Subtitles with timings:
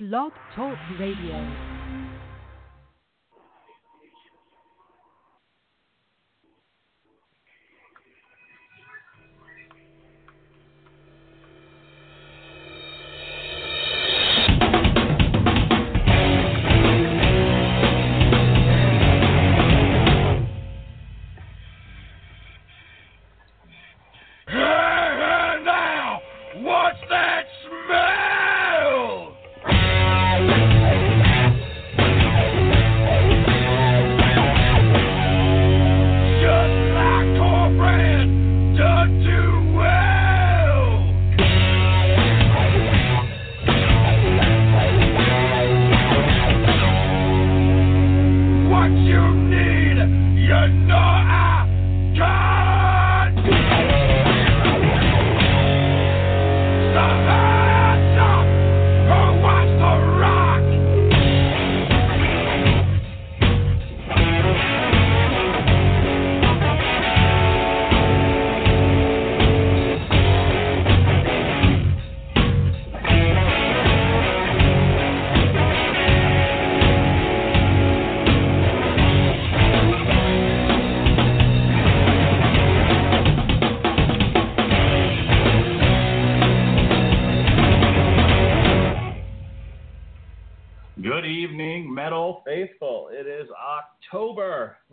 [0.00, 1.69] Blog Talk Radio.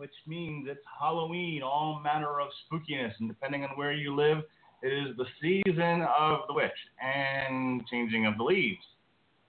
[0.08, 4.38] Which means it's Halloween, all manner of spookiness, and depending on where you live,
[4.82, 6.70] it is the season of the witch
[7.02, 8.80] and changing of the leaves.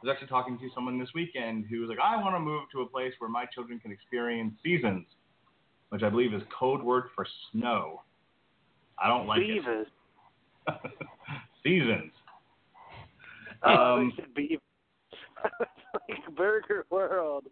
[0.02, 2.64] I was actually talking to someone this weekend who was like, I want to move
[2.74, 5.06] to a place where my children can experience seasons,
[5.90, 8.02] which I believe is code word for snow.
[9.02, 9.40] I don't like.
[11.64, 12.12] Seasons.
[13.62, 14.60] Oh, Um, they should be
[15.60, 17.44] like Burger World.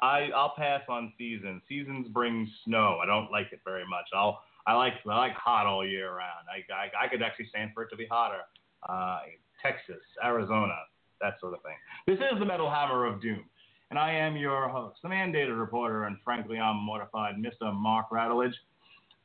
[0.00, 1.62] I I'll pass on seasons.
[1.68, 2.98] Seasons bring snow.
[3.02, 4.06] I don't like it very much.
[4.14, 6.46] I'll I like I like hot all year round.
[6.50, 8.42] I I, I could actually stand for it to be hotter.
[8.88, 9.20] Uh,
[9.62, 10.74] Texas, Arizona,
[11.20, 11.74] that sort of thing.
[12.06, 13.44] This is the Metal Hammer of Doom,
[13.90, 17.74] and I am your host, the mandated reporter, and frankly I'm mortified, Mr.
[17.74, 18.54] Mark Radulich.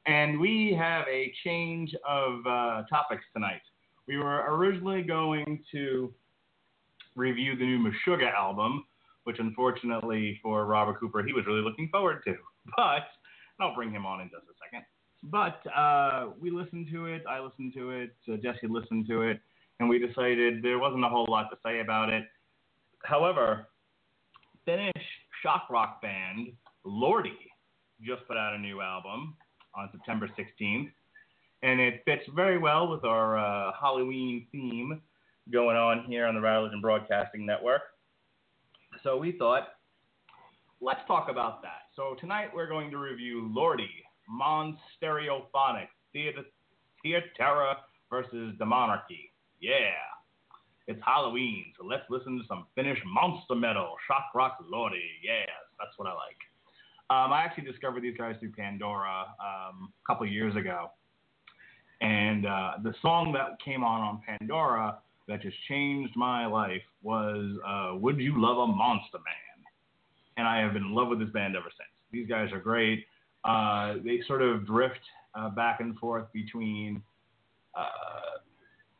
[0.07, 3.61] And we have a change of uh, topics tonight.
[4.07, 6.11] We were originally going to
[7.15, 8.85] review the new Meshuggah album,
[9.23, 12.35] which unfortunately for Robert Cooper, he was really looking forward to.
[12.77, 13.07] But
[13.59, 14.85] I'll bring him on in just a second.
[15.23, 17.23] But uh, we listened to it.
[17.29, 18.15] I listened to it.
[18.31, 19.39] Uh, Jesse listened to it,
[19.79, 22.23] and we decided there wasn't a whole lot to say about it.
[23.03, 23.67] However,
[24.65, 24.91] Finnish
[25.43, 26.51] shock rock band
[26.85, 27.37] Lordi
[28.01, 29.35] just put out a new album
[29.75, 30.91] on September 16th,
[31.63, 35.01] and it fits very well with our uh, Halloween theme
[35.51, 37.81] going on here on the Rattlers and Broadcasting Network.
[39.03, 39.69] So we thought,
[40.79, 41.89] let's talk about that.
[41.95, 43.89] So tonight we're going to review Lordi,
[44.29, 46.43] Mon Stereophonic, Theater,
[47.03, 47.75] Theaterror
[48.11, 49.31] versus Demonarchy.
[49.59, 49.77] Yeah.
[50.87, 54.99] It's Halloween, so let's listen to some Finnish monster metal, shock rock Lordi.
[55.23, 55.47] Yes,
[55.79, 56.37] that's what I like.
[57.09, 60.91] Um, I actually discovered these guys through Pandora um, a couple years ago.
[62.01, 67.57] And uh, the song that came on on Pandora that just changed my life was
[67.65, 69.65] uh, Would You Love a Monster Man?
[70.37, 71.89] And I have been in love with this band ever since.
[72.11, 73.05] These guys are great.
[73.43, 74.99] Uh, they sort of drift
[75.35, 77.01] uh, back and forth between
[77.75, 78.39] uh,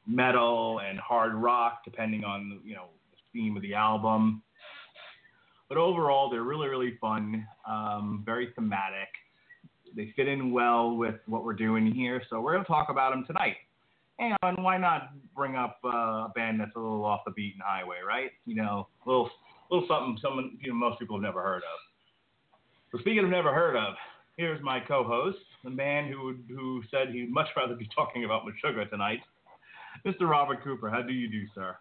[0.08, 4.42] metal and hard rock, depending on you know the theme of the album.
[5.70, 9.08] But overall, they're really, really fun, um, very thematic.
[9.96, 13.12] They fit in well with what we're doing here, so we're going to talk about
[13.12, 13.56] them tonight.
[14.20, 15.88] And why not bring up uh,
[16.28, 18.32] a band that's a little off the beaten highway, right?
[18.46, 19.30] You know, a little,
[19.72, 21.80] little something someone you know most people have never heard of.
[22.92, 23.96] So speaking of never heard of,
[24.38, 28.90] here's my co-host, the man who who said he'd much rather be talking about Meshuggah
[28.90, 29.22] tonight,
[30.06, 30.30] Mr.
[30.30, 30.90] Robert Cooper.
[30.90, 31.76] How do you do, sir?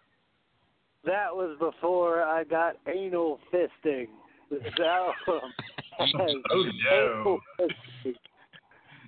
[1.03, 4.07] That was before I got anal fisting.
[4.51, 5.49] This album.
[5.99, 7.39] Oh, no.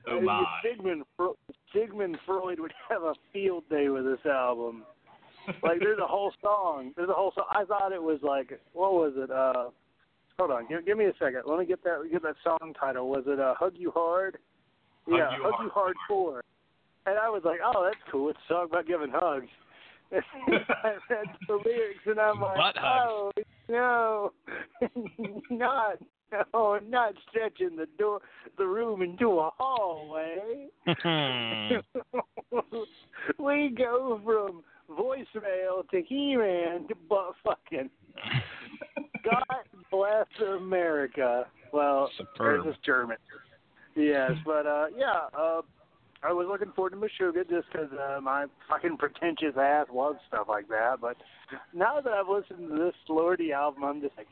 [0.08, 0.44] Oh my!
[0.64, 1.38] Sigmund, Fro-
[1.74, 4.84] Sigmund Freud would have a field day with this album.
[5.62, 6.94] Like, there's a whole song.
[6.96, 7.46] There's a whole song.
[7.52, 9.30] I thought it was like, what was it?
[9.30, 9.72] Uh,
[10.38, 10.68] hold on.
[10.68, 11.44] Give, give me a second.
[11.46, 13.10] Let me get that get that song title.
[13.10, 14.38] Was it uh, Hug You Hard?
[15.06, 16.44] Hug yeah, You Hug You Hard Four.
[17.06, 18.30] And I was like, oh, that's cool.
[18.30, 19.50] It's a song about giving hugs.
[20.14, 23.32] I read the lyrics and I'm like, oh
[23.68, 24.32] no,
[25.50, 25.98] not
[26.54, 28.22] no, not stretching the door,
[28.58, 30.68] the room into a hallway.
[33.40, 37.90] we go from voicemail to He-Man, to but fucking
[39.24, 39.44] God
[39.92, 40.28] bless
[40.58, 41.46] America.
[41.72, 42.66] Well, Superb.
[42.66, 43.18] this German.
[43.96, 45.62] Yes, but uh yeah, uh
[46.26, 50.48] I was looking forward to Meshuggah just because uh, my fucking pretentious ass loves stuff
[50.48, 51.02] like that.
[51.02, 51.18] But
[51.74, 54.28] now that I've listened to this Lordi album, I'm just like,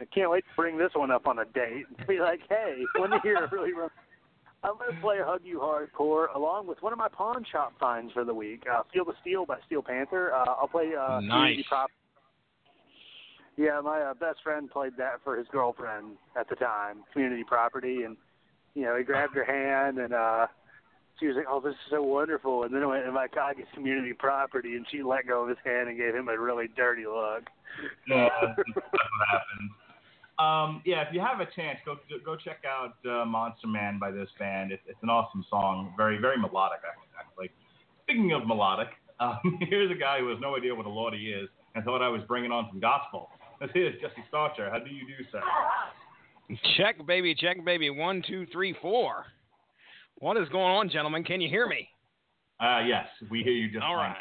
[0.00, 2.82] I can't wait to bring this one up on a date and be like, hey,
[2.98, 3.92] when you hear a really rough.
[4.64, 8.12] I'm going to play Hug You Hardcore along with one of my pawn shop finds
[8.12, 10.32] for the week, uh, Feel the Steel by Steel Panther.
[10.34, 11.28] Uh, I'll play uh, Nice.
[11.30, 11.90] Community Prop.
[13.56, 18.02] Yeah, my uh, best friend played that for his girlfriend at the time, Community Property,
[18.02, 18.16] and
[18.76, 20.46] you know he grabbed her hand and uh
[21.18, 23.72] she was like, "Oh, this is so wonderful," and then it went, "My God, it's
[23.72, 27.06] Community Property," and she let go of his hand and gave him a really dirty
[27.06, 27.44] look.
[28.08, 29.70] Yeah, that's what happens.
[30.38, 34.10] Um, yeah, if you have a chance, go go check out uh, Monster Man by
[34.10, 34.72] this band.
[34.72, 36.80] It's, it's an awesome song, very very melodic
[37.18, 37.50] actually.
[38.04, 38.88] Speaking of melodic,
[39.20, 42.08] um, here's a guy who has no idea what a Lordi is and thought I
[42.08, 43.30] was bringing on some gospel.
[43.58, 44.68] This is Jesse Starcher.
[44.68, 45.40] How do you do, sir?
[46.76, 47.90] Check, baby, check, baby.
[47.90, 49.24] One, two, three, four.
[50.18, 51.24] What is going on, gentlemen?
[51.24, 51.88] Can you hear me?
[52.60, 54.14] Uh, yes, we hear you just All fine.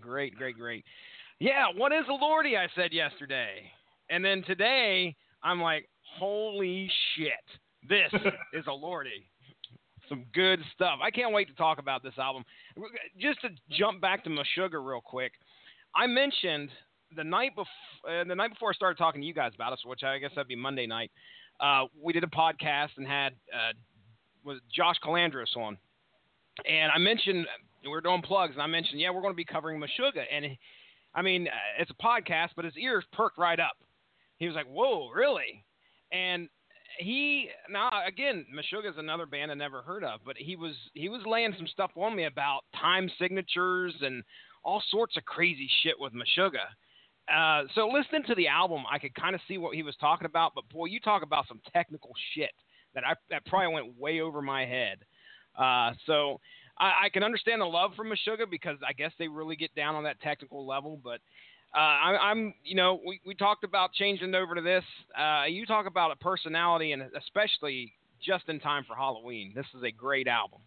[0.00, 0.84] Great, great, great.
[1.38, 2.58] Yeah, what is a Lordi?
[2.58, 3.70] I said yesterday.
[4.10, 5.88] And then today, I'm like,
[6.18, 7.32] holy shit,
[7.88, 8.12] this
[8.52, 9.24] is a Lordi.
[10.08, 10.98] Some good stuff.
[11.02, 12.44] I can't wait to talk about this album.
[13.20, 15.32] Just to jump back to Meshuggah real quick,
[15.94, 16.70] I mentioned
[17.14, 17.66] the night before,
[18.08, 20.30] uh, the night before I started talking to you guys about us, which I guess
[20.34, 21.10] that'd be Monday night.
[21.60, 23.72] Uh, we did a podcast and had uh,
[24.44, 25.78] was Josh Calandros on,
[26.68, 27.46] and I mentioned
[27.82, 30.56] we were doing plugs, and I mentioned, yeah, we're going to be covering Meshuggah, and
[31.14, 33.76] I mean, uh, it's a podcast, but his ears perked right up.
[34.38, 35.64] He was like, "Whoa, really?"
[36.12, 36.48] And
[36.98, 41.08] he now again, Meshuggah is another band I never heard of, but he was he
[41.08, 44.22] was laying some stuff on me about time signatures and
[44.64, 46.68] all sorts of crazy shit with Meshuggah.
[47.32, 50.26] Uh, so listening to the album, I could kind of see what he was talking
[50.26, 52.52] about, but boy, you talk about some technical shit
[52.94, 54.98] that I that probably went way over my head.
[55.58, 56.40] Uh, so
[56.78, 59.94] I, I can understand the love for Meshuggah because I guess they really get down
[59.94, 61.00] on that technical level.
[61.02, 61.20] But
[61.74, 64.84] uh, I, I'm, you know, we, we talked about changing over to this.
[65.18, 67.92] Uh, you talk about a personality, and especially
[68.24, 69.52] just in time for Halloween.
[69.54, 70.60] This is a great album.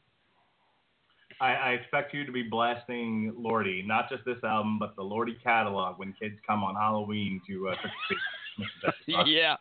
[1.42, 5.42] I, I expect you to be blasting Lordi, not just this album, but the Lordi
[5.42, 8.20] catalog when kids come on Halloween to uh, trick or treat.
[9.26, 9.54] Yeah,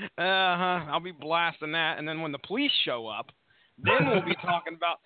[0.00, 0.86] uh huh.
[0.88, 3.30] I'll be blasting that, and then when the police show up,
[3.82, 4.98] then we'll be talking about.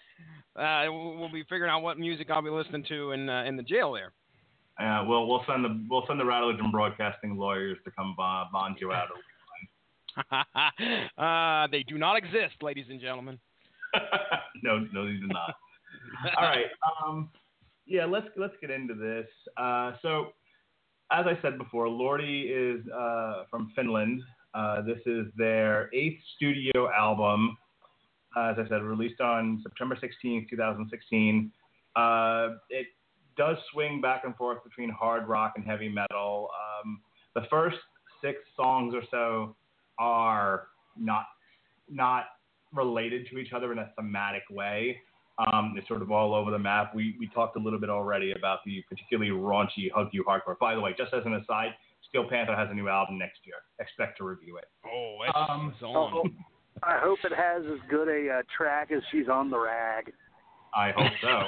[0.54, 3.56] Uh, we'll we'll be figuring out what music I'll be listening to in uh, in
[3.56, 4.12] the jail there.
[4.80, 8.50] Uh, we'll we'll send the we'll send the Radulich and Broadcasting lawyers to come bond,
[8.52, 9.08] bond you out.
[11.18, 13.36] uh, they do not exist, ladies and gentlemen.
[14.62, 15.56] no, no, they do not.
[16.38, 16.66] All right.
[17.04, 17.30] Um,
[17.86, 19.26] yeah, let's let's get into this.
[19.56, 20.28] Uh, so,
[21.12, 24.22] as I said before, Lordi is uh, from Finland.
[24.54, 27.56] Uh, this is their eighth studio album.
[28.36, 31.50] Uh, as I said, released on September 16th, 2016.
[31.96, 32.86] Uh, it
[33.36, 36.48] does swing back and forth between hard rock and heavy metal.
[36.84, 37.00] Um,
[37.34, 37.78] the first
[38.22, 39.56] six songs or so
[39.98, 41.26] are not
[41.88, 42.26] not
[42.72, 44.96] related to each other in a thematic way.
[45.40, 46.94] Um, it's sort of all over the map.
[46.94, 50.58] We, we talked a little bit already about the particularly raunchy Hug You Hardcore.
[50.58, 51.70] By the way, just as an aside,
[52.08, 53.56] Steel Panther has a new album next year.
[53.78, 54.66] Expect to review it.
[54.84, 55.96] Oh, it's, Um, it's on.
[55.96, 56.24] Oh,
[56.82, 60.12] I hope it has as good a uh, track as she's on the rag.
[60.74, 61.42] I hope so.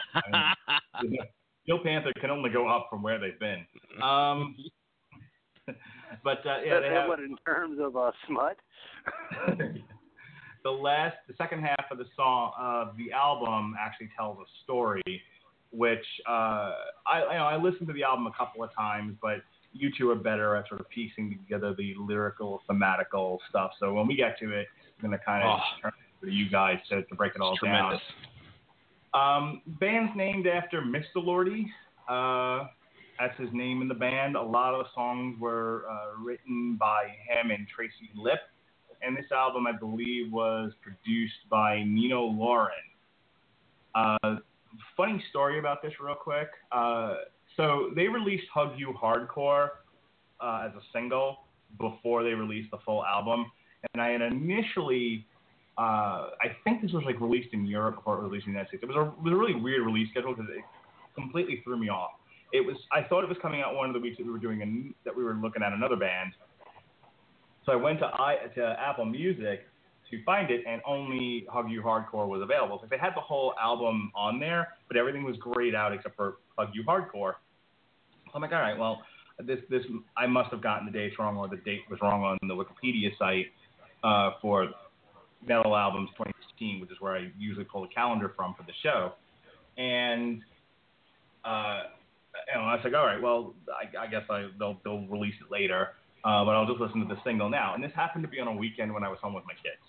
[0.95, 1.19] I mean,
[1.63, 3.65] Steel Panther can only go up from where they've been.
[4.03, 4.57] Um,
[6.25, 8.57] but uh, yeah, they have, what in terms of uh, smut?
[10.65, 15.03] the last, the second half of the song of the album actually tells a story,
[15.71, 16.73] which uh,
[17.07, 19.39] I, you know, I listened to the album a couple of times, but
[19.73, 23.73] you two are better at sort of piecing together the lyrical, thematical stuff.
[23.81, 24.67] So when we get to it,
[24.99, 25.81] I'm going to kind of Oh.
[25.81, 25.93] turn
[26.23, 27.99] it to you guys to, to break it all down.
[29.15, 31.17] Um, band's named after Mr.
[31.17, 31.67] Lordi.
[32.09, 32.69] Uh,
[33.19, 34.37] that's his name in the band.
[34.37, 38.41] A lot of the songs were uh, written by him and Tracy Lipp.
[39.05, 42.69] And this album, I believe, was produced by Nino Laurenne.
[43.95, 44.37] Uh,
[44.97, 46.49] funny story about this, real quick.
[46.71, 47.15] Uh,
[47.57, 49.69] so they released Hug You Hardcore
[50.41, 51.39] uh, as a single
[51.79, 53.51] before they released the full album.
[53.93, 55.27] And I had initially
[55.79, 58.59] uh, I think this was like released in Europe before it was released in the
[58.59, 58.83] United States.
[58.83, 60.63] It was a, it was a really weird release schedule because it
[61.15, 62.11] completely threw me off.
[62.53, 64.39] It was I thought it was coming out one of the weeks that we were
[64.39, 66.35] doing a, that we were looking at another band.
[67.65, 69.67] So I went to I to Apple Music
[70.11, 72.79] to find it, and only Hug You Hardcore was available.
[72.83, 76.37] So they had the whole album on there, but everything was grayed out except for
[76.59, 77.35] Hug You Hardcore.
[78.27, 79.03] So I'm like, all right, well,
[79.45, 79.83] this this
[80.17, 83.17] I must have gotten the dates wrong, or the date was wrong on the Wikipedia
[83.19, 83.47] site
[84.05, 84.69] uh, for
[85.47, 89.13] Metal Albums 2016, which is where I usually pull the calendar from for the show.
[89.79, 90.43] And
[91.45, 91.83] uh,
[92.55, 95.51] know, I was like, all right, well, I, I guess I, they'll they'll release it
[95.51, 95.89] later,
[96.25, 97.75] uh, but I'll just listen to the single now.
[97.75, 99.83] And this happened to be on a weekend when I was home with my kids.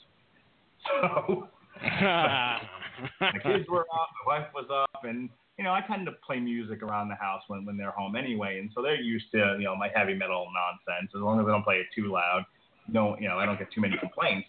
[1.02, 1.48] So
[1.82, 6.40] my kids were up, my wife was up, and you know, I tend to play
[6.40, 9.66] music around the house when when they're home anyway, and so they're used to you
[9.66, 11.12] know my heavy metal nonsense.
[11.16, 12.44] As long as I don't play it too loud,
[12.88, 14.48] no, you know, I don't get too many complaints.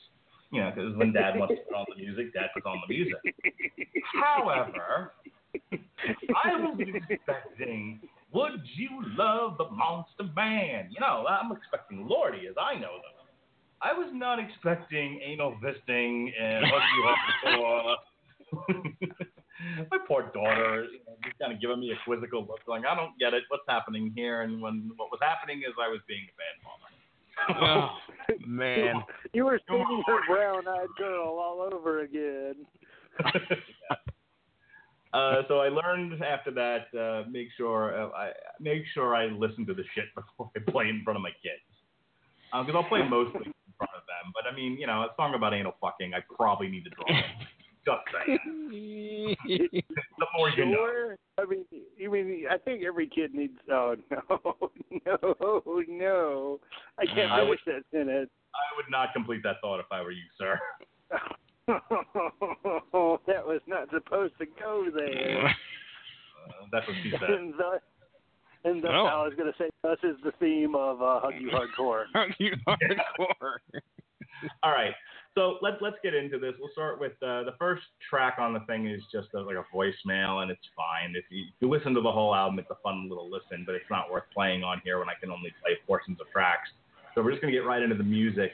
[0.50, 2.94] You know, because when Dad wants to put on the music, Dad puts on the
[2.94, 3.18] music.
[4.22, 5.12] However,
[5.72, 6.78] I was
[7.10, 8.00] expecting,
[8.34, 10.88] would you love the Monster Band?
[10.90, 13.14] You know, I'm expecting Lordi as I know them.
[13.80, 17.98] I was not expecting anal fisting and hug you hard
[19.90, 22.94] My poor daughter, you know, just kind of giving me a quizzical look, like I
[22.94, 23.44] don't get it.
[23.48, 24.42] What's happening here?
[24.42, 27.90] And when what was happening is I was being a bad mama.
[28.28, 29.02] oh, man.
[29.32, 32.66] You were singing her brown-eyed girl all over again.
[35.14, 38.30] Uh, so I learned after that, uh, make sure uh, I
[38.60, 41.62] make sure I listen to the shit before I play in front of my kids,
[42.52, 44.32] because I'll play mostly in front of them.
[44.34, 47.04] But I mean, you know, a song about anal fucking, I probably need to draw.
[47.08, 47.24] it.
[47.84, 48.38] Just saying.
[49.46, 50.72] the more you know.
[50.72, 51.18] Sure.
[51.38, 51.64] I mean,
[51.98, 53.52] you mean I think every kid needs.
[53.70, 54.70] Oh no,
[55.06, 56.60] no, no!
[56.98, 58.30] I can't I finish that sentence.
[58.54, 60.58] I would not complete that thought if I were you, sir.
[63.26, 65.46] that was not supposed to go there.
[65.46, 67.30] Uh, that's what she said.
[67.30, 67.80] and thus,
[68.64, 69.06] and thus Oh.
[69.06, 72.04] I was going to say, thus is the theme of uh, Hug You Hardcore.
[72.38, 73.56] you hardcore.
[74.62, 74.92] All right.
[75.34, 76.52] So let's let's get into this.
[76.60, 79.64] We'll start with uh, the first track on the thing is just a, like a
[79.74, 81.16] voicemail, and it's fine.
[81.16, 83.74] If you, if you listen to the whole album, it's a fun little listen, but
[83.74, 86.68] it's not worth playing on here when I can only play portions of tracks.
[87.14, 88.52] So we're just gonna get right into the music.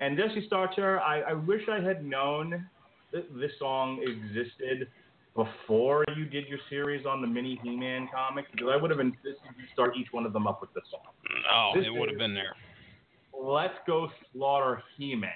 [0.00, 2.66] And Jesse Starcher, I, I wish I had known
[3.12, 4.88] that this song existed
[5.36, 9.36] before you did your series on the mini He-Man comics, because I would have insisted
[9.56, 11.12] you start each one of them up with this song.
[11.52, 12.54] Oh, This it would have been there.
[13.38, 15.30] Let's go slaughter He-Man.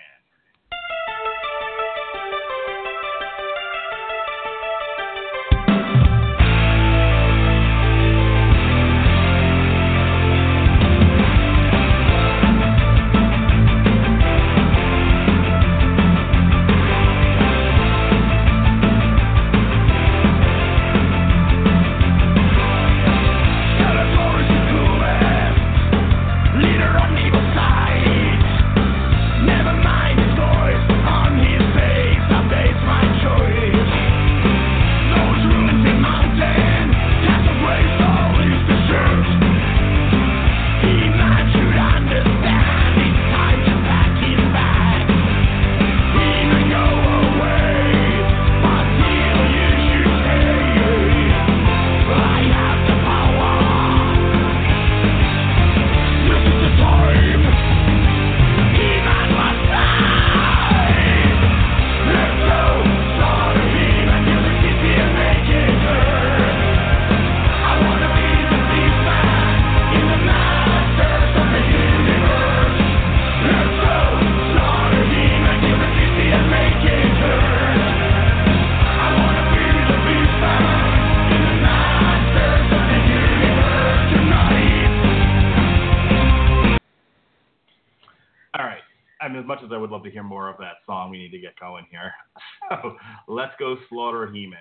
[94.32, 94.58] He-Man.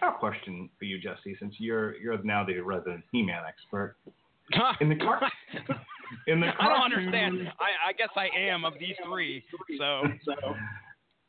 [0.00, 3.96] I have a question for you, Jesse, since you're you're now the resident He-Man expert.
[4.80, 5.20] In the car-
[6.28, 7.48] In the cartoon, I don't understand.
[7.58, 9.42] I, I guess I am of these three.
[9.78, 10.02] So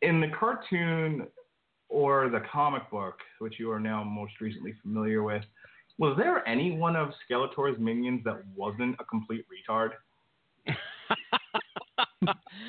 [0.01, 1.27] In the cartoon
[1.89, 5.43] or the comic book, which you are now most recently familiar with,
[5.97, 9.91] was there any one of Skeletor's minions that wasn't a complete retard?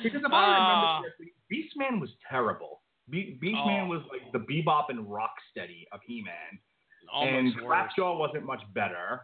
[0.03, 2.78] Because if I Uh, remember correctly, Beastman was terrible.
[3.09, 3.87] Be- Beastman Oh.
[3.87, 7.09] was like the Bebop and Rocksteady of He-Man, and
[7.47, 7.91] almost worse.
[7.97, 9.21] Trapjaw wasn't much better.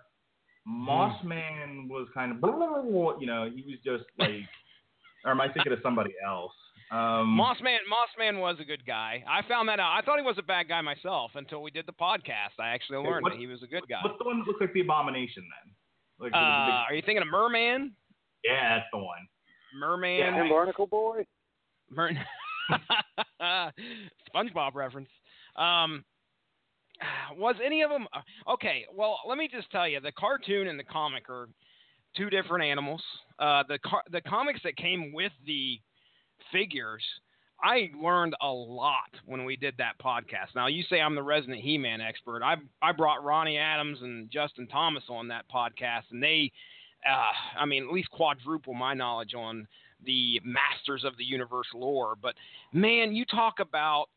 [0.68, 2.38] Mossman was kind of,
[3.22, 4.42] you know, he was just like,
[5.24, 6.54] or am I thinking of somebody else?
[6.92, 9.24] Um, Mossman, Mossman was a good guy.
[9.28, 9.92] I found that out.
[9.98, 12.60] I thought he was a bad guy myself until we did the podcast.
[12.60, 14.00] I actually learned what- that he was a good guy.
[14.04, 15.74] What's the one that looks like the Abomination then?
[16.20, 17.96] Like the- the Uh, big- are you thinking of Merman?
[18.44, 19.28] yeah, that's the one.
[19.76, 20.20] Merman.
[20.20, 20.36] Yeah.
[20.42, 21.26] And Barnacle Boy?
[21.92, 22.18] Burn.
[24.36, 25.10] SpongeBob reference.
[25.56, 26.04] Um,
[27.38, 28.08] was any of them
[28.48, 28.86] okay?
[28.94, 31.48] Well, let me just tell you, the cartoon and the comic are
[32.16, 33.02] two different animals.
[33.40, 35.80] Uh, the car- the comics that came with the
[36.52, 37.04] figures,
[37.64, 40.56] I learned a lot when we did that podcast.
[40.56, 42.44] Now, you say I'm the resident He-Man expert.
[42.44, 46.52] I I brought Ronnie Adams and Justin Thomas on that podcast, and they,
[47.10, 49.68] uh, I mean, at least quadruple my knowledge on
[50.04, 52.16] the masters of the universe lore.
[52.22, 52.36] But
[52.74, 54.08] man, you talk about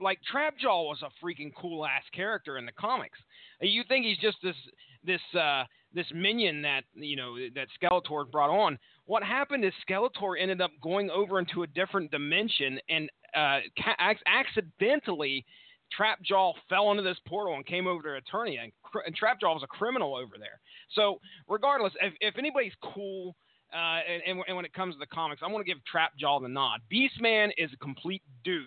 [0.00, 3.18] like Trapjaw was a freaking cool ass character in the comics.
[3.60, 4.56] You think he's just this
[5.04, 8.78] this uh, this minion that you know that Skeletor brought on.
[9.06, 14.14] What happened is Skeletor ended up going over into a different dimension and uh, ca-
[14.26, 15.44] accidentally.
[15.98, 18.72] Trapjaw fell into this portal and came over to Eternia, and,
[19.04, 20.60] and Trapjaw was a criminal over there.
[20.94, 21.18] So,
[21.48, 23.34] regardless, if, if anybody's cool
[23.72, 26.48] uh, and, and, when it comes to the comics, I want to give Trapjaw the
[26.48, 26.80] nod.
[26.92, 28.66] Beastman is a complete douche.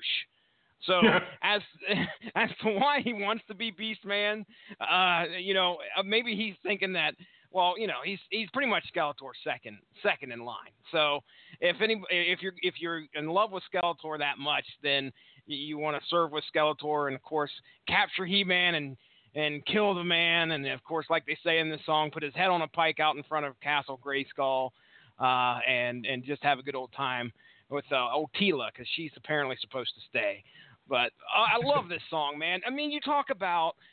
[0.85, 1.01] So
[1.43, 1.61] as
[2.35, 4.45] as to why he wants to be Beastman,
[4.79, 7.15] uh, you know, uh, maybe he's thinking that.
[7.51, 10.71] Well, you know, he's he's pretty much Skeletor's second second in line.
[10.91, 11.19] So
[11.61, 15.11] if any if you're if you're in love with Skeletor that much, then
[15.45, 17.51] you, you want to serve with Skeletor and of course
[17.87, 18.97] capture He-Man and
[19.35, 22.33] and kill the man and of course like they say in the song, put his
[22.33, 24.71] head on a pike out in front of Castle Grayskull,
[25.19, 27.31] uh, and and just have a good old time
[27.69, 30.43] with uh, old Teela because she's apparently supposed to stay.
[30.87, 32.61] But uh, I love this song, man.
[32.67, 33.73] I mean, you talk about.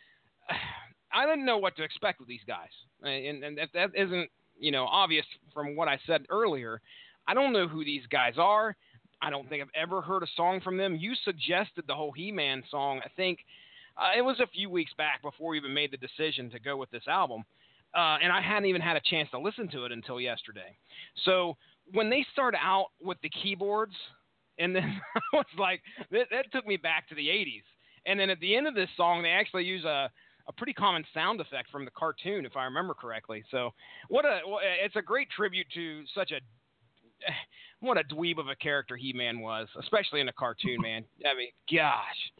[1.12, 2.68] I didn't know what to expect with these guys,
[3.02, 6.80] and, and if that isn't you know obvious from what I said earlier,
[7.26, 8.76] I don't know who these guys are.
[9.22, 10.96] I don't think I've ever heard a song from them.
[10.96, 13.00] You suggested the whole He-Man song.
[13.04, 13.40] I think
[13.96, 16.76] uh, it was a few weeks back before we even made the decision to go
[16.76, 17.44] with this album,
[17.94, 20.76] uh, and I hadn't even had a chance to listen to it until yesterday.
[21.24, 21.56] So
[21.92, 23.94] when they start out with the keyboards
[24.58, 24.82] and then
[25.32, 27.64] I was like, that, that took me back to the 80s.
[28.06, 30.10] And then at the end of this song, they actually use a
[30.48, 33.44] a pretty common sound effect from the cartoon, if I remember correctly.
[33.50, 33.70] So,
[34.08, 34.40] what a
[34.84, 36.40] it's a great tribute to such a
[37.80, 41.04] what a dweeb of a character He Man was, especially in a cartoon, man.
[41.24, 42.32] I mean, gosh.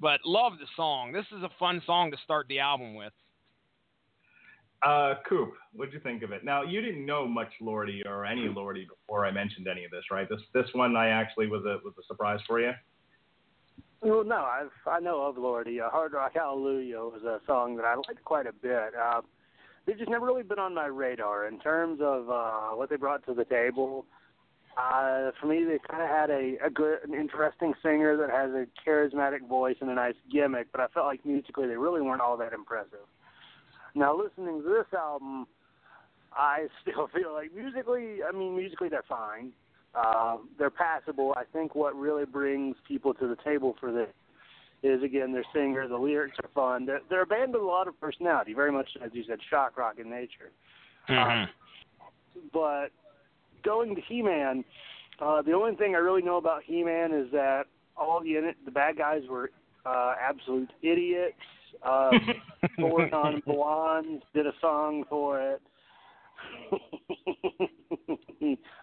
[0.00, 1.12] But love the song.
[1.12, 3.12] This is a fun song to start the album with.
[4.82, 6.44] Uh, Coop, what'd you think of it?
[6.44, 10.04] Now, you didn't know much Lordi or any Lordi before I mentioned any of this,
[10.10, 10.28] right?
[10.28, 12.70] This this one I actually was a was a surprise for you.
[14.00, 15.84] Well, no, I've I know of Lordi.
[15.84, 18.94] Uh, Hard Rock Hallelujah was a song that I liked quite a bit.
[18.94, 19.22] Uh,
[19.84, 23.26] they've just never really been on my radar in terms of uh, what they brought
[23.26, 24.06] to the table.
[24.76, 28.50] Uh, for me, they kind of had a, a good, an interesting singer that has
[28.52, 32.20] a charismatic voice and a nice gimmick, but I felt like musically they really weren't
[32.20, 33.08] all that impressive.
[33.94, 35.46] Now, listening to this album,
[36.32, 39.52] I still feel like musically, I mean, musically they're fine.
[39.94, 41.34] Uh, they're passable.
[41.36, 44.10] I think what really brings people to the table for this
[44.82, 45.88] is again their singer.
[45.88, 46.86] The lyrics are fun.
[46.86, 49.76] They're, they're a band with a lot of personality, very much as you said, shock
[49.76, 50.52] rock in nature.
[51.08, 51.44] Mm-hmm.
[51.44, 52.06] Uh,
[52.52, 52.88] but
[53.64, 54.64] going to He-Man,
[55.20, 57.64] uh, the only thing I really know about He-Man is that
[57.96, 59.50] all the the bad guys were
[59.84, 61.34] uh, absolute idiots.
[61.88, 62.10] Uh,
[62.76, 65.62] Four Non Blondes did a song for it.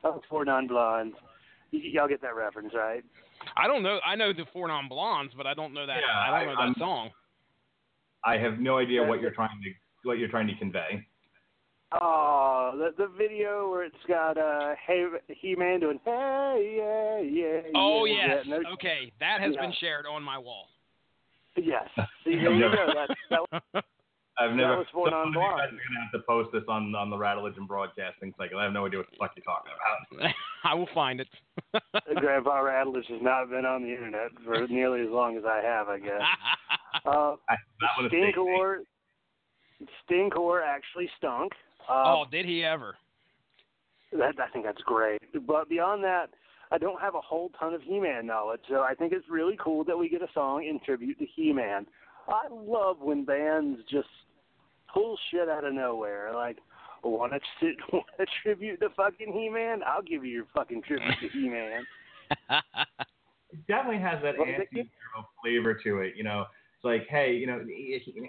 [0.03, 1.15] oh, Four Non Blondes.
[1.73, 3.03] Y- y'all get that reference, right?
[3.57, 3.99] I don't know.
[4.05, 5.97] I know the Four Non Blondes, but I don't know that.
[5.97, 7.09] Yeah, I don't know I- that I'm- song.
[8.23, 9.71] I have no idea what you're trying to
[10.07, 11.05] what you're trying to convey.
[11.91, 17.61] Oh, the the video where it's got uh hey He Man doing hey yeah yeah.
[17.75, 18.45] Oh yeah, yes.
[18.47, 18.57] yeah.
[18.73, 19.61] Okay, that has Yeah.
[19.61, 20.69] been shared on my wall.
[21.57, 21.87] Yes.
[22.23, 22.71] See, there you go.
[22.71, 23.41] That,
[23.73, 23.83] that
[24.37, 24.77] I've never.
[24.77, 26.93] was Four so one Non of you guys are gonna have to post this on
[26.95, 28.59] on the Rattlegion broadcasting cycle.
[28.59, 30.33] I have no idea what the fuck you're talking about.
[30.63, 31.27] I will find it.
[32.15, 35.87] Grandpa Rattles has not been on the internet for nearly as long as I have,
[35.87, 36.21] I guess.
[37.05, 38.09] Uh, I, that one.
[38.09, 38.79] Stinkor,
[40.09, 41.53] Stinkor actually stunk.
[41.89, 42.95] Uh, oh, did he ever?
[44.17, 45.21] that, I think that's great.
[45.45, 46.27] But beyond that,
[46.71, 49.83] I don't have a whole ton of He-Man knowledge, so I think it's really cool
[49.85, 51.85] that we get a song in tribute to He-Man.
[52.27, 54.07] I love when bands just
[54.91, 56.31] pull shit out of nowhere.
[56.33, 56.57] Like,
[57.03, 57.39] want a,
[57.93, 59.81] want a tribute to fucking He-Man?
[59.85, 61.85] I'll give you your fucking tribute to He-Man.
[62.49, 66.13] it definitely has that Well, anti-hero flavor to it.
[66.15, 67.63] You know, it's like, hey, you know,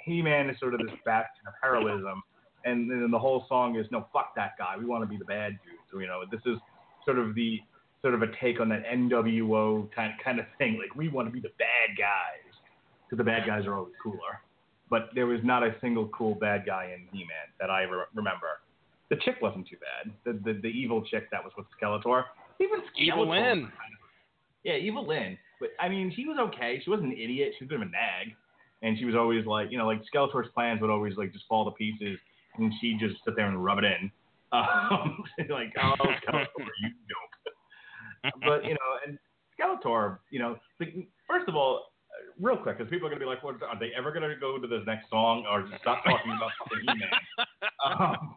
[0.05, 2.23] He Man is sort of this bastion of heroism,
[2.65, 4.75] and then the whole song is, no, fuck that guy.
[4.79, 5.79] We want to be the bad dude.
[5.91, 6.59] So you know, this is
[7.05, 7.61] sort of the
[8.03, 10.79] sort of a take on that NWO kind kind of thing.
[10.81, 12.53] Like we want to be the bad guys
[13.05, 14.41] because the bad guys are always cooler.
[14.89, 18.07] But there was not a single cool bad guy in He Man that I ever
[18.15, 18.61] remember.
[19.11, 20.13] The chick wasn't too bad.
[20.25, 22.25] The the, the evil chick that was with Skeletor.
[22.61, 23.43] Even Skeletor Evil Lynn.
[23.43, 23.71] kind of-
[24.65, 25.37] Yeah, Evil Lynn.
[25.61, 26.81] But I mean, she was okay.
[26.85, 27.55] She wasn't an idiot.
[27.59, 28.35] She was a bit of a nag,
[28.83, 31.65] and she was always like, you know, like Skeletor's plans would always like just fall
[31.65, 32.19] to pieces,
[32.59, 34.11] and she'd just sit there and rub it in,
[34.53, 36.47] um, like, oh, Skeletor,
[36.83, 37.26] you dope.
[38.23, 39.19] But you know, and
[39.59, 40.95] Skeletor, you know, like,
[41.29, 41.87] first of all,
[42.41, 44.67] real quick, because people are gonna be like, what, are they ever gonna go to
[44.67, 47.11] this next song or stop talking about fucking He-Man?
[47.85, 48.37] Um,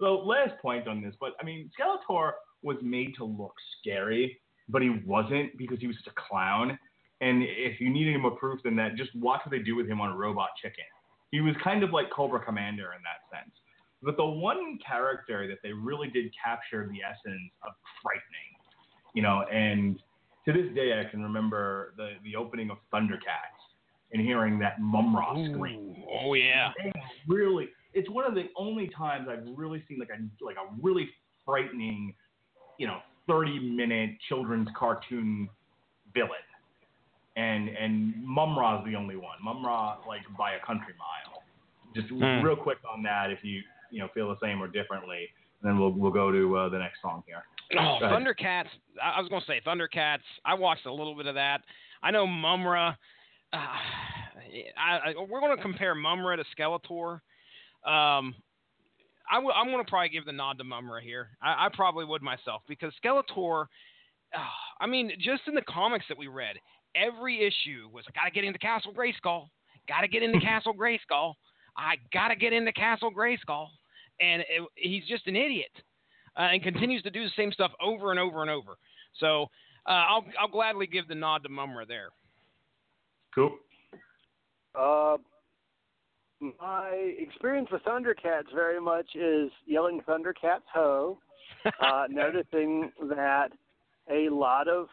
[0.00, 4.82] so last point on this, but I mean, Skeletor was made to look scary, but
[4.82, 6.78] he wasn't because he was such a clown.
[7.20, 9.86] And if you need any more proof than that, just watch what they do with
[9.86, 10.84] him on Robot Chicken.
[11.30, 13.54] He was kind of like Cobra Commander in that sense.
[14.02, 18.50] But the one character that they really did capture the essence of frightening,
[19.14, 20.00] you know, and
[20.44, 23.62] to this day I can remember the, the opening of Thundercats
[24.12, 26.04] and hearing that Mumm-Ra scream.
[26.10, 26.72] Oh yeah.
[27.28, 31.08] Really it's one of the only times I've really seen like a like a really
[31.44, 32.14] frightening,
[32.78, 35.48] you know, thirty minute children's cartoon
[36.14, 36.30] villain.
[37.36, 39.38] And and Mumm-Ra's the only one.
[39.42, 41.42] Mumm-Ra like by a country mile.
[41.94, 42.44] Just Hmm.
[42.44, 43.62] real quick on that if you
[43.92, 45.28] you know feel the same or differently,
[45.60, 47.44] and then we'll we'll go to uh, the next song here.
[47.78, 47.98] Oh.
[48.02, 48.68] Thundercats.
[49.02, 50.24] I I was gonna say Thundercats.
[50.44, 51.60] I watched a little bit of that.
[52.02, 52.94] I know Mumm-Ra.
[53.52, 57.20] Uh, I, I, we're gonna compare Mumm-Ra to Skeletor.
[57.84, 58.34] Um,
[59.30, 61.30] I w- I'm gonna probably give the nod to Mumm-Ra here.
[61.42, 63.66] I, I probably would myself because Skeletor.
[64.34, 64.38] Uh,
[64.80, 66.56] I mean, just in the comics that we read,
[66.96, 69.48] every issue was I gotta get into Castle Grayskull.
[69.88, 71.34] Gotta get into Castle Grayskull.
[71.76, 73.68] I gotta get into Castle Grayskull.
[74.20, 75.70] And it, he's just an idiot
[76.38, 78.76] uh, and continues to do the same stuff over and over and over.
[79.18, 79.44] So
[79.86, 82.10] uh, I'll I'll gladly give the nod to Mumm-Ra there.
[83.34, 83.56] Cool.
[84.74, 85.16] Uh,
[86.58, 91.18] my experience with Thundercats very much is yelling Thundercats ho,
[91.80, 93.50] uh, noticing that
[94.10, 94.88] a lot of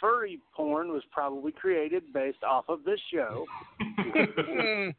[0.00, 3.46] furry porn was probably created based off of this show.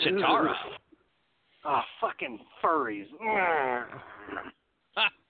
[0.00, 0.54] Cheetara.
[1.64, 3.06] Ah, fucking furries.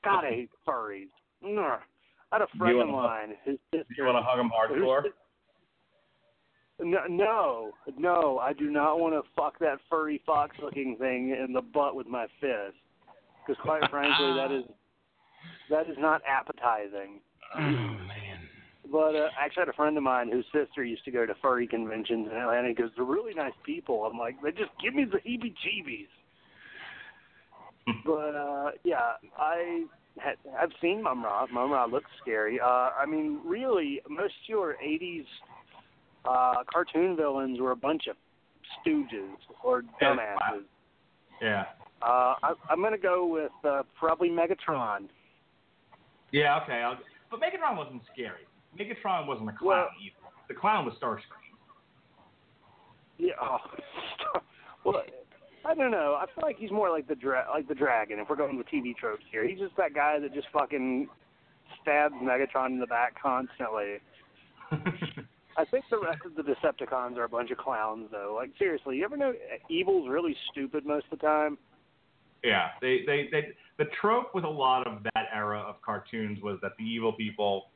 [0.05, 1.09] God, I hate furries.
[1.43, 1.79] I
[2.33, 3.35] had a friend of mine.
[3.45, 3.87] His sister.
[3.97, 5.03] You want to hug him hardcore?
[6.83, 11.61] No, no, no, I do not want to fuck that furry fox-looking thing in the
[11.61, 12.77] butt with my fist.
[13.47, 14.65] Because quite frankly, that is
[15.69, 17.21] that is not appetizing.
[17.57, 18.39] oh man.
[18.91, 21.35] But uh, I actually had a friend of mine whose sister used to go to
[21.43, 22.69] furry conventions in Atlanta.
[22.69, 26.09] He goes, "They're really nice people." I'm like, "They just give me the heebie-jeebies."
[28.05, 29.85] but uh, yeah, I
[30.19, 31.47] had, I've seen Mumm-Ra.
[31.53, 32.61] Mumm-Ra looks scary.
[32.61, 35.25] Uh, I mean, really, most of your '80s
[36.25, 38.17] uh, cartoon villains were a bunch of
[38.87, 40.65] stooges or dumbasses.
[41.41, 41.65] Yeah.
[42.03, 45.09] Uh, I, I'm gonna go with uh, probably Megatron.
[46.33, 46.83] Yeah, okay.
[46.83, 46.99] I'll,
[47.31, 48.47] but Megatron wasn't scary.
[48.79, 50.15] Megatron wasn't a clown Well- either.
[50.49, 51.55] The clown was Starscream.
[53.19, 53.35] Yeah.
[53.41, 53.59] Oh,
[54.85, 55.03] well,
[55.65, 56.19] I don't know.
[56.21, 58.19] I feel like he's more like the dra- like the dragon.
[58.19, 61.09] If we're going with TV tropes here, he's just that guy that just fucking
[61.83, 63.99] stabs Megatron in the back constantly.
[65.57, 68.35] I think the rest of the Decepticons are a bunch of clowns, though.
[68.37, 69.35] Like seriously, you ever know
[69.69, 71.59] Evil's really stupid most of the time?
[72.45, 76.59] yeah, they, they, they, the trope with a lot of that era of cartoons was
[76.63, 77.67] that the evil people,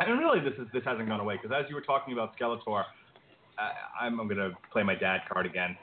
[0.00, 2.84] and really this is this hasn't gone away because as you were talking about Skeletor,
[3.58, 5.76] I, I'm, I'm gonna play my dad card again.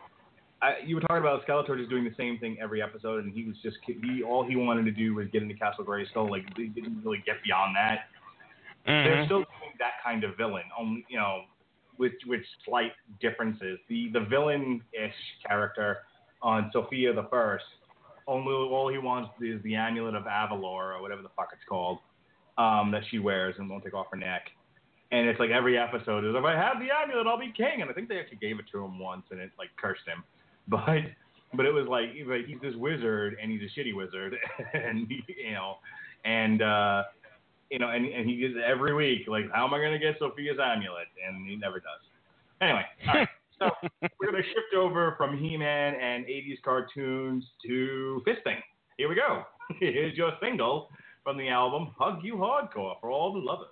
[0.61, 3.43] I, you were talking about Skeletor just doing the same thing every episode, and he
[3.45, 6.29] was just he all he wanted to do was get into Castle Grayskull.
[6.29, 8.05] Like he didn't really get beyond that.
[8.85, 9.25] they're Mhm.
[9.25, 11.43] still doing that kind of villain, only you know,
[11.97, 13.79] with with slight differences.
[13.87, 15.13] The the villain ish
[15.45, 15.99] character
[16.41, 17.65] on Sofia the First,
[18.27, 21.99] only all he wants is the amulet of Avalor or whatever the fuck it's called,
[22.57, 24.49] um, that she wears and won't take off her neck.
[25.11, 27.81] And it's like every episode is if I have the amulet, I'll be king.
[27.81, 30.23] And I think they actually gave it to him once, and it like cursed him.
[30.71, 31.03] But
[31.53, 34.35] but it was like but he's this wizard, and he's a shitty wizard,
[34.73, 35.75] and he, you know,
[36.25, 37.03] and uh,
[37.69, 40.19] you know, and, and he gets every week, like, how am I going to get
[40.19, 41.07] Sofia's amulet?
[41.25, 42.01] And he never does.
[42.61, 43.27] Anyway, all right.
[43.59, 43.69] So
[44.19, 48.59] we're going to shift over from He-Man and 80s cartoons to fisting.
[48.97, 49.43] Here we go.
[49.79, 50.89] Here's your single
[51.23, 53.67] from the album Hug You Hardcore for all the lovers.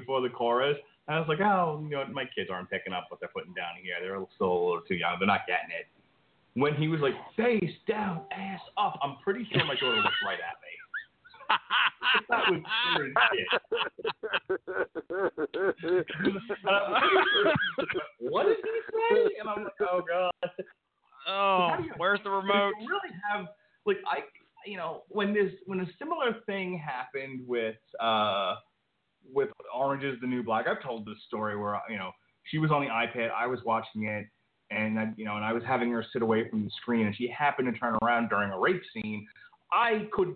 [0.00, 0.76] Before the chorus,
[1.08, 3.74] I was like, oh, you know, my kids aren't picking up what they're putting down
[3.82, 3.94] here.
[4.00, 5.16] They're still a little too young.
[5.18, 5.86] They're not getting it.
[6.54, 10.38] When he was like, face down, ass up, I'm pretty sure my daughter looked right
[10.38, 10.68] at me.
[12.28, 12.60] that was
[13.34, 13.48] shit.
[16.20, 16.36] And
[18.20, 19.30] what did he say?
[19.40, 20.32] And I'm like, oh god.
[21.28, 22.72] oh, How do you- where's the remote?
[22.80, 23.46] you really have
[23.86, 24.18] like I
[24.66, 28.56] you know when this when a similar thing happened with uh
[29.32, 30.66] with Orange is the New Black.
[30.66, 32.10] I've told this story where you know
[32.44, 34.26] she was on the iPad, I was watching it,
[34.70, 37.16] and I, you know and I was having her sit away from the screen, and
[37.16, 39.26] she happened to turn around during a rape scene.
[39.72, 40.34] I could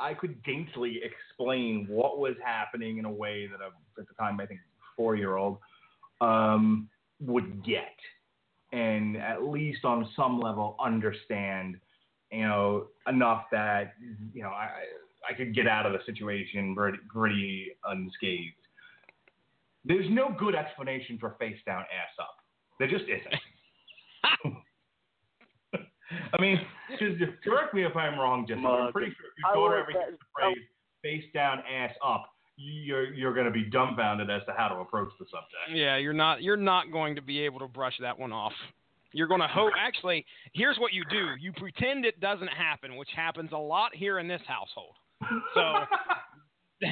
[0.00, 3.68] I could daintily explain what was happening in a way that a,
[4.00, 4.60] at the time I think
[4.96, 5.58] four year old
[6.20, 6.88] um,
[7.20, 7.94] would get
[8.72, 11.76] and at least on some level understand,
[12.30, 13.94] you know, enough that
[14.34, 14.70] you know I
[15.28, 18.54] I could get out of the situation pretty, pretty unscathed.
[19.84, 22.36] There's no good explanation for face down, ass up.
[22.78, 23.34] There just isn't.
[26.32, 26.60] I mean,
[26.98, 28.60] just correct me if I'm wrong, Jesse.
[28.62, 30.66] but I'm pretty sure if I your daughter want ever hears that- the phrase
[31.02, 32.26] face down, ass up,
[32.56, 35.70] you're you're going to be dumbfounded as to how to approach the subject.
[35.72, 38.52] Yeah, you're not you're not going to be able to brush that one off.
[39.12, 39.72] You're going to hope.
[39.78, 44.18] Actually, here's what you do: you pretend it doesn't happen, which happens a lot here
[44.18, 44.94] in this household.
[45.54, 45.74] So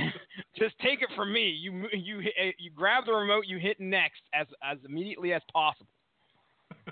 [0.58, 1.48] just take it from me.
[1.48, 5.90] You you eh, you grab the remote, you hit next as as immediately as possible.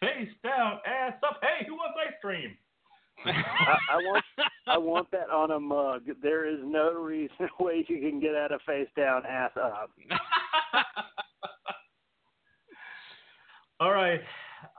[0.00, 1.40] Face down, ass up.
[1.42, 2.56] Hey, who wants ice cream?
[3.26, 4.24] I, I want
[4.66, 6.02] I want that on a mug.
[6.22, 9.90] There is no reason way you can get out of face down, ass up.
[13.80, 14.20] All right.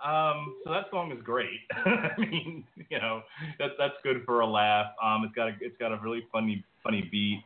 [0.04, 1.60] Um, so that song is great.
[1.72, 3.22] I mean, you know,
[3.60, 4.88] that that's good for a laugh.
[5.04, 7.44] Um, it's got a it's got a really funny funny beat,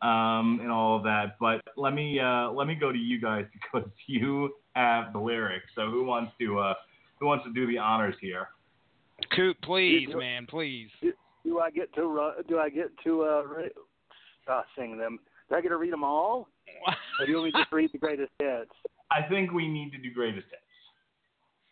[0.00, 1.36] um, and all of that.
[1.40, 5.66] But let me uh, let me go to you guys because you have the lyrics.
[5.74, 6.74] So who wants to uh,
[7.18, 8.48] who wants to do the honors here?
[9.34, 10.90] Coop, please, You- man, please.
[11.44, 13.70] Do I get to ru- do I get to uh, re-
[14.46, 15.18] uh sing them?
[15.48, 16.48] Do I get to read them all,
[17.20, 18.70] or do you want me to just read the greatest hits?
[19.10, 20.61] I think we need to do greatest hits,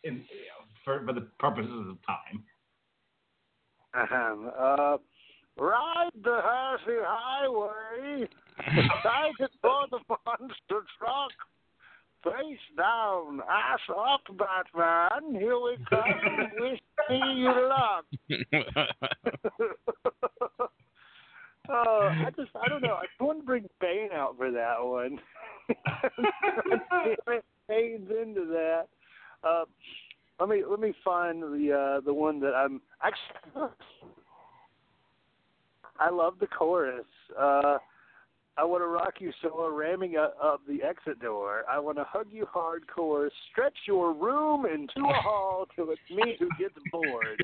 [0.03, 2.43] in you know, for for the purposes of time.
[3.93, 4.49] Ahem.
[4.57, 4.97] Uh,
[5.57, 8.27] ride the Hershey Highway.
[8.65, 11.31] Take it for the monster truck.
[12.23, 15.33] Face down, ass up, Batman.
[15.33, 16.03] Here we come.
[16.59, 18.05] Wish me you luck.
[21.67, 22.99] oh, I just, I don't know.
[23.01, 25.19] I want to bring Bane out for that one.
[25.67, 28.87] it fades into that.
[29.43, 29.63] Uh,
[30.39, 33.69] let me let me find the uh, the one that I'm actually.
[35.99, 37.05] I love the chorus.
[37.39, 37.77] Uh,
[38.57, 41.63] I want to rock you so ramming up, the exit door.
[41.69, 46.35] I want to hug you hardcore, stretch your room into a hall till it's me
[46.39, 47.41] who gets bored.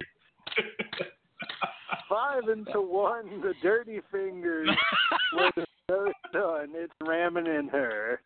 [2.09, 4.69] Five into one, the dirty fingers
[5.33, 5.65] with the
[6.33, 6.69] done.
[6.73, 8.19] It's ramming in her.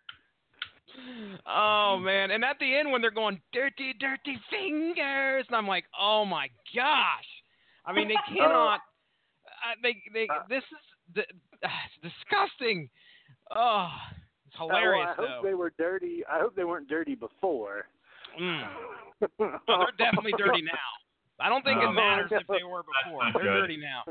[1.46, 2.32] Oh man!
[2.32, 6.48] And at the end, when they're going dirty, dirty fingers, and I'm like, oh my
[6.76, 7.26] gosh!
[7.86, 8.80] I mean, they cannot.
[9.48, 11.70] uh, they they Uh, this is the, uh,
[12.02, 12.90] it's disgusting.
[13.56, 13.88] Oh,
[14.48, 15.48] it's Uh, hilarious well, I hope though.
[15.48, 16.24] they were dirty.
[16.30, 17.86] I hope they weren't dirty before.
[18.40, 18.64] Mm.
[19.22, 19.30] Oh,
[19.68, 20.90] they're definitely dirty now.
[21.40, 23.22] I don't think Oh, it matters if they were before.
[23.34, 23.62] They're good.
[23.62, 24.02] dirty now.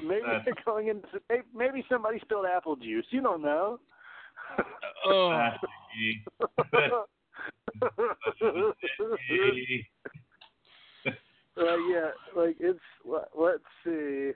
[0.00, 3.06] Maybe That's- they're going into maybe- maybe somebody spilled apple juice.
[3.10, 3.80] You don't know.
[5.06, 5.30] Oh.
[11.56, 12.78] Uh, yeah, like it's.
[13.04, 14.32] let- Let's see.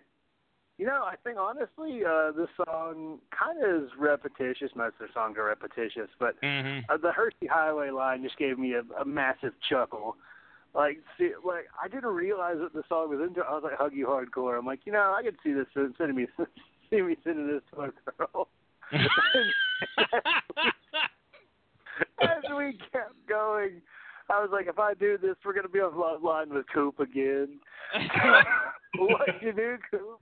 [0.79, 4.71] You know, I think honestly, uh, this song kind of is repetitious.
[4.75, 8.59] Most of the songs are repetitious, but hmm uh, the Hershey Highway line just gave
[8.59, 10.17] me a, a massive chuckle.
[10.75, 13.43] Like, see, like I didn't realize that the song was into.
[13.43, 16.17] I was like, "Hug you hardcore." I'm like, you know, I could see this sending
[16.17, 16.27] me,
[16.91, 18.49] see me sending this to a girl.
[22.23, 23.81] As we kept going,
[24.31, 27.59] I was like, if I do this, we're gonna be on Loveline with Coop again.
[28.99, 30.21] what you do, Coop?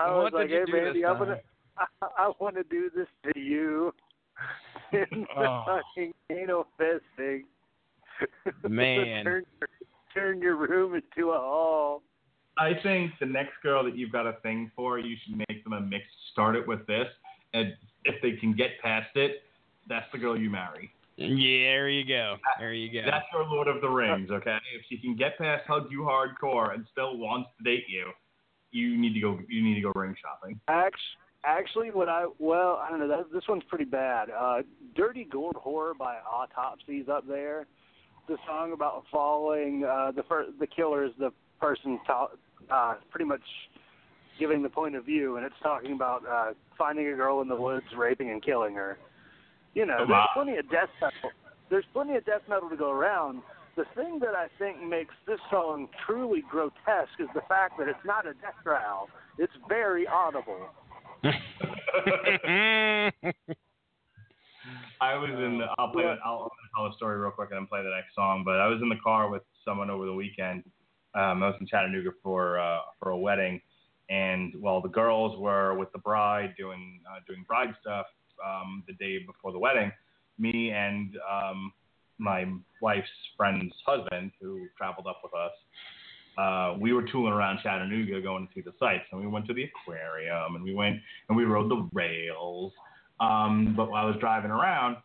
[0.00, 1.40] I was What like, you hey, do Mandy, I'm gonna,
[1.78, 1.86] I,
[2.18, 3.94] I want to do this to you.
[4.92, 5.64] In Oh.
[5.66, 7.42] fucking anal fisting.
[8.68, 9.24] Man.
[9.24, 9.44] turn,
[10.14, 12.02] turn your room into a hall.
[12.58, 15.72] I think the next girl that you've got a thing for, you should make them
[15.72, 16.04] a mix.
[16.32, 17.06] Start it with this,
[17.54, 17.72] and
[18.04, 19.42] if they can get past it,
[19.88, 20.90] that's the girl you marry.
[21.16, 22.36] Yeah, there you go.
[22.58, 23.08] There you go.
[23.08, 24.56] That's your Lord of the Rings, okay?
[24.74, 28.10] If she can get past hug you hardcore and still wants to date you,
[28.70, 29.38] you need to go.
[29.48, 30.58] You need to go ring shopping.
[30.68, 30.98] Actually,
[31.44, 33.08] actually, what I well, I don't know.
[33.08, 34.30] That, this one's pretty bad.
[34.30, 34.62] Uh,
[34.96, 37.66] "Dirty Gourd Horror" by Autopsy's up there.
[38.28, 42.30] The song about following uh, the fir- the killer is the person ta-
[42.70, 43.42] uh, pretty much
[44.38, 47.56] giving the point of view, and it's talking about uh, finding a girl in the
[47.56, 48.98] woods, raping and killing her.
[49.74, 51.30] You know, Oh, there's plenty of death metal.
[51.70, 53.42] There's plenty of death metal to go around.
[53.76, 58.04] The thing that I think makes this song truly grotesque is the fact that it's
[58.04, 59.08] not a death growl.
[59.38, 60.68] It's very audible.
[65.00, 65.58] I was in.
[65.58, 66.04] The, I'll play.
[66.04, 66.16] Yeah.
[66.24, 68.42] I'll, I'll tell a story real quick and then play the next song.
[68.44, 70.64] But I was in the car with someone over the weekend.
[71.14, 73.60] Um, I was in Chattanooga for uh, for a wedding,
[74.10, 78.06] and while the girls were with the bride doing uh, doing bride stuff
[78.44, 79.92] um, the day before the wedding.
[80.38, 81.72] Me and um,
[82.18, 82.46] my
[82.80, 85.52] wife's friend's husband, who traveled up with us,
[86.38, 89.54] uh, we were tooling around Chattanooga going to see the sights, and we went to
[89.54, 90.96] the aquarium, and we went
[91.28, 92.72] and we rode the rails.
[93.20, 94.96] Um, but while I was driving around,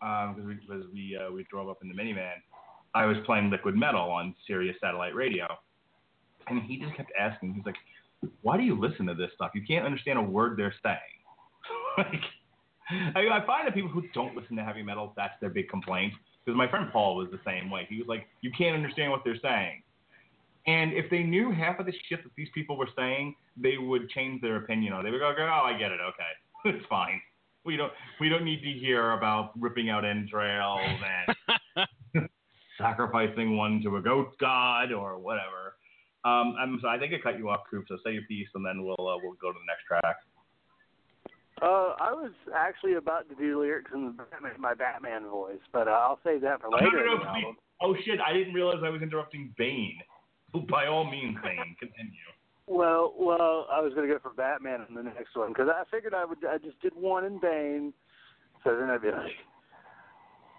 [0.00, 2.34] because we, because we, uh, we drove up in the minivan,
[2.94, 5.46] I was playing Liquid Metal on Sirius Satellite Radio,
[6.48, 7.54] and he just kept asking.
[7.54, 7.76] He's like,
[8.42, 9.52] "Why do you listen to this stuff?
[9.54, 10.98] You can't understand a word they're saying."
[11.98, 12.22] like,
[13.16, 16.12] I, I find that people who don't listen to heavy metal, that's their big complaint.
[16.44, 17.86] Because my friend Paul was the same way.
[17.88, 19.82] He was like, "You can't understand what they're saying."
[20.66, 24.08] And if they knew half of the shit that these people were saying, they would
[24.10, 25.04] change their opinion on it.
[25.04, 26.00] They would go, "Oh, I get it.
[26.00, 26.32] Okay,
[26.76, 27.20] it's fine.
[27.64, 30.80] We don't we don't need to hear about ripping out entrails
[31.76, 32.28] and
[32.78, 35.71] sacrificing one to a goat god or whatever."
[36.24, 37.84] Um, I'm so I think I cut you off, Coop.
[37.88, 40.16] So say your piece, and then we'll uh, we'll go to the next track.
[41.60, 45.86] Uh, I was actually about to do lyrics in the Batman, my Batman voice, but
[45.86, 46.86] uh, I'll save that for later.
[46.86, 47.44] no, no, no, the please.
[47.44, 47.56] album.
[47.80, 48.20] Oh shit!
[48.20, 49.98] I didn't realize I was interrupting Bane.
[50.68, 52.12] By all means, Bane, continue.
[52.66, 55.82] Well, well, I was going to go for Batman in the next one because I
[55.90, 56.38] figured I would.
[56.48, 57.92] I just did one in Bane,
[58.64, 59.32] so then I'd be like,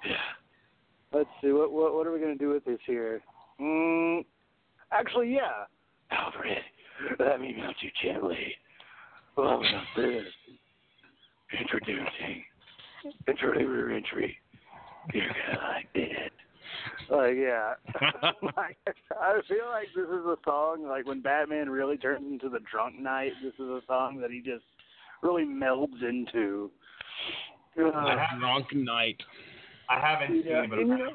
[0.06, 0.15] yeah.
[1.13, 3.21] Let's see what what what are we going to do with this here?
[3.62, 4.26] Mm,
[4.94, 5.66] actually, yeah.
[6.12, 6.58] Alfred,
[7.20, 8.56] let me melt you gently.
[9.36, 10.26] Welcome to this.
[11.60, 12.44] Introducing.
[13.28, 14.38] Intro entry.
[15.14, 16.32] You're gonna like it.
[17.10, 17.74] Like yeah.
[18.58, 18.78] like,
[19.12, 23.00] I feel like this is a song like when Batman really turns into the drunk
[23.00, 23.34] knight.
[23.44, 24.64] This is a song that he just
[25.22, 26.72] really melds into.
[27.78, 29.18] Uh, Drunk night.
[29.90, 31.14] I haven't Yeah, seen it, but Ro-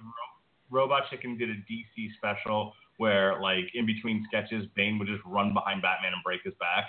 [0.70, 5.54] Robot Chicken did a DC special where, like, in between sketches, Bane would just run
[5.54, 6.84] behind Batman and break his back.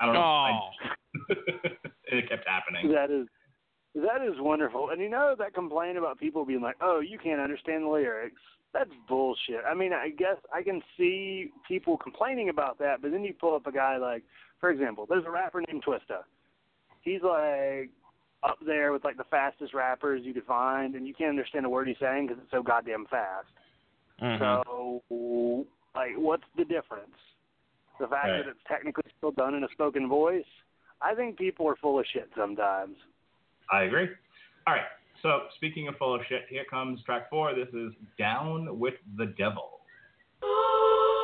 [0.00, 0.20] I don't know.
[0.20, 1.34] Oh, I,
[2.10, 2.92] and it kept happening.
[2.92, 3.26] That is
[3.94, 4.90] that is wonderful.
[4.90, 8.40] And you know that complaint about people being like, "Oh, you can't understand the lyrics."
[8.72, 9.62] That's bullshit.
[9.68, 13.54] I mean, I guess I can see people complaining about that, but then you pull
[13.54, 14.22] up a guy like,
[14.60, 16.22] for example, there's a rapper named Twista.
[17.00, 17.90] He's like
[18.42, 21.68] up there with like the fastest rappers you could find, and you can't understand a
[21.68, 23.48] word he's saying because it's so goddamn fast.
[24.20, 24.64] Mhm.
[24.64, 27.16] So, like, what's the difference?
[27.98, 28.38] The fact Right.
[28.38, 30.46] that it's technically still done in a spoken voice.
[31.00, 32.96] I think people are full of shit sometimes.
[33.70, 34.08] I agree.
[34.66, 34.86] All right.
[35.22, 37.54] So, speaking of full of shit, here comes track four.
[37.54, 39.80] This is Down with the Devil.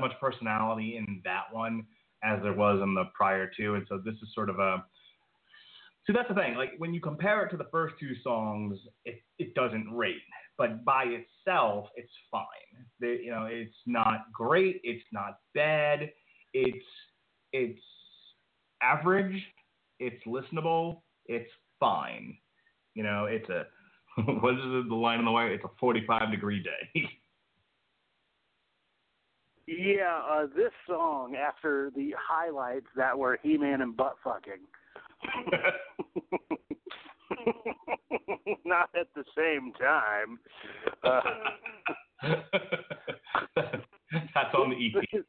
[0.00, 1.86] much personality in that one
[2.22, 4.84] as there was in the prior two, and so this is sort of a.
[6.06, 6.54] So that's the thing.
[6.54, 10.22] Like when you compare it to the first two songs, it it doesn't rate,
[10.58, 12.44] but by itself, it's fine.
[13.00, 14.80] The, you know, it's not great.
[14.82, 16.10] It's not bad.
[16.52, 16.84] It's
[17.52, 17.80] it's
[18.82, 19.42] average.
[19.98, 21.02] It's listenable.
[21.26, 22.36] It's fine.
[22.94, 23.66] You know, it's a
[24.40, 25.52] what is it, the line on the wire?
[25.52, 27.08] It's a 45 degree day.
[29.78, 34.66] Yeah, uh, this song after the highlights that were He-Man and butt fucking.
[38.64, 40.40] Not at the same time.
[41.04, 41.20] Uh,
[44.34, 45.04] That's on the EP.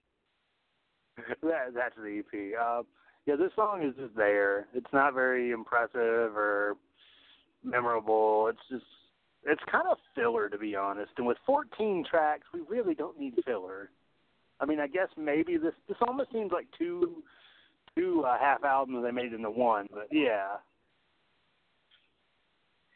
[1.44, 2.34] that, that's the EP.
[2.60, 2.82] Uh,
[3.28, 4.66] yeah, this song is just there.
[4.74, 6.78] It's not very impressive or
[7.64, 8.48] memorable.
[8.50, 8.86] It's just
[9.44, 11.12] it's kind of filler to be honest.
[11.18, 13.92] And with 14 tracks, we really don't need filler.
[14.62, 17.24] I mean, I guess maybe this this almost seems like two
[17.98, 19.88] two uh, half albums they made into one.
[19.92, 20.58] But yeah,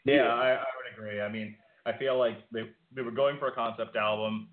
[0.05, 1.21] Yeah, I, I would agree.
[1.21, 1.55] I mean,
[1.85, 4.47] I feel like they they were going for a concept album,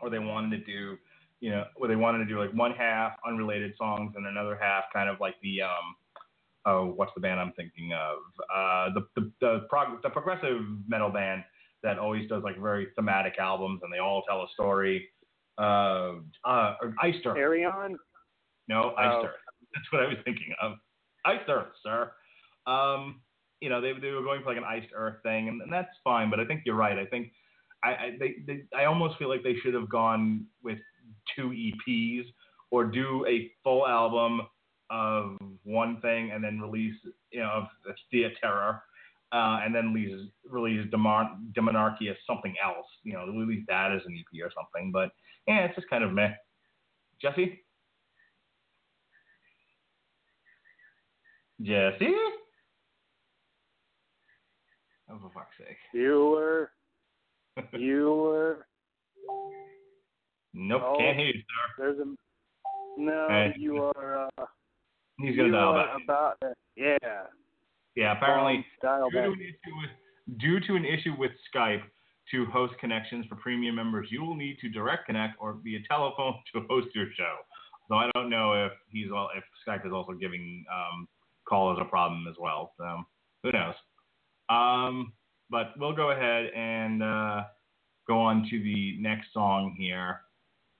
[0.00, 0.96] or they wanted to do,
[1.40, 4.84] you know, or they wanted to do like one half unrelated songs and another half
[4.92, 5.96] kind of like the um,
[6.64, 8.18] oh, what's the band I'm thinking of?
[8.52, 11.44] Uh, the the the, prog- the progressive metal band
[11.82, 15.08] that always does like very thematic albums and they all tell a story.
[15.58, 17.36] Uh, uh, Iced Earth.
[17.36, 17.96] Arion.
[18.68, 19.24] No, Iced Oh.
[19.26, 19.34] Earth.
[19.74, 20.72] That's what I was thinking of.
[21.24, 22.12] Iced Earth, sir.
[22.66, 23.20] Um,
[23.60, 25.88] you know, they they were going for like an Iced Earth thing, and, and that's
[26.04, 26.30] fine.
[26.30, 26.98] But I think you're right.
[26.98, 27.32] I think
[27.84, 30.78] I I, they, they I almost feel like they should have gone with
[31.34, 32.24] two EPs
[32.70, 34.42] or do a full album
[34.90, 36.94] of one thing and then release
[37.30, 38.82] you know of the Thea Terror.
[39.30, 44.00] Uh, and then release release Demon- Demonarchy as something else, you know, release that as
[44.06, 44.90] an EP or something.
[44.90, 45.10] But
[45.48, 46.30] yeah, it's just kind of meh.
[47.20, 47.60] Jesse?
[51.60, 52.14] Jesse?
[55.10, 55.76] Oh, for fuck's sake.
[55.92, 56.70] You were.
[57.72, 58.66] You were.
[60.54, 60.96] Nope, Oh.
[60.98, 61.74] can't hear you, sir.
[61.78, 62.14] There's a.
[63.00, 63.54] No, Hey.
[63.58, 64.28] you are.
[64.38, 64.46] Uh,
[65.18, 65.96] He's gonna dial back.
[66.04, 66.36] about.
[66.42, 66.96] Uh, yeah.
[67.96, 69.90] Yeah, apparently, due to, an issue with,
[70.38, 71.82] due to an issue with Skype
[72.30, 76.34] to host connections for premium members, you will need to direct connect or via telephone
[76.54, 77.36] to host your show.
[77.88, 81.08] So I don't know if he's all, if Skype is also giving um,
[81.48, 82.72] callers a problem as well.
[82.76, 83.02] So
[83.42, 83.74] who knows?
[84.50, 85.12] Um,
[85.50, 87.42] but we'll go ahead and uh,
[88.06, 90.20] go on to the next song here.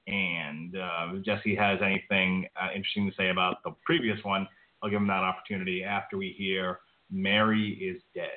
[0.06, 4.46] And uh, if Jesse has anything uh, interesting to say about the previous one,
[4.82, 6.80] I'll give him that opportunity after we hear
[7.10, 8.28] Mary is Dead.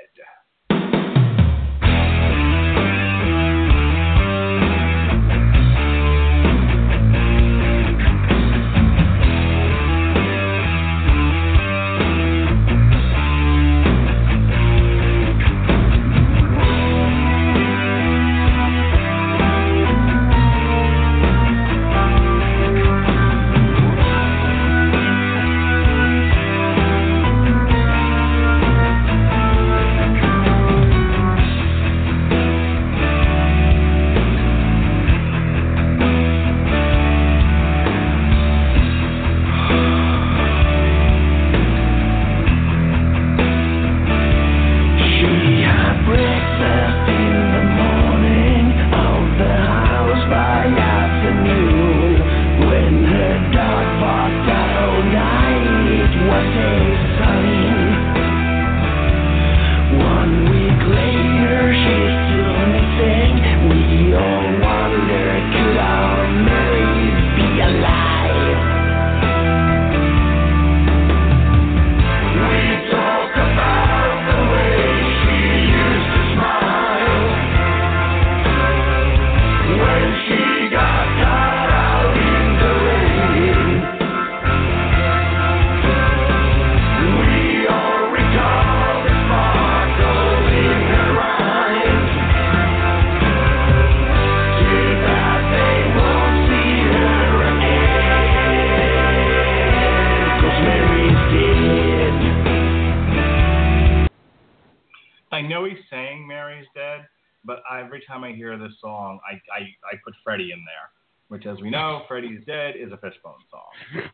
[111.42, 114.10] Which, as we know, Freddie's Dead is a Fishbone song.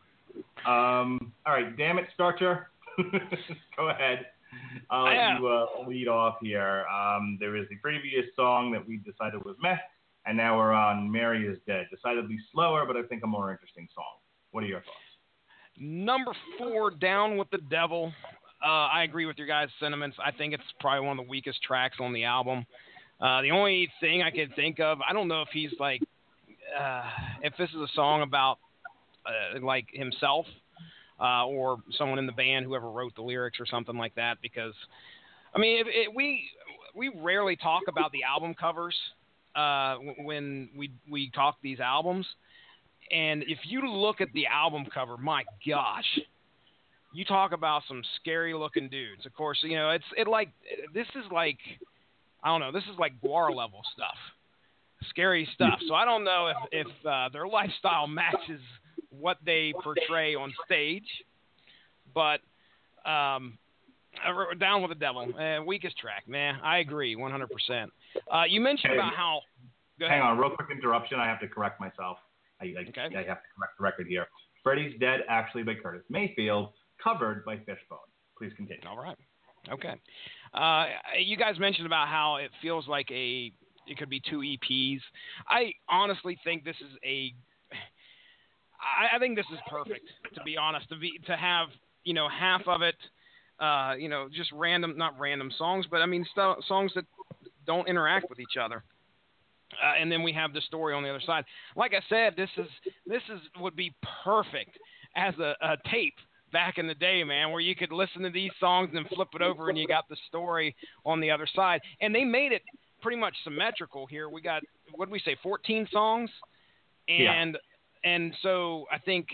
[0.66, 2.68] Um, all right, damn it, Starcher.
[3.78, 4.26] go ahead
[4.90, 5.40] I'll let Yeah.
[5.40, 6.86] you uh, lead off here.
[6.88, 9.76] Um, there is the previous song that we decided was meh,
[10.26, 13.88] and now we're on "Mary Is Dead." Decidedly slower, but I think a more interesting
[13.94, 14.06] song.
[14.52, 14.98] What are your thoughts?
[15.80, 18.12] Number four, Down with the Devil.
[18.66, 20.18] Uh, I agree with your guys' sentiments.
[20.24, 22.66] I think it's probably one of the weakest tracks on the album.
[23.20, 26.02] Uh, the only thing I could think of, I don't know if he's like,
[26.80, 27.04] uh,
[27.44, 28.60] if this is a song about
[29.26, 30.46] uh, like himself
[31.20, 34.38] uh, or someone in the band, whoever wrote the lyrics or something like that.
[34.42, 34.74] Because,
[35.56, 36.44] I mean, it, we
[36.96, 38.96] we rarely talk about the album covers
[39.56, 42.26] uh, when we we talk these albums.
[43.12, 46.20] And if you look at the album cover, my gosh,
[47.14, 49.26] you talk about some scary looking dudes.
[49.26, 50.50] Of course, you know it's it like
[50.94, 51.58] this is like
[52.44, 54.18] I don't know, this is like Gwar level stuff,
[55.10, 55.80] scary stuff.
[55.88, 58.62] So I don't know if if uh, their lifestyle matches
[59.10, 61.08] what they portray on stage,
[62.14, 62.40] but
[63.10, 63.58] um,
[64.60, 66.60] down with the devil, uh, weakest track, man.
[66.64, 67.48] I agree, 100%.
[68.32, 69.42] Uh, you mentioned Hey, about how.
[70.00, 71.20] Hang on, real quick interruption.
[71.20, 72.18] I have to correct myself.
[72.62, 73.16] I, I, Okay.
[73.16, 74.28] I have to correct the record here.
[74.64, 76.74] Freddie's Dead" actually by Curtis Mayfield,
[77.04, 78.00] covered by Fishbone.
[78.38, 78.82] Please continue.
[78.88, 79.18] All right.
[79.72, 79.96] Okay.
[80.54, 80.86] Uh,
[81.20, 83.52] you guys mentioned about how it feels like a
[83.88, 85.02] it could be two EPs.
[85.48, 87.34] I honestly think this is a
[88.80, 91.70] I, I think this is perfect to be honest to be to have
[92.04, 92.96] you know half of it
[93.60, 97.06] uh, you know just random not random songs but I mean st- songs that
[97.68, 98.84] don't interact with each other.
[99.84, 101.44] Uh, and then we have the story on the other side.
[101.76, 102.68] Like I said, this is
[103.06, 104.80] this is would be perfect
[105.16, 106.16] as a, a tape
[106.54, 109.42] back in the day, man, where you could listen to these songs and flip it
[109.42, 110.74] over and you got the story
[111.06, 111.82] on the other side.
[112.00, 112.62] And they made it
[113.02, 114.30] pretty much symmetrical here.
[114.30, 114.64] We got
[114.96, 116.30] what did we say, 14 songs,
[117.08, 117.32] Yeah.
[117.34, 117.58] and
[118.04, 119.28] and so I think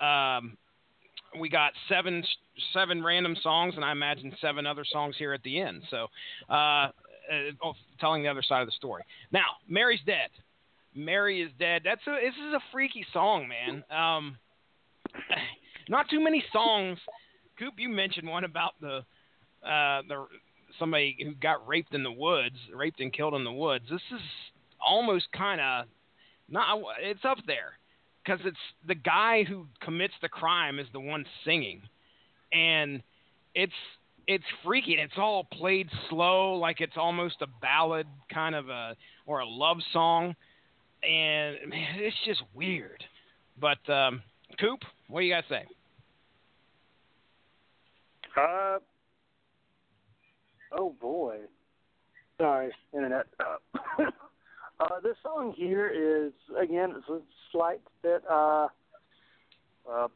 [0.00, 0.56] um,
[1.40, 2.24] we got seven
[2.72, 5.82] seven random songs, and I imagine seven other songs here at the end.
[5.90, 6.06] So.
[6.48, 6.88] Uh,
[7.32, 9.04] uh, telling the other side of the story.
[9.30, 10.28] Now, Mary's dead.
[10.94, 11.82] Mary is dead.
[11.84, 13.84] That's a this is a freaky song, man.
[13.96, 14.36] Um,
[15.88, 16.98] not too many songs.
[17.58, 18.98] Coop, you mentioned one about the
[19.66, 20.26] uh, the
[20.78, 23.84] somebody who got raped in the woods, raped and killed in the woods.
[23.90, 24.20] This is
[24.84, 25.86] almost kind of
[26.48, 26.78] not.
[27.00, 27.72] It's up there
[28.24, 28.56] because it's
[28.86, 31.82] the guy who commits the crime is the one singing,
[32.52, 33.02] and
[33.54, 33.72] it's
[34.26, 34.92] it's freaky.
[34.94, 38.96] It's all played slow, like it's almost a ballad kind of a
[39.26, 40.34] or a love song,
[41.02, 43.02] and man, it's just weird.
[43.60, 44.22] But um,
[44.58, 45.64] Coop, what do you guys say?
[48.36, 48.78] Uh,
[50.76, 51.38] oh boy.
[52.38, 53.26] Sorry, internet.
[53.38, 54.02] Uh,
[54.80, 57.20] uh, this song here is again it's a
[57.52, 58.68] slight bit uh,
[59.90, 60.08] uh,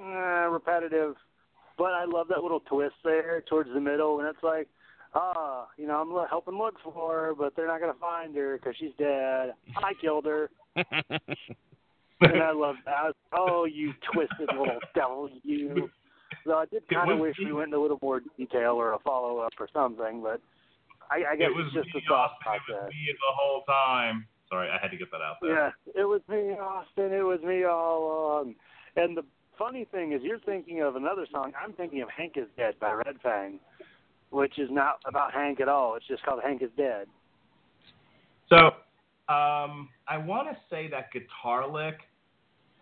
[0.00, 0.04] eh,
[0.50, 1.14] repetitive,
[1.76, 4.68] but I love that little twist there towards the middle, and it's like,
[5.14, 8.74] ah, you know, I'm helping look for her, but they're not gonna find her because
[8.78, 9.54] she's dead.
[9.76, 12.94] I killed her, and I love that.
[12.94, 15.90] I was, oh, you twisted little devil, you.
[16.48, 18.98] So I did kind of wish we went into a little more detail or a
[19.00, 20.40] follow up or something, but
[21.10, 22.52] I, I guess it was it's just me, a thought Austin.
[22.54, 22.88] It was process.
[22.88, 24.26] me the whole time.
[24.48, 25.52] Sorry, I had to get that out there.
[25.52, 27.12] Yeah, it was me, Austin.
[27.12, 28.54] It was me all along.
[28.96, 29.24] And the
[29.58, 31.52] funny thing is, you're thinking of another song.
[31.62, 33.60] I'm thinking of Hank is Dead by Red Fang,
[34.30, 35.96] which is not about Hank at all.
[35.96, 37.08] It's just called Hank is Dead.
[38.48, 38.56] So,
[39.28, 41.98] um, I want to say that guitar lick.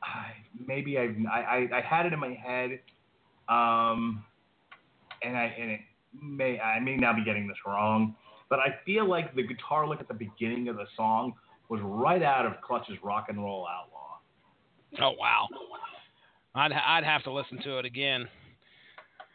[0.05, 2.79] I, maybe I, I I had it in my head,
[3.49, 4.25] um,
[5.23, 5.81] and I and it
[6.21, 8.15] may I may now be getting this wrong,
[8.49, 11.35] but I feel like the guitar lick at the beginning of the song
[11.69, 14.19] was right out of Clutch's Rock and Roll Outlaw.
[15.01, 15.47] Oh wow,
[16.55, 18.29] I'd I'd have to listen to it again.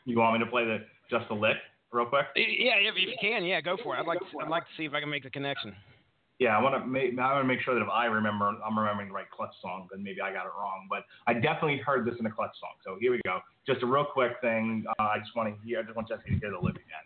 [0.05, 1.57] You want me to play the just the lick
[1.91, 2.26] real quick?
[2.36, 3.99] Yeah, if, if you can, yeah, go for it.
[3.99, 5.76] I'd like to, I'd like to see if I can make the connection.
[6.42, 8.76] Yeah, I want to make I want to make sure that if I remember, I'm
[8.76, 10.88] remembering the right Clutch song, then maybe I got it wrong.
[10.89, 12.72] But I definitely heard this in a Clutch song.
[12.84, 13.42] So here we go.
[13.68, 14.84] Just a real quick thing.
[14.98, 15.78] Uh, I just want to hear.
[15.78, 17.06] I just want Jesse to hear the lick again.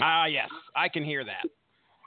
[0.00, 1.42] Ah, yes, I can hear that.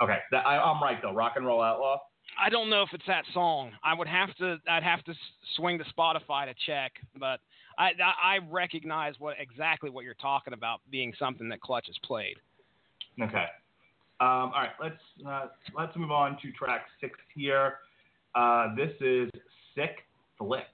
[0.02, 1.14] Okay, that, I, I'm right though.
[1.14, 1.98] Rock and Roll Outlaw.
[2.40, 3.72] I don't know if it's that song.
[3.84, 4.58] I would have to.
[4.70, 5.14] I'd have to
[5.56, 7.40] swing to Spotify to check, but
[7.78, 7.92] I,
[8.24, 12.38] I recognize what exactly what you're talking about being something that Clutch has played.
[13.22, 13.46] Okay.
[14.20, 17.78] Um, all right, let's uh, let's move on to track six here.
[18.36, 19.30] Uh, this is
[19.76, 19.98] Sick
[20.38, 20.66] Flick.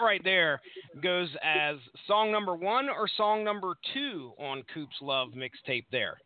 [0.00, 0.60] That, right there
[1.02, 1.76] goes as
[2.06, 5.84] song number one or song number two on Coop's Love mixtape.
[5.92, 6.18] There.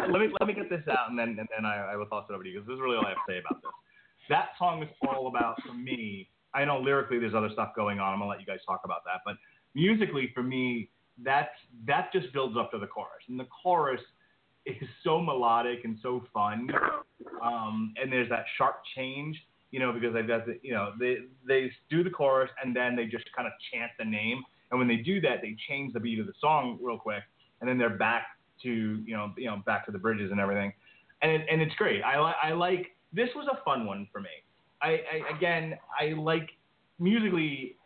[0.00, 2.06] Uh, let me let me get this out, and then and then I, I will
[2.06, 3.62] toss it over to you because this is really all I have to say about
[3.62, 3.70] this.
[4.28, 6.28] That song is all about for me.
[6.54, 8.12] I know lyrically there's other stuff going on.
[8.12, 9.36] I'm gonna let you guys talk about that, but
[9.74, 10.90] musically for me,
[11.22, 11.50] that's
[11.86, 14.00] that just builds up to the chorus, and the chorus
[14.66, 16.68] is so melodic and so fun.
[17.42, 19.36] Um, and there's that sharp change,
[19.70, 22.94] you know, because they've got the, you know, they they do the chorus and then
[22.96, 26.00] they just kind of chant the name, and when they do that, they change the
[26.00, 27.22] beat of the song real quick,
[27.60, 28.26] and then they're back
[28.62, 30.72] to you know you know back to the bridges and everything,
[31.22, 32.02] and it, and it's great.
[32.02, 34.30] I li- I like this was a fun one for me.
[34.80, 36.50] I, I again I like
[36.98, 37.76] musically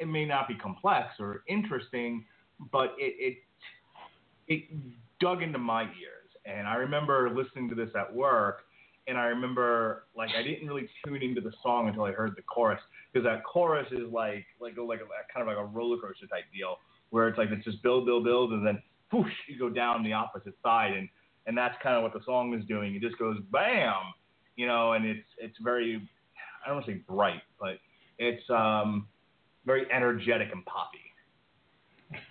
[0.00, 2.24] it may not be complex or interesting,
[2.72, 3.36] but it it
[4.48, 4.64] it
[5.20, 8.62] dug into my ears, and I remember listening to this at work.
[9.06, 12.42] And I remember, like, I didn't really tune into the song until I heard the
[12.42, 12.80] chorus,
[13.12, 16.44] because that chorus is like, like, like a, kind of like a roller coaster type
[16.56, 16.78] deal,
[17.10, 18.80] where it's like it's just build, build, build, and then
[19.12, 21.08] whoosh, you go down the opposite side, and
[21.46, 22.94] and that's kind of what the song is doing.
[22.94, 23.94] It just goes bam,
[24.56, 25.96] you know, and it's it's very,
[26.64, 27.78] I don't want to say bright, but
[28.18, 29.06] it's um
[29.66, 30.98] very energetic and poppy.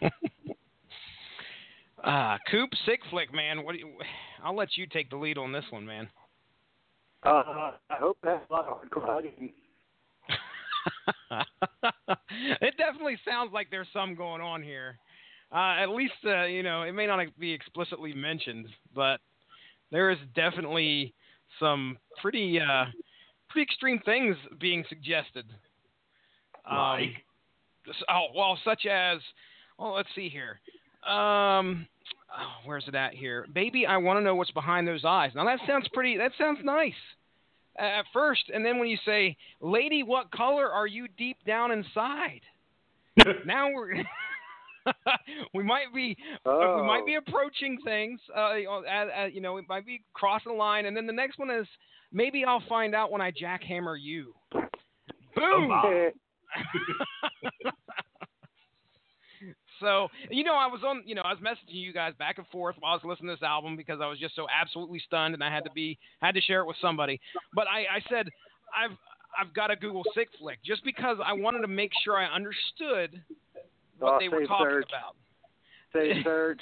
[2.03, 3.63] Ah, Coop, sick flick, man.
[3.63, 3.73] What?
[3.73, 3.91] Do you,
[4.43, 6.09] I'll let you take the lead on this one, man.
[7.25, 9.53] Uh, I hope that's a lot of hardcore hugging.
[12.61, 14.97] it definitely sounds like there's some going on here.
[15.53, 19.21] Uh, at least, uh, you know, it may not be explicitly mentioned, but
[19.91, 21.13] there is definitely
[21.59, 22.85] some pretty, uh,
[23.49, 25.45] pretty extreme things being suggested.
[26.69, 27.25] Um, Like?
[28.09, 29.19] oh, well, such as,
[29.77, 30.59] well, let's see here.
[31.07, 31.87] Um,
[32.37, 33.45] oh, where's it at here?
[33.53, 35.31] Baby, I want to know what's behind those eyes.
[35.35, 36.17] Now that sounds pretty.
[36.17, 36.93] That sounds nice
[37.77, 42.41] at first, and then when you say, "Lady, what color are you deep down inside?"
[43.45, 44.03] now we're
[45.53, 46.81] we might be Oh.
[46.81, 48.19] we might be approaching things.
[48.35, 51.07] Uh, you know, at, at, you know, it might be crossing the line, and then
[51.07, 51.67] the next one is
[52.11, 54.33] maybe I'll find out when I jackhammer you.
[55.35, 55.71] Boom.
[59.83, 62.47] So you know, I was on, you know, I was messaging you guys back and
[62.47, 65.33] forth while I was listening to this album because I was just so absolutely stunned,
[65.33, 67.19] and I had to be had to share it with somebody.
[67.53, 68.29] But I, I said,
[68.75, 68.97] I've
[69.39, 73.21] I've got to Google sick flick just because I wanted to make sure I understood
[73.99, 75.15] what Oh, they were talking about.
[75.93, 76.61] Say search.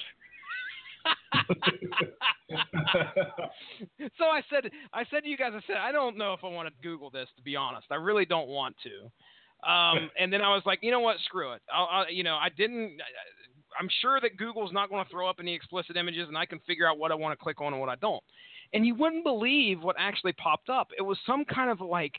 [4.17, 6.47] so I said, I said to you guys, I said, I don't know if I
[6.47, 7.27] want to Google this.
[7.37, 9.09] To be honest, I really don't want to.
[9.63, 11.17] Um, and then I was like, you know what?
[11.25, 11.61] Screw it.
[11.73, 12.97] I'll, I, you know, I didn't.
[13.79, 16.59] I'm sure that Google's not going to throw up any explicit images, and I can
[16.67, 18.21] figure out what I want to click on and what I don't.
[18.73, 20.89] And you wouldn't believe what actually popped up.
[20.97, 22.13] It was some kind of like,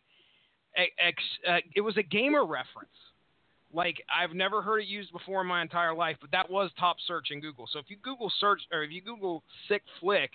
[0.76, 2.90] ex, uh, it was a gamer reference.
[3.72, 6.96] Like I've never heard it used before in my entire life, but that was top
[7.06, 7.66] search in Google.
[7.72, 10.30] So if you Google search or if you Google sick flick,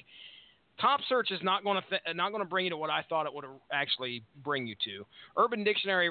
[0.80, 3.04] top search is not going to th- not going to bring you to what I
[3.08, 5.06] thought it would actually bring you to.
[5.38, 6.10] Urban Dictionary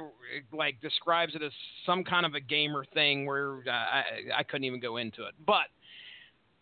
[0.52, 1.52] like describes it as
[1.84, 4.02] some kind of a gamer thing where uh, I,
[4.38, 5.34] I couldn't even go into it.
[5.46, 5.66] But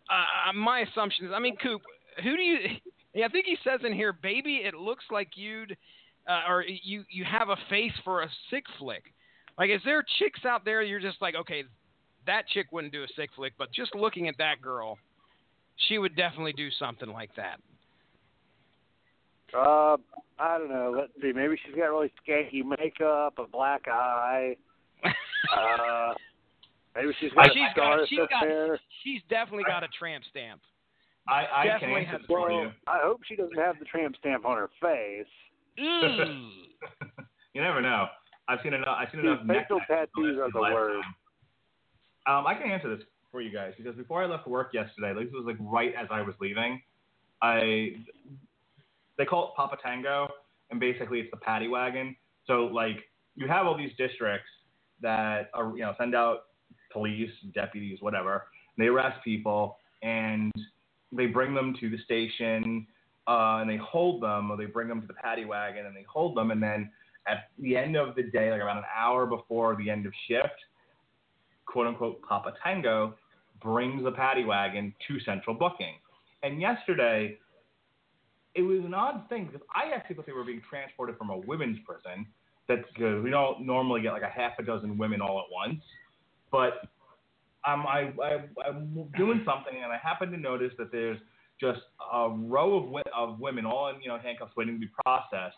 [0.09, 1.81] uh, my assumption is, I mean, Coop,
[2.23, 2.59] who do you?
[3.17, 5.77] Yeah, I think he says in here, baby, it looks like you'd
[6.27, 9.03] uh, or you you have a face for a sick flick.
[9.57, 11.63] Like, is there chicks out there you're just like, okay,
[12.27, 14.97] that chick wouldn't do a sick flick, but just looking at that girl,
[15.87, 17.59] she would definitely do something like that.
[19.55, 19.97] Uh,
[20.37, 20.93] I don't know.
[20.97, 21.31] Let's see.
[21.33, 24.55] Maybe she's got really skanky makeup, a black eye.
[25.55, 26.13] Uh,
[26.95, 28.79] maybe she's got she's a scar got, she's up got, there.
[29.03, 30.59] she's definitely got a tramp stamp.
[31.27, 32.71] I, I can Definitely answer has- this for you.
[32.87, 35.27] I hope she doesn't have the tramp stamp on her face.
[35.79, 36.49] Ooh.
[37.53, 38.07] you never know.
[38.47, 38.97] I've seen enough.
[38.99, 39.45] I've seen Dude, enough.
[39.45, 41.03] neck facial tattoos tattoos are the my word.
[42.25, 45.31] Um, I can answer this for you guys because before I left work yesterday, this
[45.31, 46.81] was like right as I was leaving.
[47.41, 47.93] I
[49.17, 50.27] they call it Papa Tango,
[50.71, 52.15] and basically it's the paddy wagon.
[52.47, 52.97] So like
[53.35, 54.49] you have all these districts
[55.01, 56.45] that are you know send out
[56.91, 58.47] police, deputies, whatever.
[58.77, 60.51] They arrest people and
[61.11, 62.87] they bring them to the station
[63.27, 66.05] uh, and they hold them, or they bring them to the paddy wagon and they
[66.07, 66.91] hold them, and then
[67.27, 70.53] at the end of the day, like about an hour before the end of shift,
[71.65, 73.15] quote unquote Papa Tango
[73.61, 75.95] brings the paddy wagon to central booking.
[76.43, 77.39] And yesterday,
[78.55, 81.37] it was an odd thing because I actually thought they were being transported from a
[81.37, 82.25] women's prison.
[82.67, 83.23] That's good.
[83.23, 85.81] We don't normally get like a half a dozen women all at once.
[86.51, 86.87] But
[87.67, 91.19] um, I, I, I'm doing something and I happen to notice that there's
[91.59, 91.81] just
[92.13, 95.57] a row of of women, all in you know handcuffs, waiting to be processed,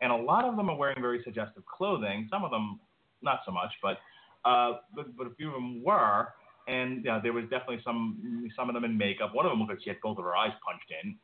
[0.00, 2.28] and a lot of them are wearing very suggestive clothing.
[2.30, 2.80] Some of them
[3.22, 3.98] not so much, but
[4.44, 6.28] uh, but, but a few of them were,
[6.68, 9.34] and you know, there was definitely some some of them in makeup.
[9.34, 11.16] One of them looked like she had both of her eyes punched in,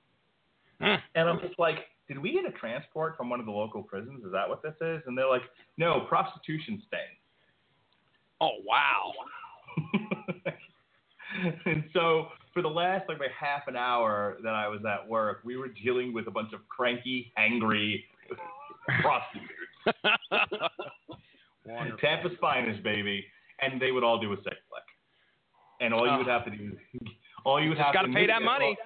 [0.82, 0.96] Hmm.
[1.14, 1.76] and I'm just like,
[2.08, 4.24] did we get a transport from one of the local prisons?
[4.24, 5.02] Is that what this is?
[5.06, 5.42] And they're like,
[5.78, 7.00] no, prostitution sting.
[8.40, 9.12] Oh wow.
[11.66, 15.56] and so for the last like, half an hour that I was at work, we
[15.56, 18.04] were dealing with a bunch of cranky, angry
[19.00, 19.52] prostitutes.
[22.00, 23.24] Tampa's finest, baby,
[23.60, 24.82] and they would all do a sick flick.
[25.80, 26.76] And all you would have to do,
[27.44, 28.76] all you would Just have to pay that money.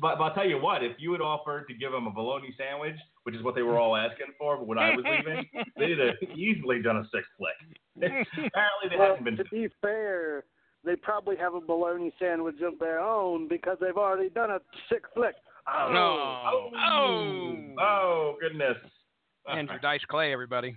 [0.00, 2.54] But, but I'll tell you what, if you had offered to give them a bologna
[2.56, 5.44] sandwich, which is what they were all asking for when I was leaving,
[5.76, 7.56] they'd have easily done a six flick.
[7.96, 9.36] Apparently, they Well, haven't been.
[9.36, 10.44] to be fair,
[10.84, 15.08] they probably have a bologna sandwich of their own because they've already done a six
[15.14, 15.34] flick.
[15.68, 16.40] Oh, No.
[16.50, 16.70] Oh.
[16.74, 18.76] Oh, oh goodness.
[19.48, 20.74] Andrew Dice Clay, everybody.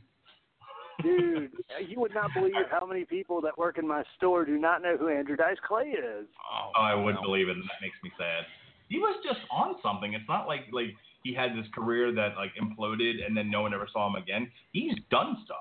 [1.02, 1.52] dude,
[1.88, 4.98] you would not believe how many people that work in my store do not know
[4.98, 6.28] who Andrew Dice Clay is.
[6.52, 7.30] Oh, Oh, I wouldn't well.
[7.30, 8.44] believe it, that makes me sad.
[8.90, 10.14] He was just on something.
[10.14, 13.74] It's not like like he had this career that like imploded and then no one
[13.74, 14.52] ever saw him again.
[14.72, 15.58] He's done stuff.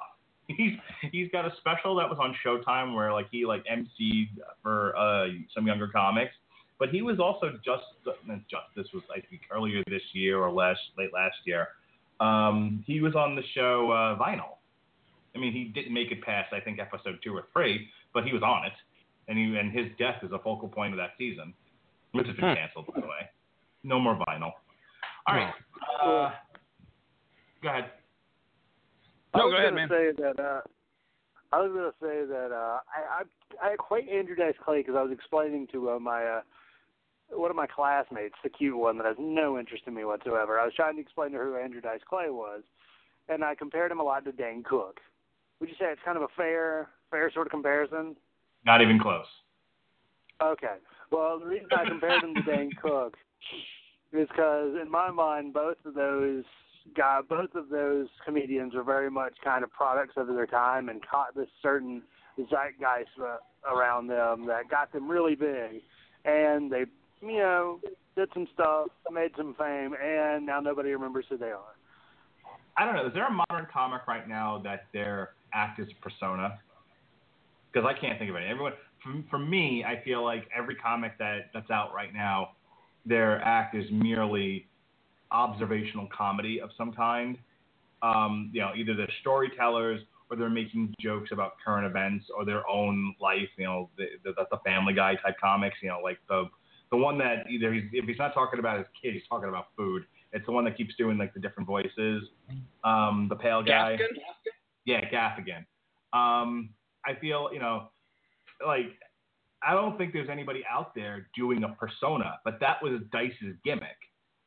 [0.46, 0.74] He's
[1.10, 4.28] he's got a special that was on Showtime where like he like emceed
[4.62, 6.32] for uh some younger comics.
[6.78, 8.18] But he was also just just
[8.76, 11.68] this was I think earlier this year or last late last year.
[12.20, 14.58] Um, he was on the show uh, Vinyl.
[15.34, 18.32] I mean, he didn't make it past I think episode two or three, but he
[18.32, 18.72] was on it,
[19.28, 21.54] and he and his death is a focal point of that season,
[22.14, 22.54] which has been Hmm.
[22.54, 23.28] canceled by the way.
[23.82, 24.52] No more Vinyl.
[25.26, 25.54] All right.
[26.00, 26.32] Uh,
[27.62, 27.90] go ahead.
[29.34, 29.88] I No, was go ahead, gonna man.
[29.88, 30.60] Say that, uh,
[31.52, 34.96] I was going to say that uh, I, I I equate Andrew Dice Clay because
[34.96, 36.40] I was explaining to uh, my uh,
[37.30, 40.58] one of my classmates, the cute one that has no interest in me whatsoever.
[40.60, 42.62] I was trying to explain to her who Andrew Dice Clay was,
[43.28, 45.00] and I compared him a lot to Dane Cook.
[45.60, 48.16] Would you say it's kind of a fair fair sort of comparison?
[48.64, 49.26] Not even close.
[50.42, 50.76] Okay.
[51.14, 53.16] Well, the reason I compared him to Dane Cook
[54.12, 56.42] is because, in my mind, both of those
[56.96, 61.00] guy, both of those comedians are very much kind of products of their time and
[61.06, 62.02] caught this certain
[62.50, 63.10] zeitgeist
[63.72, 65.82] around them that got them really big,
[66.24, 66.84] and they,
[67.22, 67.78] you know,
[68.16, 71.76] did some stuff, made some fame, and now nobody remembers who they are.
[72.76, 73.06] I don't know.
[73.06, 76.58] Is there a modern comic right now that their act is persona?
[77.74, 78.46] Because I can't think of any.
[78.46, 78.72] Everyone,
[79.02, 82.50] for, for me, I feel like every comic that that's out right now,
[83.04, 84.68] their act is merely
[85.32, 87.36] observational comedy of some kind.
[88.02, 90.00] Um, you know, either they're storytellers
[90.30, 93.48] or they're making jokes about current events or their own life.
[93.56, 95.76] You know, the, the, the Family Guy type comics.
[95.82, 96.44] You know, like the
[96.90, 99.66] the one that either he's if he's not talking about his kid, he's talking about
[99.76, 100.04] food.
[100.32, 102.24] It's the one that keeps doing like the different voices.
[102.84, 103.96] Um, the pale guy.
[103.96, 104.18] Gaskin?
[104.84, 105.64] Yeah, Gaffigan.
[106.12, 106.70] Um,
[107.06, 107.90] I feel, you know,
[108.66, 108.86] like
[109.62, 113.96] I don't think there's anybody out there doing a persona, but that was Dice's gimmick.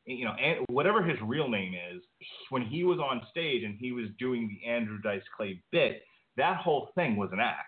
[0.06, 2.02] You know, and whatever his real name is,
[2.48, 6.02] when he was on stage and he was doing the Andrew Dice Clay bit,
[6.38, 7.66] that whole thing was an act.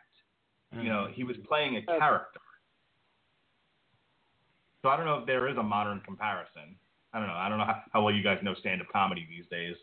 [0.72, 2.40] You know, he was playing a character.
[4.82, 6.76] So I don't know if there is a modern comparison.
[7.12, 7.34] I don't know.
[7.34, 9.74] I don't know how, how well you guys know stand-up comedy these days.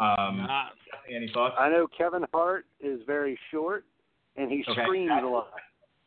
[0.00, 0.70] Um, Nah.
[1.14, 1.54] any thoughts?
[1.58, 3.84] I know Kevin Hart is very short,
[4.36, 4.82] and he Okay.
[4.84, 5.52] screams a lot.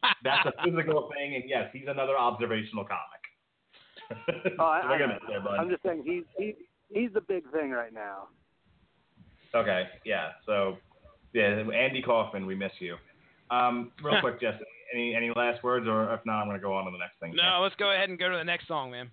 [0.23, 4.55] That's a physical thing, and yes, he's another observational comic.
[4.59, 5.15] Oh, I, Look I at know.
[5.15, 5.59] it there, bud.
[5.59, 6.55] I'm just saying he's he,
[6.89, 8.28] he's the big thing right now.
[9.55, 10.32] Okay, yeah.
[10.45, 10.78] So,
[11.34, 12.95] yeah, Andy Kaufman, we miss you.
[13.49, 14.59] Um, real quick, Jesse,
[14.93, 17.19] any any last words, or if not, I'm going to go on to the next
[17.19, 17.34] thing.
[17.36, 19.09] No, let's go ahead and go to the next song, man.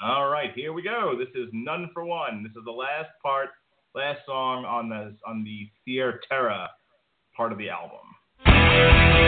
[0.00, 1.14] All right, here we go.
[1.18, 2.44] This is None for One.
[2.44, 3.48] This is the last part,
[3.94, 6.68] last song on the on the Theaterror
[7.36, 8.07] part of the album.
[8.78, 9.27] Thank you.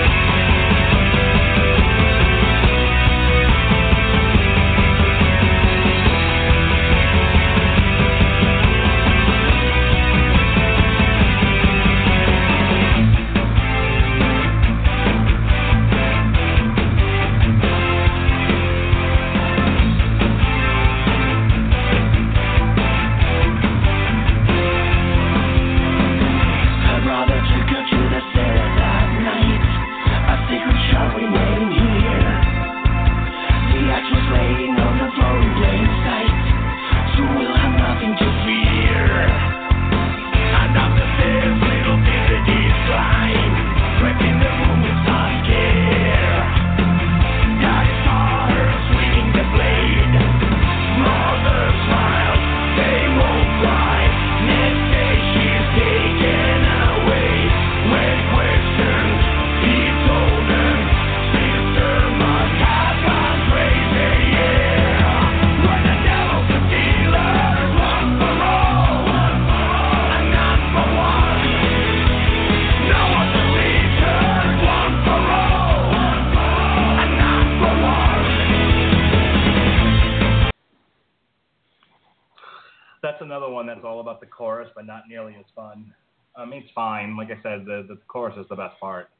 [84.81, 85.93] But not nearly as fun.
[86.35, 87.15] I mean, it's fine.
[87.15, 89.11] Like I said, the the chorus is the best part.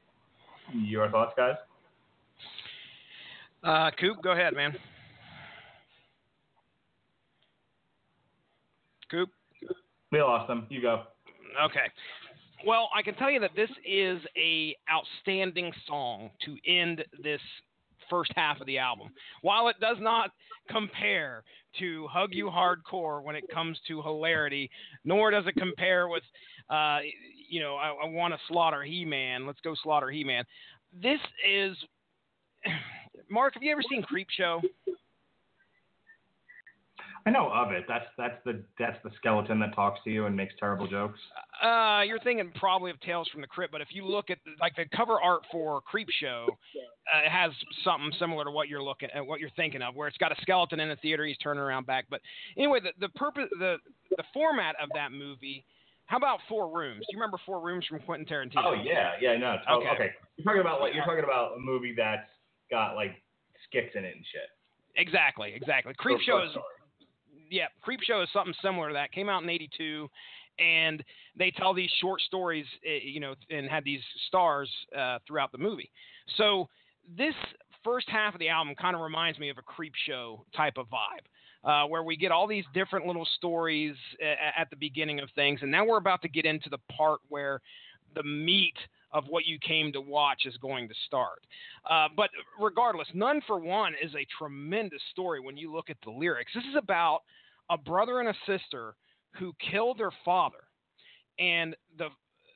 [0.73, 1.57] Your thoughts, guys?
[3.63, 4.75] Uh, Coop, go ahead, man.
[9.11, 9.29] Coop.
[10.11, 10.67] We lost them.
[10.71, 11.03] You go.
[11.63, 11.91] Okay.
[12.67, 17.41] Well, I can tell you that this is a outstanding song to end this
[18.09, 19.09] first half of the album.
[19.43, 20.31] While it does not
[20.71, 21.43] compare
[21.81, 24.71] to Hug You Hardcore when it comes to hilarity,
[25.05, 26.23] nor does it compare with,
[26.71, 26.99] uh,
[27.49, 29.47] you know, I, I want to slaughter He Man.
[29.47, 30.45] Let's go slaughter He Man.
[31.03, 31.77] This is.
[33.31, 34.61] Mark, have you ever seen Creep Show?
[37.27, 37.85] I know of it.
[37.87, 41.19] That's that's the that's the skeleton that talks to you and makes terrible jokes.
[41.63, 44.75] Uh, you're thinking probably of Tales from the Crypt, but if you look at like
[44.77, 46.47] the cover art for Creep Show,
[47.15, 47.53] uh, it has
[47.85, 50.41] something similar to what you're looking at, what you're thinking of, where it's got a
[50.41, 52.07] skeleton in the theater, he's turning around back.
[52.09, 52.21] But
[52.57, 53.77] anyway, the the purpose, the
[54.17, 55.65] the format of that movie.
[56.07, 57.01] How about Four Rooms?
[57.01, 58.65] Do you remember Four Rooms from Quentin Tarantino?
[58.65, 59.59] Oh yeah, yeah, no.
[59.65, 59.89] to- Okay.
[59.91, 60.11] okay.
[60.37, 62.29] You're talking about like you're talking about a movie that's
[62.71, 63.23] got like
[63.69, 64.49] skits in it and shit.
[64.97, 65.93] Exactly, exactly.
[65.99, 66.51] Creep Show is.
[67.51, 69.13] Yeah, Creep Show is something similar to that.
[69.13, 70.09] Came out in '82,
[70.59, 71.03] and
[71.37, 75.59] they tell these short stories, eh, you know, and had these stars uh, throughout the
[75.59, 75.91] movie.
[76.37, 76.69] So
[77.17, 77.35] this
[77.85, 80.87] first half of the album kind of reminds me of a Creep Show type of
[80.87, 81.27] vibe.
[81.63, 85.61] Uh, where we get all these different little stories a- at the beginning of things,
[85.61, 87.61] and now we're about to get into the part where
[88.15, 88.77] the meat
[89.13, 91.41] of what you came to watch is going to start.
[91.89, 92.31] Uh, but
[92.61, 96.53] regardless, None for One is a tremendous story when you look at the lyrics.
[96.55, 97.21] This is about
[97.71, 98.95] a brother and a sister
[99.39, 100.65] who killed their father,
[101.39, 102.09] and the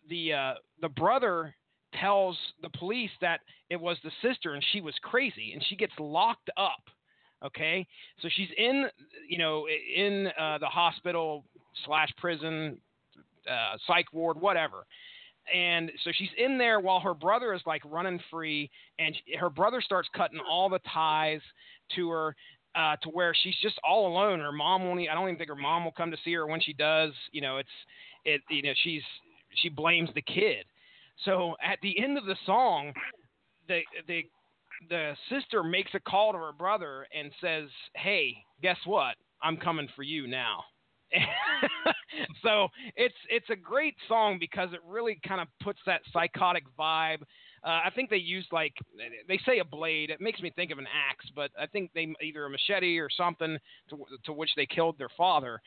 [0.09, 1.55] the uh, the brother
[2.01, 3.41] tells the police that
[3.71, 6.83] it was the sister and she was crazy, and she gets locked up.
[7.45, 7.87] Okay,
[8.21, 8.87] so she's in
[9.29, 11.45] you know in uh, the hospital
[11.85, 12.79] slash prison,
[13.49, 14.87] uh, psych ward, whatever
[15.53, 19.51] and so she's in there while her brother is like running free and sh- her
[19.51, 21.41] brother starts cutting all the ties
[21.95, 22.37] to her
[22.77, 24.41] uh, to where she's just all alone.
[24.41, 25.01] Her mom won't.
[25.01, 27.41] I don't even think her mom will come to see her when she does you
[27.41, 27.69] know it's
[28.25, 29.03] it you know she's
[29.63, 30.65] she blames the kid.
[31.25, 32.93] So at the end of the song
[33.69, 34.23] the the
[34.89, 39.17] the sister makes a call to her brother and says hey guess what?
[39.43, 40.65] I'm coming for you now
[42.43, 47.23] so it's it's a great song because it really kind of puts that psychotic vibe.
[47.65, 48.75] Uh, I think they use like
[49.29, 50.11] they say a blade.
[50.11, 53.09] It makes me think of an axe, but I think they either a machete or
[53.17, 53.57] something
[53.91, 55.61] to, to which they killed their father.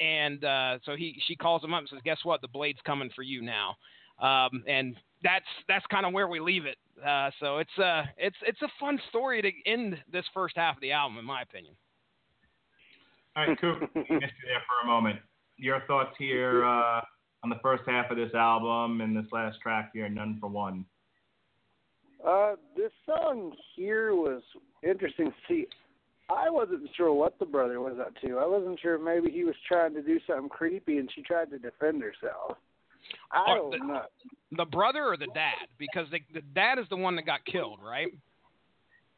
[0.00, 2.40] And uh, so he she calls him up and says, "Guess what?
[2.40, 3.76] The blade's coming for you now."
[4.20, 6.76] Um, and that's that's kind of where we leave it.
[7.04, 10.80] Uh, so it's uh it's it's a fun story to end this first half of
[10.80, 11.74] the album, in my opinion.
[13.34, 15.18] All right, Coop, missed you there for a moment.
[15.56, 17.00] Your thoughts here uh,
[17.42, 20.84] on the first half of this album and this last track here, None for One.
[22.26, 24.42] Uh, this song here was
[24.82, 25.32] interesting.
[25.48, 25.66] See,
[26.30, 28.38] I wasn't sure what the brother was up to.
[28.38, 31.58] I wasn't sure maybe he was trying to do something creepy and she tried to
[31.58, 32.58] defend herself.
[33.32, 34.02] I don't the- know.
[34.52, 35.66] The brother or the dad?
[35.78, 38.08] Because the the dad is the one that got killed, right?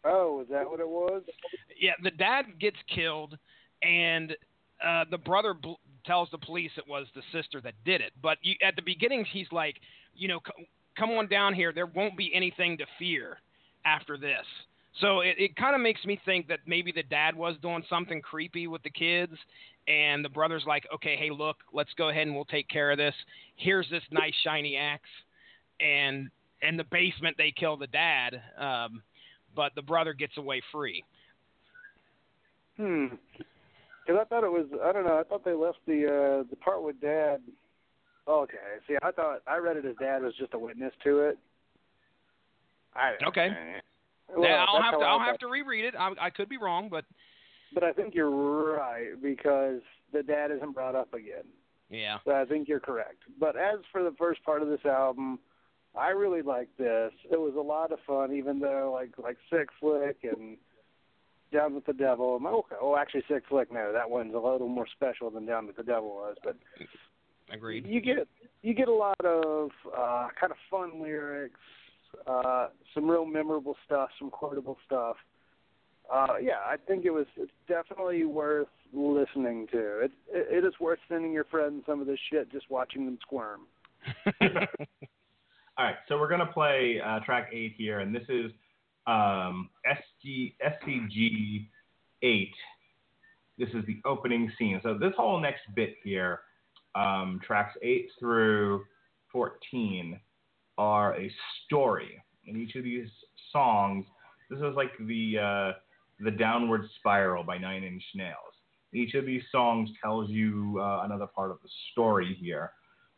[0.05, 1.23] Oh, is that what it was?
[1.81, 3.37] Yeah, the dad gets killed,
[3.85, 4.37] and
[4.85, 5.75] uh, the brother bl-
[6.07, 8.13] tells the police it was the sister that did it.
[8.23, 9.77] But you, at the beginning, he's like,
[10.15, 10.67] you know, c-
[10.99, 11.73] come on down here.
[11.73, 13.39] There won't be anything to fear
[13.85, 14.45] after this.
[15.01, 18.21] So it, it kind of makes me think that maybe the dad was doing something
[18.21, 19.33] creepy with the kids,
[19.89, 22.99] and the brother's like, okay, hey, look, let's go ahead and we'll take care of
[22.99, 23.15] this.
[23.57, 25.09] Here's this nice shiny axe,
[25.81, 26.31] and
[26.63, 29.03] in the basement they kill the dad, um,
[29.57, 31.03] but the brother gets away free.
[32.77, 33.07] Hmm.
[34.05, 34.67] Because I thought it was.
[34.85, 35.19] I don't know.
[35.19, 37.41] I thought they left the uh the part with dad.
[38.27, 38.57] Okay.
[38.89, 41.39] See, I thought I read it as dad was just a witness to it.
[42.95, 43.51] I Okay.
[44.35, 45.95] Well, yeah, I'll have to I'll have to reread it.
[45.99, 47.05] I, I could be wrong, but
[47.73, 49.81] But I think you're right because
[50.13, 51.45] the dad isn't brought up again.
[51.91, 52.19] yeah.
[52.25, 53.23] So I think you're correct.
[53.39, 55.39] But as for the first part of this album,
[55.97, 57.13] I really liked this.
[57.31, 60.57] It was a lot of fun, even though like like Sick Flick and
[61.53, 62.37] Down with the Devil.
[62.37, 65.67] i'm Okay, oh actually Sick Flick, no, that one's a little more special than Down
[65.67, 66.37] with the Devil was.
[66.43, 66.57] But
[67.53, 67.87] Agreed.
[67.87, 68.27] you get
[68.63, 71.61] you get a lot of uh, kind of fun lyrics,
[72.27, 75.17] uh, some real memorable stuff, some quotable stuff.
[76.13, 80.01] Uh, yeah, I think it was it's definitely worth listening to.
[80.01, 83.19] It, it it is worth sending your friends some of this shit just watching them
[83.23, 83.61] squirm.
[85.77, 88.51] All right, so we're gonna play uh, track eight here, and this is
[89.07, 91.67] um, SG, SCG
[92.23, 92.55] eight.
[93.59, 94.81] This is the opening scene.
[94.83, 96.41] So this whole next bit here
[96.95, 98.85] um, tracks 8 through
[99.33, 100.19] 14
[100.79, 101.31] are a
[101.65, 102.23] story.
[102.47, 103.09] And each of these
[103.53, 104.07] songs,
[104.51, 105.73] this is like the uh,
[106.21, 108.55] the Downward Spiral by Nine Inch Nails.
[108.93, 112.71] Each of these songs tells you uh, another part of the story here,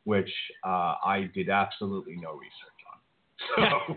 [0.05, 0.31] which
[0.65, 2.51] uh, I did absolutely no research
[2.91, 2.97] on.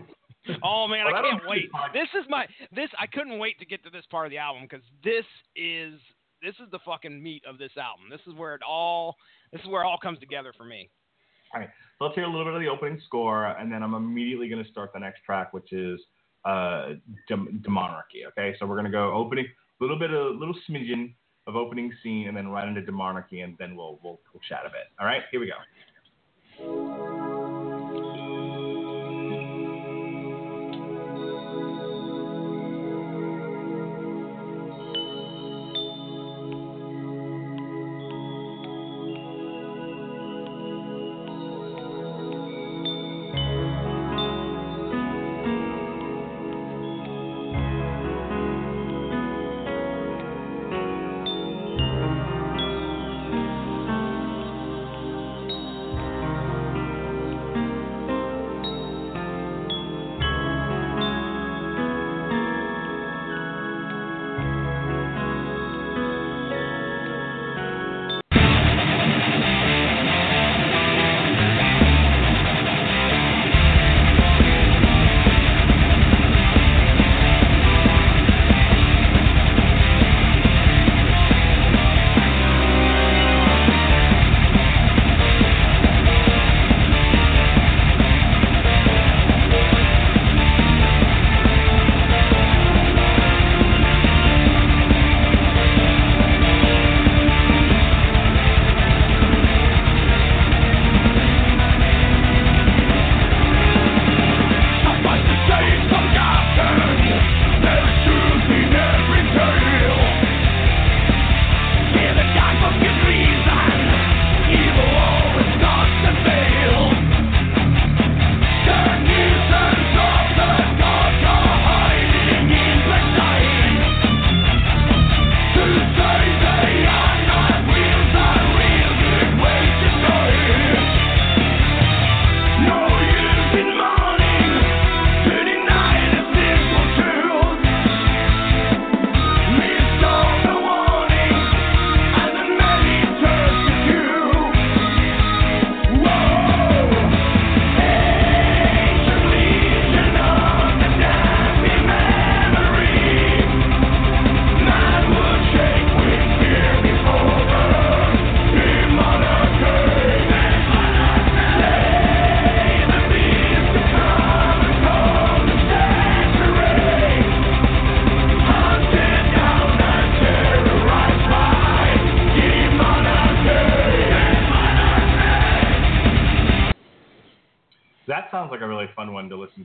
[0.62, 1.70] Oh man, I can't wait.
[1.92, 2.88] This is my this.
[2.98, 5.24] I couldn't wait to get to this part of the album because this
[5.54, 6.00] is
[6.42, 8.06] this is the fucking meat of this album.
[8.10, 9.16] This is where it all
[9.52, 10.90] this is where it all comes together for me.
[11.98, 14.64] so let's hear a little bit of the opening score, and then I'm immediately going
[14.64, 16.00] to start the next track, which is
[16.44, 16.90] uh,
[17.28, 18.26] Dem- Demonarchy.
[18.28, 21.12] Okay, so we're going to go opening, a little bit, of, a little smidgen
[21.46, 24.70] of opening scene, and then right into Demonarchy, and then we'll, we'll, we'll chat a
[24.70, 24.86] bit.
[25.00, 25.52] All right, here we
[26.60, 27.09] go.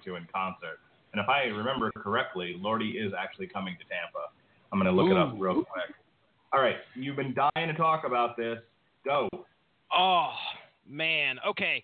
[0.06, 0.80] To in concert.
[1.14, 4.30] And if I remember correctly, Lordi is actually coming to Tampa.
[4.72, 5.96] I'm going to look it up real quick.
[6.54, 8.60] All right, you've been dying to talk about this.
[9.04, 9.30] Go.
[9.96, 10.32] Oh
[10.88, 11.38] man.
[11.48, 11.84] Okay.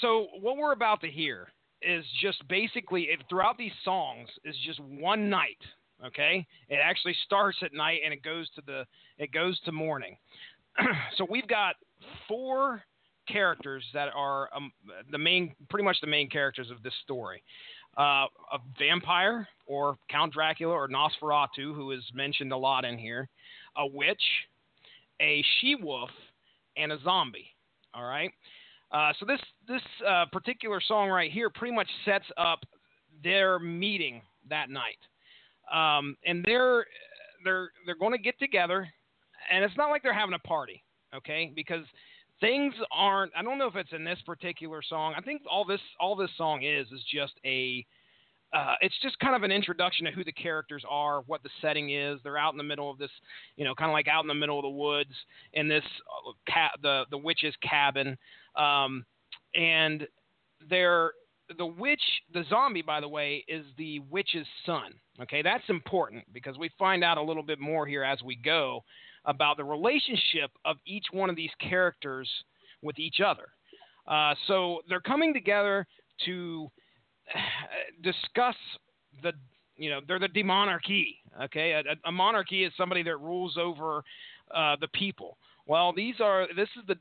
[0.00, 1.48] So what we're about to hear
[1.82, 5.58] is just basically it, throughout these songs is just one night.
[6.04, 6.46] Okay.
[6.68, 8.84] It actually starts at night and it goes to the
[9.18, 10.16] it goes to morning.
[11.16, 11.76] so we've got
[12.28, 12.82] four
[13.26, 14.72] characters that are um,
[15.10, 17.42] the main, pretty much the main characters of this story.
[17.96, 23.28] Uh, a vampire, or Count Dracula, or Nosferatu, who is mentioned a lot in here.
[23.76, 24.22] A witch,
[25.20, 26.10] a she wolf,
[26.76, 27.46] and a zombie.
[27.94, 28.32] All right.
[28.90, 32.60] Uh, so this this uh, particular song right here pretty much sets up
[33.22, 34.98] their meeting that night,
[35.72, 36.84] um, and they're
[37.44, 38.88] they're they're going to get together,
[39.52, 40.82] and it's not like they're having a party,
[41.14, 41.52] okay?
[41.54, 41.84] Because
[42.40, 43.32] things aren't.
[43.36, 45.14] I don't know if it's in this particular song.
[45.16, 47.84] I think all this all this song is is just a.
[48.52, 51.90] Uh, it's just kind of an introduction to who the characters are, what the setting
[51.90, 52.20] is.
[52.22, 53.10] They're out in the middle of this,
[53.56, 55.10] you know, kind of like out in the middle of the woods
[55.54, 55.82] in this
[56.28, 58.16] uh, ca- the the witch's cabin,
[58.54, 59.04] um,
[59.56, 60.06] and
[60.70, 61.10] they're
[61.58, 64.94] the witch, the zombie, by the way, is the witch's son.
[65.20, 68.82] Okay, that's important because we find out a little bit more here as we go
[69.26, 72.28] about the relationship of each one of these characters
[72.82, 73.48] with each other.
[74.06, 75.86] Uh, so they're coming together
[76.24, 76.70] to
[78.02, 78.56] discuss
[79.22, 79.32] the,
[79.76, 81.16] you know, they're the demonarchy.
[81.44, 84.04] Okay, a, a monarchy is somebody that rules over
[84.54, 86.96] uh, the people, Well, these are this is the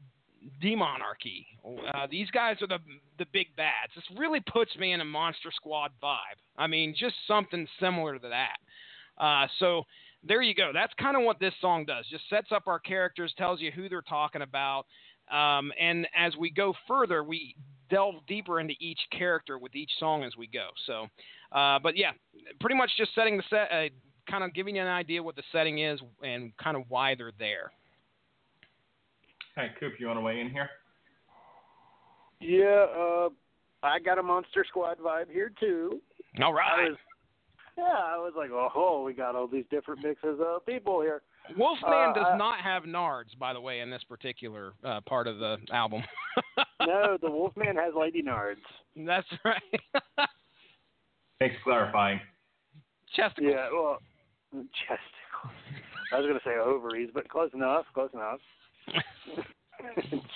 [0.62, 1.46] Demonarchy.
[1.66, 2.80] Uh, these guys are the
[3.18, 3.94] the big bads.
[3.96, 6.40] This really puts me in a Monster Squad vibe.
[6.58, 9.24] I mean, just something similar to that.
[9.24, 9.84] Uh, so
[10.26, 10.72] there you go.
[10.74, 12.06] That's kind of what this song does.
[12.10, 14.86] Just sets up our characters, tells you who they're talking about,
[15.32, 17.56] um, and as we go further, we
[17.90, 20.68] delve deeper into each character with each song as we go.
[20.86, 21.08] So,
[21.58, 22.12] uh, but yeah,
[22.60, 23.90] pretty much just setting the set, uh,
[24.30, 27.32] kind of giving you an idea what the setting is and kind of why they're
[27.40, 27.72] there.
[29.56, 30.70] Hey, Coop, you want to weigh in here?
[32.40, 33.30] Yeah, uh,
[33.84, 36.02] I got a Monster Squad vibe here too.
[36.42, 36.98] All I was,
[37.78, 41.22] yeah, I was like, oh, we got all these different mixes of people here.
[41.58, 45.28] Wolfman Uh, does I- not have nards, by the way, in this particular uh, part
[45.28, 46.04] of the album.
[46.86, 48.58] No, the Wolfman has Lady Nards.
[48.98, 49.62] That's right.
[51.40, 52.20] Thanks for clarifying.
[53.18, 53.52] Chesticles.
[53.54, 54.00] Yeah, well,
[54.54, 55.54] chesticles.
[56.12, 57.86] I was gonna say ovaries, but close enough.
[57.94, 58.40] Close enough.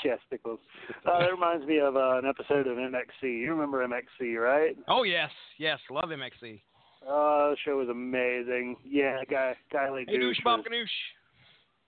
[0.04, 0.60] chesticles.
[1.06, 3.24] Uh, that reminds me of uh, an episode of MXC.
[3.24, 4.78] You remember MXC, right?
[4.88, 6.62] Oh yes, yes, love MXC.
[7.04, 8.78] Uh, the show was amazing.
[8.86, 10.38] Yeah, guy, guy like Hey, douche.
[10.38, 10.90] douche, was- Balkanoosh.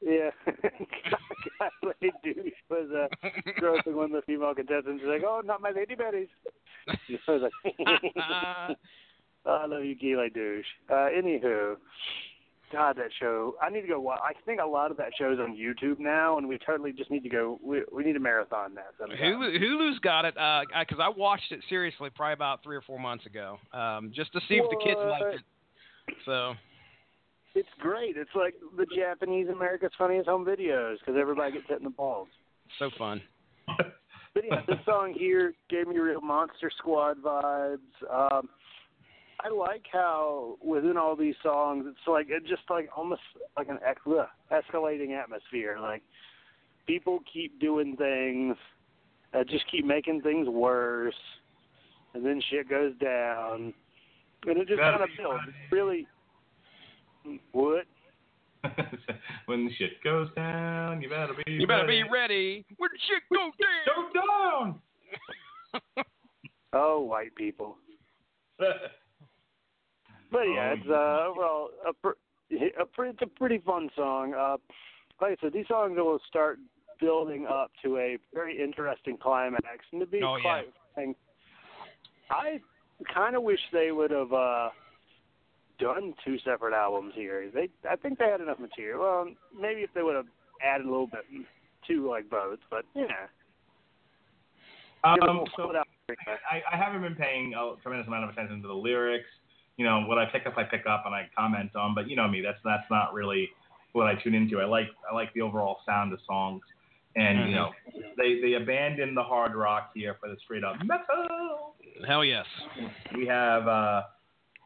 [0.01, 3.27] Yeah, Guy Le Douche was uh,
[3.59, 5.01] grossing one of the female contestants.
[5.01, 6.29] She's like, "Oh, not my lady berries."
[6.87, 7.75] I was like,
[9.45, 10.65] I love you, Guy Le Douche.
[10.89, 11.75] Uh, anywho,
[12.71, 13.55] God, that show.
[13.61, 13.99] I need to go.
[13.99, 17.09] wa- I think a lot of that show's on YouTube now, and we totally just
[17.09, 17.59] need to go.
[17.63, 18.93] We we need to marathon that.
[18.99, 19.17] sometime.
[19.17, 22.99] Hulu, Hulu's got it uh because I watched it seriously probably about three or four
[22.99, 26.15] months ago, um, just to see if the kids liked it.
[26.25, 26.53] So
[27.55, 28.15] It's great.
[28.17, 32.27] It's like the Japanese America's Funniest Home Videos because everybody gets hit in the balls.
[32.77, 33.21] so fun.
[34.35, 37.77] But yeah, this song here gave me real Monster Squad vibes.
[38.11, 38.47] Um,
[39.39, 43.21] I like how within all these songs, it's like it just like almost
[43.57, 45.77] like an ex- ugh, escalating atmosphere.
[45.81, 46.01] Like
[46.87, 48.57] people keep doing things,
[49.33, 51.15] uh, just keep making things worse,
[52.13, 53.73] and then shit goes down,
[54.45, 55.43] and it just kind of builds.
[55.47, 56.07] It's really
[57.51, 57.85] what?
[59.45, 61.51] when the shit goes down, you better be.
[61.51, 62.65] You better be ready.
[62.77, 64.11] when shit go down?
[64.13, 64.81] Go down.
[66.71, 67.77] Oh, white people.
[70.31, 72.19] But yeah, Um, it's uh, overall a, pr-
[72.79, 74.33] a pr- it's a pretty fun song.
[74.33, 74.57] Uh,
[75.21, 76.59] like I said, these songs will start
[76.99, 80.41] building up to a very interesting climax, and to be Oh, yeah.
[80.41, 81.17] quite frank,
[82.29, 82.59] I
[83.13, 84.69] kind of wish they would have uh,
[85.79, 87.49] done two separate albums here.
[87.53, 88.99] They, I think they had enough material.
[89.01, 89.27] Well,
[89.59, 90.27] maybe if they would have
[90.63, 91.25] added a little bit
[91.87, 93.03] to like both, but yeah.
[95.15, 95.71] Give it a Um, so.
[96.51, 99.29] I, I haven't been paying a tremendous amount of attention to the lyrics.
[99.79, 101.95] You know, what I pick up, I pick up and I comment on.
[101.95, 103.49] But you know me, that's that's not really
[103.93, 104.59] what I tune into.
[104.59, 106.61] I like I like the overall sound of songs,
[107.15, 107.69] and you know,
[108.17, 111.75] they they abandon the hard rock here for the straight up metal.
[112.05, 112.45] Hell yes.
[113.15, 114.01] We have uh,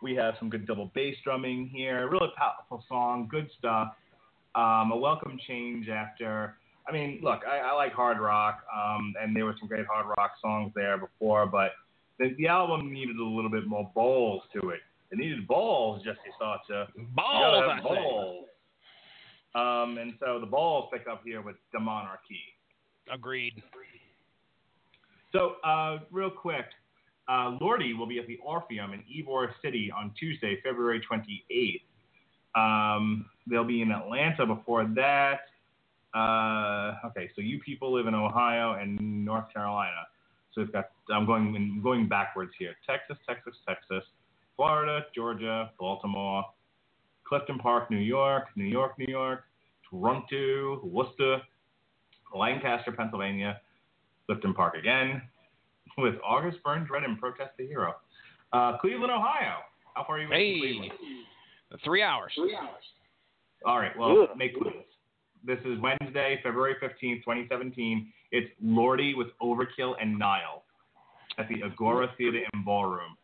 [0.01, 2.09] we have some good double bass drumming here.
[2.09, 3.93] Really powerful song, good stuff.
[4.55, 6.57] Um, a welcome change after.
[6.89, 10.07] I mean, look, I, I like hard rock, um, and there were some great hard
[10.17, 11.73] rock songs there before, but
[12.17, 14.79] the, the album needed a little bit more balls to it.
[15.13, 16.17] It needed balls, Jesse.
[16.25, 17.83] You Balls, I say.
[17.83, 18.45] balls.
[19.53, 22.41] Um, and so the balls pick up here with the monarchy.
[23.13, 23.61] Agreed.
[25.31, 26.65] So, uh, real quick,
[27.27, 31.81] uh, Lordi will be at the Orpheum in Ybor City on Tuesday, February 28th.
[32.55, 35.41] Um, they'll be in Atlanta before that.
[36.17, 40.07] Uh, okay, so you people live in Ohio and North Carolina.
[40.53, 42.73] So we've got I'm going I'm going backwards here.
[42.87, 44.03] Texas, Texas, Texas,
[44.55, 46.43] Florida, Georgia, Baltimore,
[47.23, 49.43] Clifton Park, New York, New York, New York,
[49.89, 51.41] Toronto, Worcester,
[52.35, 53.59] Lancaster, Pennsylvania,
[54.25, 55.21] Clifton Park again,
[55.97, 57.95] with August Burns Red and Protest the Hero.
[58.51, 59.57] Uh, Cleveland, Ohio.
[59.95, 60.91] How far are you away from Hey, Cleveland?
[61.83, 62.31] three hours.
[62.35, 62.83] Three hours.
[63.65, 64.37] All right, well, Ugh.
[64.37, 64.73] make this.
[65.45, 68.11] This is Wednesday, February 15th, 2017.
[68.31, 70.63] It's Lordi with Overkill and Nile
[71.37, 73.17] at the Agora Theater and Ballroom.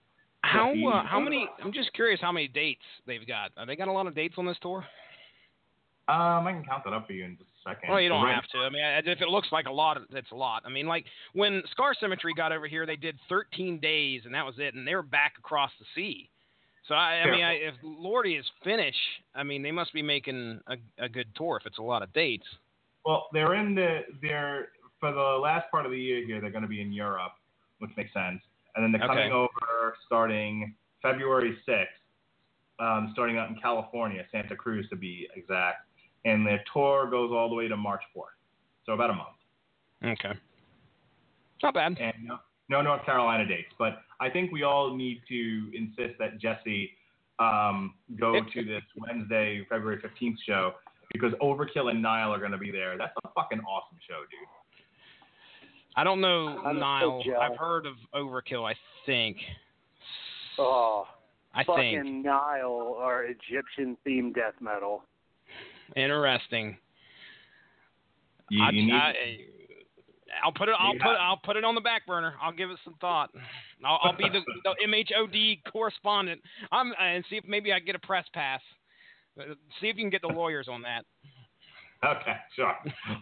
[0.52, 1.48] How uh, how many?
[1.64, 3.52] I'm just curious how many dates they've got.
[3.58, 4.86] Are they got a lot of dates on this tour?
[6.08, 7.90] Um, I can count that up for you in just a second.
[7.90, 8.58] Well, you don't Right- have to.
[8.60, 10.64] I mean, if it looks like a lot, it's a lot.
[10.66, 14.44] I mean, like when Scar Symmetry got over here, they did 13 days, and that
[14.44, 16.32] was it, and they were back across the sea.
[16.88, 18.96] So I, I mean, I, if Lordi is Finnish,
[19.36, 22.12] I mean, they must be making a, a good tour if it's a lot of
[22.14, 22.48] dates.
[23.06, 24.70] Well, they're in the they're
[25.00, 26.42] for the last part of the year here.
[26.42, 27.34] They're going to be in Europe,
[27.78, 28.42] which makes sense,
[28.80, 29.24] and then they're Okay.
[29.24, 32.00] coming over starting February 6th,
[32.80, 35.86] um, starting out in California, Santa Cruz to be exact,
[36.24, 38.36] and their tour goes all the way to March 4th.
[38.86, 39.38] so about a month.
[40.04, 40.34] Okay.
[41.62, 42.00] Not bad.
[42.00, 42.40] And no,
[42.70, 46.96] no North Carolina dates, but I think we all need to insist that Jesse
[47.38, 50.74] um, go to this Wednesday, February 15th show
[51.12, 52.98] because Overkill and Nile are going to be there.
[52.98, 54.48] That's a fucking awesome show, dude.
[56.00, 57.22] I don't know I'm Nile.
[57.26, 57.40] jealous.
[57.42, 58.64] I've heard of Overkill.
[58.64, 58.74] I
[59.06, 59.36] think.
[60.58, 61.06] Oh,
[61.54, 65.04] I fucking think Nile or Egyptian themed death metal.
[65.98, 66.78] interesting.
[68.50, 69.14] You, I, you need, I,
[70.42, 70.76] I'll put it.
[70.80, 71.18] I'll You put.
[71.18, 72.36] I'll put it on the back burner.
[72.42, 73.32] I'll give it some thought.
[73.84, 76.40] I'll, I'll be the, the MHOD correspondent.
[76.72, 78.62] I'm and see if maybe I get a press pass.
[79.38, 81.04] Uh, See if you can get the lawyers on that.
[82.06, 82.74] okay, sure.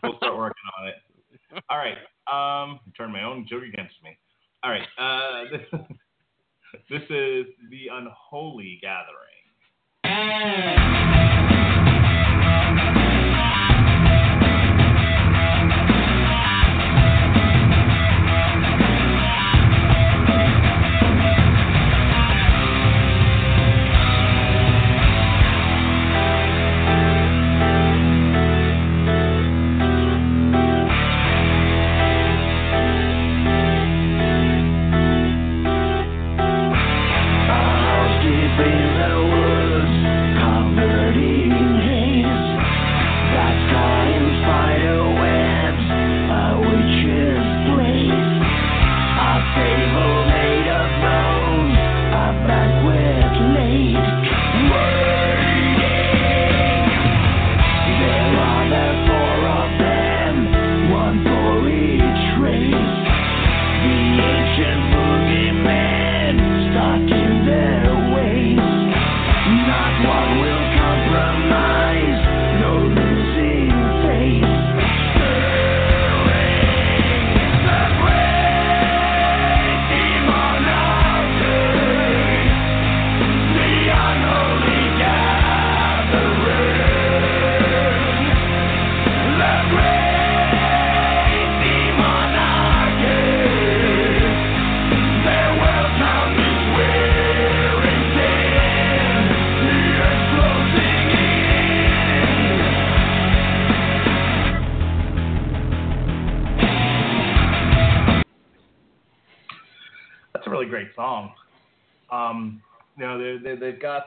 [0.03, 1.63] We'll start working on it.
[1.71, 1.97] All right.
[2.31, 4.17] Um, turn my own joke against me.
[4.63, 4.87] All right.
[4.97, 5.61] Uh, this,
[6.89, 9.27] this is the Unholy Gathering.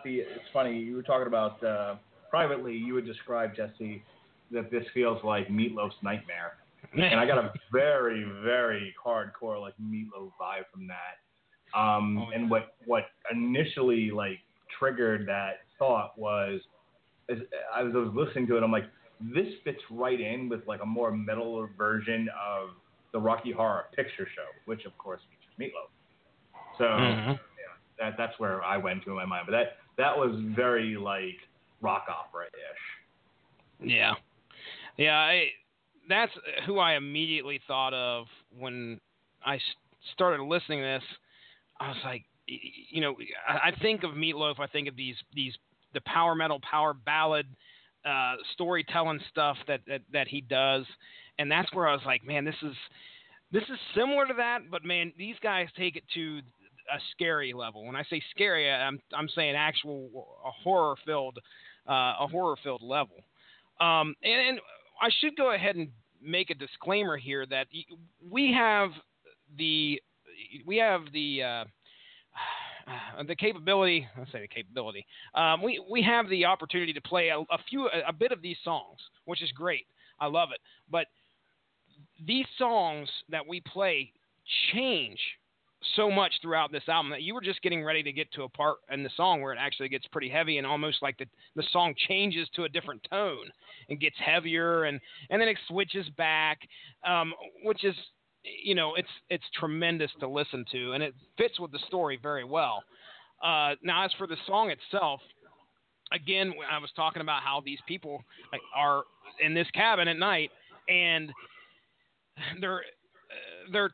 [0.04, 0.18] They, the.
[0.20, 0.78] It's funny.
[0.78, 1.96] You were talking about uh,
[2.30, 2.74] privately.
[2.74, 4.02] You would describe Jesse
[4.50, 6.54] that this feels like Meatloaf's Nightmare,
[6.94, 11.78] and I got a very, very hardcore like Meatloaf vibe from that.
[11.78, 12.36] Um, Oh, yeah.
[12.38, 14.38] And what what initially like
[14.78, 16.60] triggered that thought was,
[17.30, 17.38] as
[17.74, 18.86] I was, I was listening to it, I'm like,
[19.20, 22.70] this fits right in with like a more metal version of
[23.12, 25.90] the Rocky Horror Picture Show, which of course features Meatloaf.
[26.78, 27.38] So Mhm.
[28.00, 29.44] That that's where I went to in my mind.
[29.46, 29.66] But that
[29.98, 31.36] that was very like
[31.80, 33.88] rock opera ish.
[33.88, 34.14] Yeah,
[34.96, 35.16] yeah.
[35.16, 35.48] I,
[36.08, 36.32] that's
[36.66, 38.26] who I immediately thought of
[38.58, 39.00] when
[39.44, 39.58] I
[40.14, 41.02] started listening to this.
[41.78, 43.16] I was like, you know,
[43.48, 44.58] I, I think of Meatloaf.
[44.58, 45.52] I think of these these
[45.94, 47.46] the power metal, power ballad,
[48.04, 50.84] uh, storytelling stuff that, that that he does,
[51.38, 52.74] and that's where I was like, man, this is
[53.52, 56.40] this is similar to that, but man, these guys take it to
[56.94, 57.84] a scary level.
[57.84, 60.08] When I say scary, I'm I'm saying actual
[60.44, 61.38] a horror filled
[61.88, 63.16] uh, a horror filled level.
[63.80, 64.60] Um, and, and
[65.00, 65.88] I should go ahead and
[66.22, 67.66] make a disclaimer here that
[68.30, 68.90] we have
[69.56, 70.00] the
[70.66, 71.64] we have the uh,
[73.26, 74.06] the capability.
[74.18, 75.06] Let's say the capability.
[75.34, 78.42] Um, we we have the opportunity to play a, a few a, a bit of
[78.42, 79.86] these songs, which is great.
[80.18, 80.60] I love it.
[80.90, 81.06] But
[82.26, 84.12] these songs that we play
[84.72, 85.18] change
[85.96, 88.48] so much throughout this album that you were just getting ready to get to a
[88.48, 91.26] part in the song where it actually gets pretty heavy and almost like the,
[91.56, 93.50] the song changes to a different tone
[93.88, 95.00] and gets heavier and,
[95.30, 96.58] and then it switches back,
[97.06, 97.32] um,
[97.64, 97.94] which is,
[98.62, 102.44] you know, it's, it's tremendous to listen to and it fits with the story very
[102.44, 102.82] well.
[103.42, 105.20] Uh, now, as for the song itself,
[106.12, 108.22] again, I was talking about how these people
[108.76, 109.04] are
[109.42, 110.50] in this cabin at night
[110.88, 111.32] and
[112.60, 112.82] they're
[113.72, 113.90] they're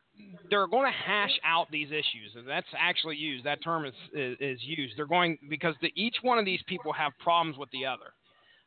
[0.49, 3.45] they're going to hash out these issues, that's actually used.
[3.45, 4.97] That term is is, is used.
[4.97, 8.13] They're going because the, each one of these people have problems with the other.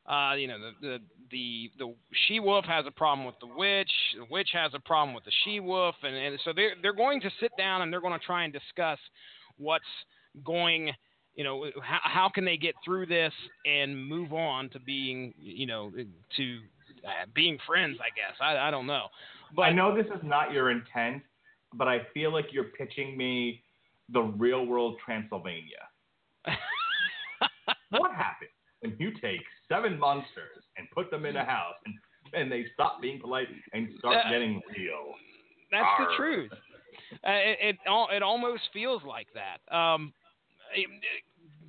[0.09, 0.99] Uh, you know, the, the
[1.31, 1.95] the the
[2.27, 3.91] she wolf has a problem with the witch.
[4.17, 7.21] The witch has a problem with the she wolf, and, and so they're they're going
[7.21, 8.99] to sit down and they're going to try and discuss
[9.57, 9.85] what's
[10.45, 10.91] going.
[11.37, 13.33] You know, how, how can they get through this
[13.65, 15.93] and move on to being, you know,
[16.37, 16.59] to
[17.05, 17.99] uh, being friends.
[18.01, 19.07] I guess I I don't know.
[19.55, 21.23] But I know this is not your intent,
[21.75, 23.63] but I feel like you're pitching me
[24.13, 25.89] the real world Transylvania.
[27.91, 28.51] what happens
[28.81, 31.95] when you take seven monsters and put them in a house and,
[32.33, 35.15] and they stop being polite and start Uh, getting real?
[35.71, 36.07] That's Arr.
[36.11, 36.53] the truth.
[36.53, 37.77] Uh, it, it
[38.13, 39.75] it almost feels like that.
[39.75, 40.13] Um,
[40.75, 40.89] it-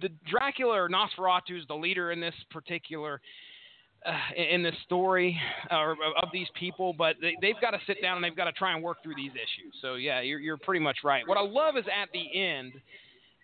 [0.01, 3.21] the Dracula or Nosferatu is the leader in this particular
[4.05, 8.15] uh, in this story or of, these people, but they, they've got to sit down
[8.15, 9.73] and they've got to try and work through these issues.
[9.81, 11.27] So yeah, you're you're pretty much right.
[11.27, 12.73] What I love is at the end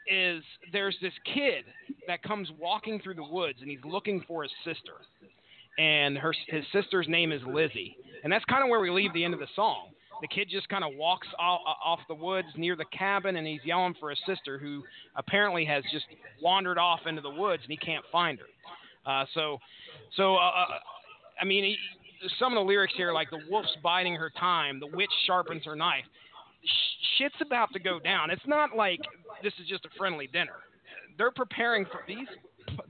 [0.09, 1.65] is there's this kid
[2.07, 4.93] that comes walking through the woods and he's looking for his sister,
[5.77, 9.23] and her his sister's name is Lizzie, and that's kind of where we leave the
[9.23, 9.89] end of the song.
[10.21, 13.59] The kid just kind of walks off, off the woods near the cabin, and he's
[13.63, 14.83] yelling for his sister, who
[15.15, 16.05] apparently has just
[16.41, 18.45] wandered off into the woods, and he can't find her.
[19.07, 19.57] Uh, so,
[20.15, 20.65] so uh,
[21.41, 21.75] I mean,
[22.39, 25.75] some of the lyrics here, like the wolf's biding her time, the witch sharpens her
[25.75, 26.03] knife.
[26.63, 28.29] Sh- shit's about to go down.
[28.29, 28.99] It's not like
[29.41, 30.57] this is just a friendly dinner.
[31.17, 32.27] They're preparing for these.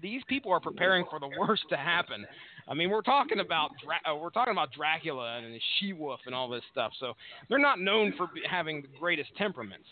[0.02, 2.26] These people are preparing for the worst to happen.
[2.68, 6.20] I mean, we're talking about Dra- uh, we're talking about Dracula and the she wolf
[6.26, 6.92] and all this stuff.
[7.00, 7.14] So
[7.48, 9.86] they're not known for having the greatest temperaments.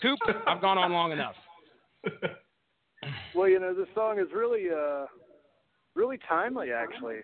[0.00, 1.34] Coop, I've gone on long enough.
[3.34, 5.06] Well, you know, this song is really, uh,
[5.96, 7.16] really timely, actually.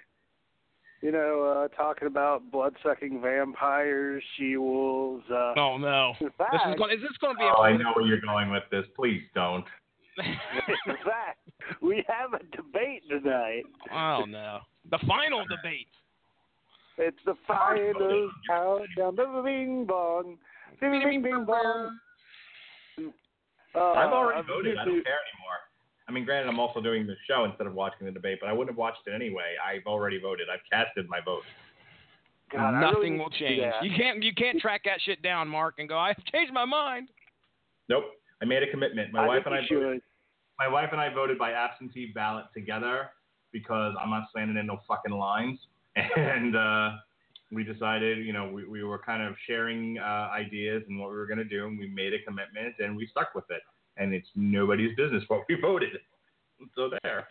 [1.03, 5.25] You know, uh, talking about blood-sucking vampires, she-wolves.
[5.31, 6.97] Uh, Oh no, in this is going.
[6.97, 7.67] Is this going to be Oh, a?
[7.67, 8.85] I know where you're going with this.
[8.97, 9.65] Please don't.
[10.19, 11.41] in fact,
[11.81, 13.63] we have a debate tonight.
[13.93, 15.89] oh no, the final debate.
[16.99, 19.17] It's the final countdown.
[19.45, 20.37] Bing bong.
[20.81, 21.99] Bing bing bing bong.
[23.75, 24.77] Uh, I've already I've voted.
[24.79, 25.62] I don't care anymore.
[26.13, 28.53] I mean, granted, I'm also doing the show instead of watching the debate, but I
[28.53, 29.55] wouldn't have watched it anyway.
[29.65, 30.49] I've already voted.
[30.53, 31.41] I've casted my vote.
[32.53, 33.75] God, Nothing really will need to do change.
[33.81, 34.23] You can't.
[34.23, 35.97] You can't track that shit down, Mark, and go.
[35.99, 37.09] I've changed my mind.
[37.89, 38.05] Nope.
[38.43, 39.11] I made a commitment.
[39.11, 40.03] My I wife and I you voted, should.
[40.59, 43.09] my wife and I voted by absentee ballot together
[43.51, 45.59] because I'm not standing in no fucking lines.
[46.17, 46.91] And uh,
[47.51, 51.17] we decided, you know, we, we were kind of sharing uh, ideas and what we
[51.17, 53.63] were going to do, and we made a commitment and we stuck with it.
[53.97, 55.93] And it's nobody's business what we voted.
[56.75, 57.27] So there.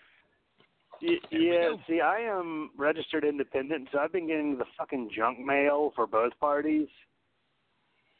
[1.01, 5.91] Y- yeah, see, I am registered independent, so I've been getting the fucking junk mail
[5.95, 6.87] for both parties.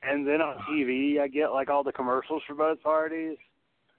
[0.04, 3.38] And then on TV, I get like all the commercials for both parties.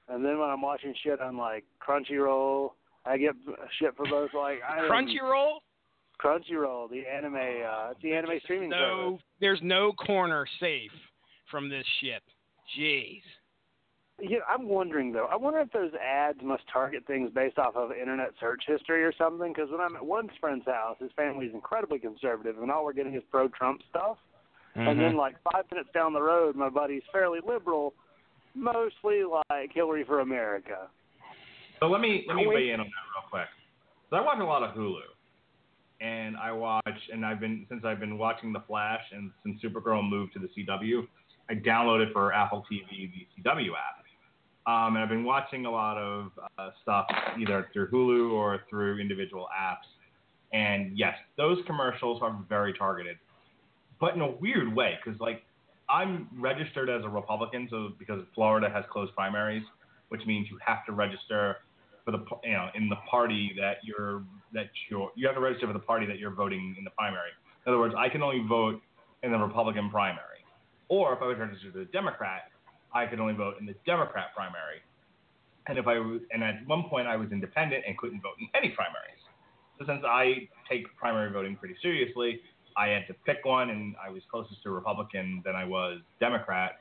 [0.08, 2.70] And then when I'm watching shit on like Crunchyroll,
[3.04, 3.34] I get
[3.78, 4.30] shit for both.
[4.34, 5.58] Like I Crunchyroll.
[6.20, 9.22] Crunchyroll, the anime, uh, the anime streaming No, service.
[9.40, 10.90] there's no corner safe
[11.50, 12.22] from this shit.
[12.78, 13.22] Jeez.
[14.24, 15.26] Yeah, I'm wondering though.
[15.30, 19.12] I wonder if those ads must target things based off of internet search history or
[19.18, 19.52] something.
[19.52, 22.92] Because when I'm at one friend's house, his family is incredibly conservative, and all we're
[22.92, 24.16] getting is pro-Trump stuff.
[24.74, 25.00] And Mm-hmm.
[25.00, 27.94] then like five minutes down the road, my buddy's fairly liberal,
[28.54, 30.88] mostly like Hillary for America.
[31.80, 33.48] So let me let me weigh in on that real quick.
[34.08, 35.00] So I watch a lot of Hulu,
[36.00, 36.82] and I watch,
[37.12, 40.48] and I've been since I've been watching The Flash, and since Supergirl moved to the
[40.56, 41.06] CW,
[41.50, 44.01] I downloaded for Apple TV the CW app,
[44.66, 47.06] um, and I've been watching a lot of uh, stuff
[47.38, 49.88] either through Hulu or through individual apps.
[50.52, 53.16] And yes, those commercials are very targeted,
[54.00, 55.42] but in a weird way, because like
[55.88, 59.62] I'm registered as a Republican, so because Florida has closed primaries,
[60.10, 61.56] which means you have to register
[62.04, 64.22] for the you know in the party that you're
[64.52, 67.30] that you're you have to register for the party that you're voting in the primary.
[67.66, 68.80] In other words, I can only vote
[69.22, 70.44] in the Republican primary,
[70.88, 72.51] or if I was registered as a Democrat,
[72.94, 74.82] I could only vote in the Democrat primary.
[75.66, 78.48] And if I was, and at one point I was independent and couldn't vote in
[78.54, 79.20] any primaries.
[79.78, 82.40] So since I take primary voting pretty seriously,
[82.76, 86.80] I had to pick one, and I was closest to Republican than I was Democrat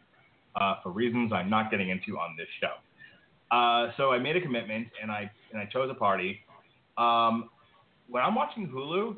[0.55, 3.55] uh, for reasons I'm not getting into on this show.
[3.55, 6.39] Uh, so I made a commitment, and I and I chose a party.
[6.97, 7.49] Um,
[8.09, 9.17] when I'm watching Hulu,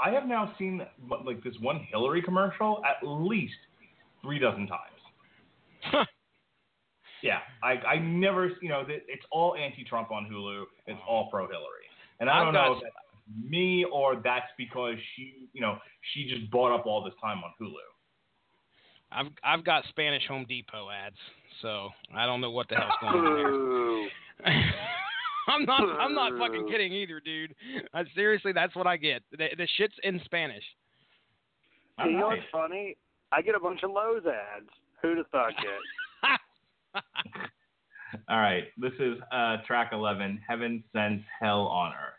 [0.00, 0.82] I have now seen
[1.24, 3.54] like this one Hillary commercial at least
[4.22, 6.06] three dozen times.
[7.24, 10.64] Yeah, I I never you know it's all anti-Trump on Hulu.
[10.86, 11.88] It's all pro-Hillary,
[12.20, 12.94] and I I've don't got- know if that's
[13.50, 15.78] me or that's because she you know
[16.12, 17.72] she just bought up all this time on Hulu.
[19.10, 21.16] I've I've got Spanish Home Depot ads,
[21.62, 24.08] so I don't know what the hell's going on Boo.
[24.44, 24.74] there.
[25.48, 27.54] I'm not I'm not fucking kidding either, dude.
[27.94, 29.22] I, seriously, that's what I get.
[29.32, 30.64] The, the shit's in Spanish.
[32.04, 32.96] you know what's funny?
[33.32, 34.68] I get a bunch of Lowe's ads.
[35.00, 35.56] Who'd have thought it?
[38.28, 42.14] All right, this is uh, track 11, Heaven Sends Hell on Earth.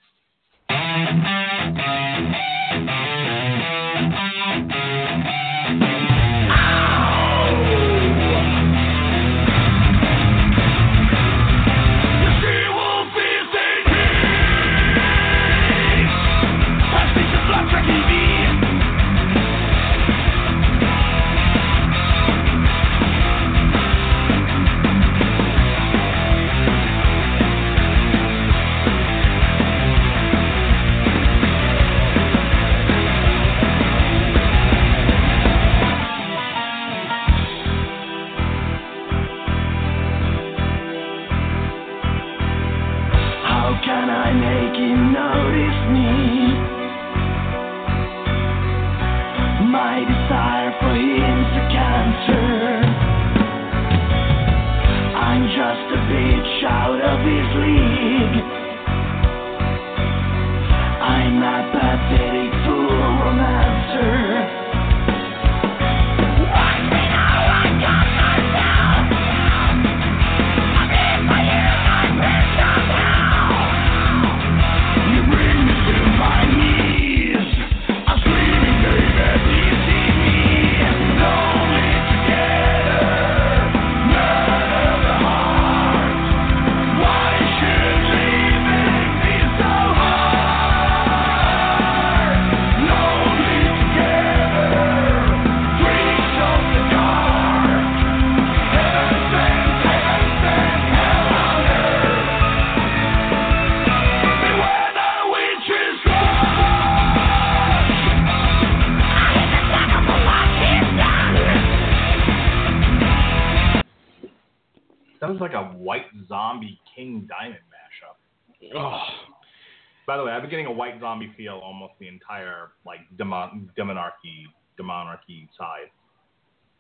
[120.16, 123.70] By the way, I've been getting a white zombie feel almost the entire like demon
[123.78, 124.46] demonarchy
[124.80, 125.92] demonarchy side.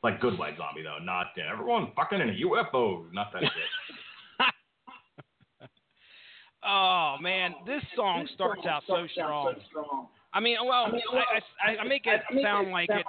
[0.05, 4.47] Like good white zombie though, not uh, everyone fucking in a UFO, not that shit.
[6.65, 9.55] oh man, this song starts out so strong.
[10.33, 13.05] I mean, well, I, I, I make it sound like it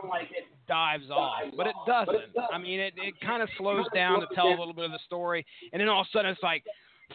[0.66, 2.34] dives off, but it doesn't.
[2.52, 5.00] I mean, it, it kind of slows down to tell a little bit of the
[5.06, 6.64] story, and then all of a sudden it's like,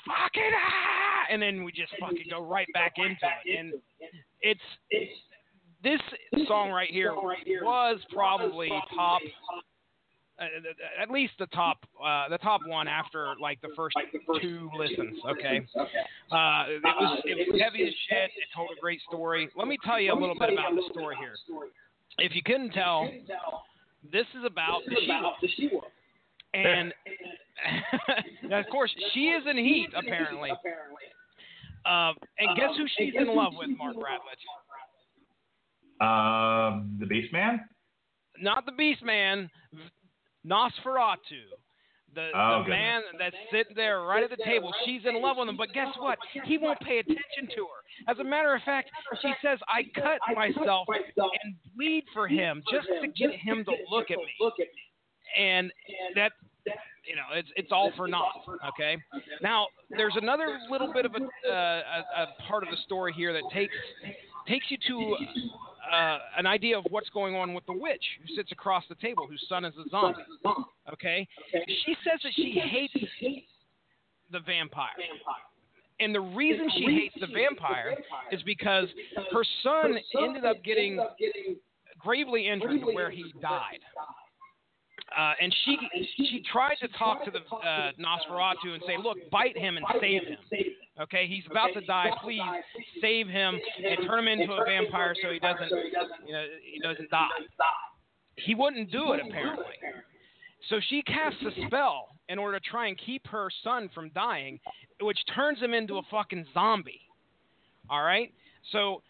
[0.05, 1.11] fuck it, ah!
[1.31, 3.15] and then we just fucking go right back into
[3.45, 3.57] it.
[3.57, 3.73] And
[4.41, 4.59] it's
[5.83, 6.01] this
[6.47, 9.21] song right here was probably top,
[10.39, 10.45] uh,
[11.01, 13.95] at least the top, uh, the top one after like the first
[14.41, 15.17] two listens.
[15.29, 15.61] Okay,
[16.31, 18.31] uh, it was it was heavy as shit.
[18.37, 19.49] It told a great story.
[19.55, 21.35] Let me tell you a little bit about the story here.
[22.17, 23.09] If you couldn't tell,
[24.11, 24.95] this is about the
[25.55, 25.85] She-Wolf.
[26.53, 26.93] And
[28.51, 30.51] of course, she is in heat, apparently.
[31.85, 34.35] Uh, and guess who she's in love with, Mark Bradley?
[35.99, 37.61] Um, the Beast Man.
[38.39, 39.49] Not the Beast Man,
[40.45, 41.45] Nosferatu.
[42.13, 44.73] The, Oh, the man that's sitting there right at the table.
[44.83, 46.17] She's in love with him, but guess what?
[46.43, 48.11] He won't pay attention to her.
[48.11, 48.89] As a matter of fact,
[49.21, 54.11] she says, I cut myself and bleed for him just to get him to look
[54.11, 54.33] at me.
[55.37, 55.71] And
[56.15, 56.31] that
[57.07, 58.43] you know, it's it's all for naught.
[58.69, 58.97] Okay.
[59.41, 63.33] Now there's another little bit of a, uh, a, a part of the story here
[63.33, 63.73] that takes
[64.47, 65.15] takes you to
[65.91, 69.27] uh, an idea of what's going on with the witch who sits across the table,
[69.27, 70.21] whose son is a zombie.
[70.93, 71.27] Okay.
[71.85, 72.93] She says that she hates
[74.31, 74.89] the vampire.
[75.99, 77.95] And the reason she hates the vampire
[78.31, 78.87] is because
[79.31, 81.03] her son ended up getting
[81.99, 83.79] gravely injured to where he died.
[85.17, 85.77] Uh, and she
[86.17, 90.23] she tried to talk to the uh, Nosferatu and say, "Look, bite him and save
[90.23, 90.37] him.
[91.01, 92.11] Okay, he's about to die.
[92.21, 92.41] Please
[93.01, 95.69] save him and turn him into a vampire so he doesn't,
[96.25, 97.27] you know, he doesn't die."
[98.37, 99.65] He wouldn't do it apparently.
[100.69, 104.59] So she casts a spell in order to try and keep her son from dying,
[105.01, 107.01] which turns him into a fucking zombie.
[107.89, 108.31] All right?
[108.71, 109.01] So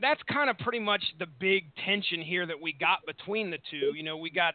[0.00, 3.92] that's kind of pretty much the big tension here that we got between the two.
[3.96, 4.54] You know, we got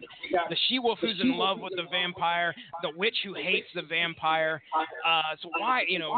[0.50, 4.62] the she wolf who's in love with the vampire, the witch who hates the vampire.
[5.06, 6.12] Uh, so why, you know,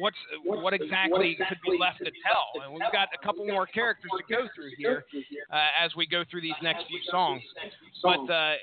[0.00, 2.62] what's what exactly could be left to tell?
[2.64, 5.04] And we've got a couple more characters to go through here
[5.52, 7.42] uh, as we go through these next few songs.
[8.02, 8.54] But uh,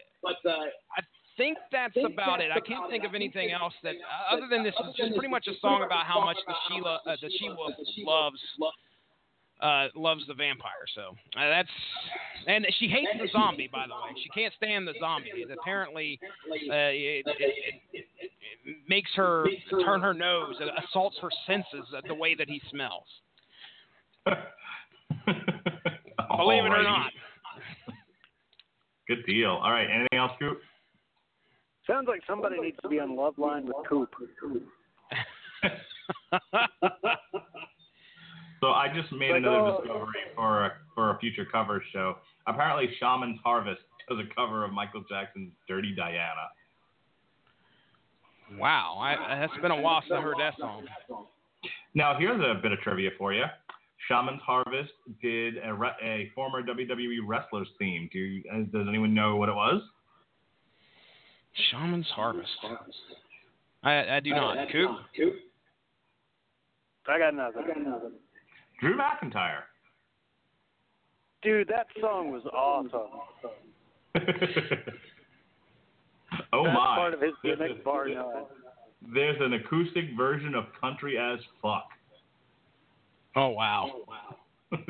[0.98, 1.02] I
[1.38, 2.52] think that's about it.
[2.52, 5.48] I can't think of anything else that, uh, other than this, is just pretty much
[5.48, 7.73] a song about how much the Sheila, uh, the she wolf
[8.06, 8.40] loves
[9.61, 10.86] uh, loves the vampire.
[10.95, 11.69] So uh, that's
[12.48, 13.69] and she hates the zombie.
[13.72, 15.31] By the way, she can't stand the zombie.
[15.36, 16.19] It apparently,
[16.52, 17.56] uh, it, it,
[17.94, 18.06] it,
[18.65, 19.45] it makes her
[19.84, 20.56] turn her nose.
[20.60, 23.06] It assaults her senses the way that he smells.
[26.38, 27.11] Believe it or not.
[29.07, 29.60] Good deal.
[29.61, 29.88] All right.
[29.90, 30.60] Anything else, Coop?
[31.88, 34.14] Sounds like somebody needs to be on Loveline with Coop.
[38.61, 39.81] So I just made Like, another oh.
[39.81, 42.18] discovery for a, for a future cover show.
[42.48, 46.49] Apparently, Shaman's Harvest does a cover of Michael Jackson's "Dirty Diana."
[48.57, 50.86] wow, I, it's been a while since I heard that song.
[51.94, 53.45] Now, here's a bit of trivia for you.
[54.07, 54.91] Shaman's Harvest
[55.22, 58.10] did a, re- a former WWE wrestler's theme.
[58.11, 59.81] Do you, uh, does anyone know what it was?
[61.69, 62.49] Shaman's Harvest.
[63.84, 64.72] I, I do not.
[64.72, 64.91] Coop.
[67.07, 67.64] I got nothing.
[68.81, 69.61] Drew McIntyre.
[71.41, 72.91] Dude, that song was awesome.
[76.53, 76.95] oh That's my!
[76.95, 78.43] part of his There's gimmick, bar none.
[79.14, 81.88] There's an acoustic version of "Country as Fuck."
[83.35, 83.91] Oh wow.
[84.72, 84.85] I'm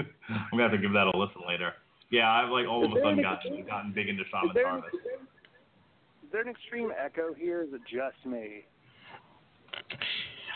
[0.51, 1.73] gonna have to give that a listen later.
[2.09, 4.67] Yeah, I've like all of a sudden an- gotten gotten big into Is Shaman's there,
[4.67, 4.95] Harvest.
[4.95, 7.61] is there an extreme echo here?
[7.61, 8.65] Is it just me?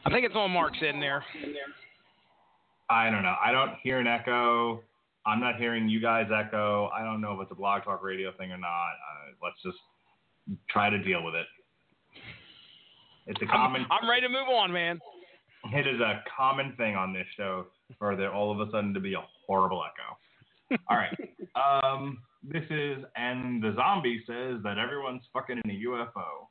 [0.05, 1.23] I think it's on Mark's in there.
[2.89, 3.35] I don't know.
[3.43, 4.83] I don't hear an echo.
[5.25, 6.89] I'm not hearing you guys echo.
[6.93, 8.91] I don't know if it's a blog talk radio thing or not.
[8.91, 9.77] Uh, let's just
[10.69, 11.45] try to deal with it.
[13.27, 13.85] It's a I'm, common.
[13.89, 14.99] I'm ready to move on, man.
[15.71, 18.99] It is a common thing on this show for there all of a sudden to
[18.99, 20.79] be a horrible echo.
[20.89, 21.15] All right.
[21.55, 26.49] Um, this is and the zombie says that everyone's fucking in a UFO.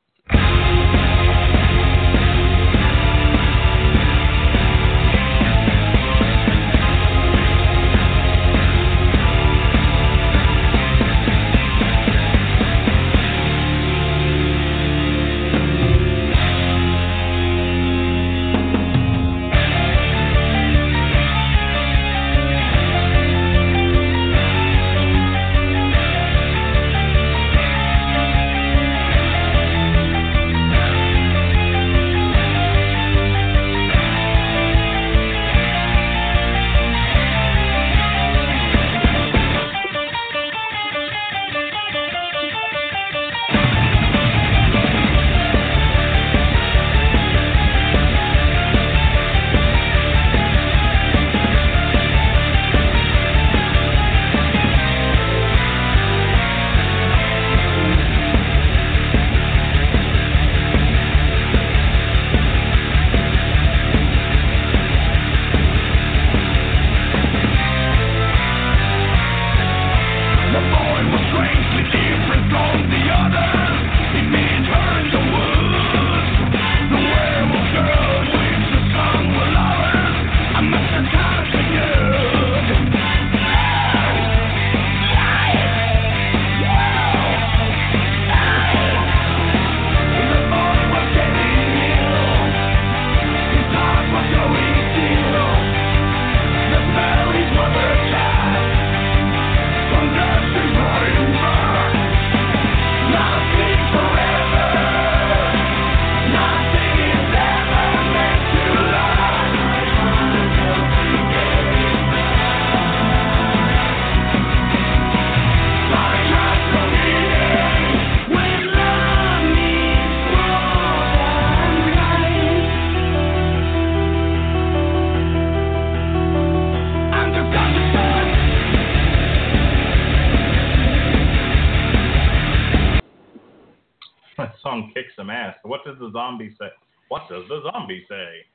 [135.63, 136.69] What does the zombie say?
[137.09, 138.47] What does the zombie say?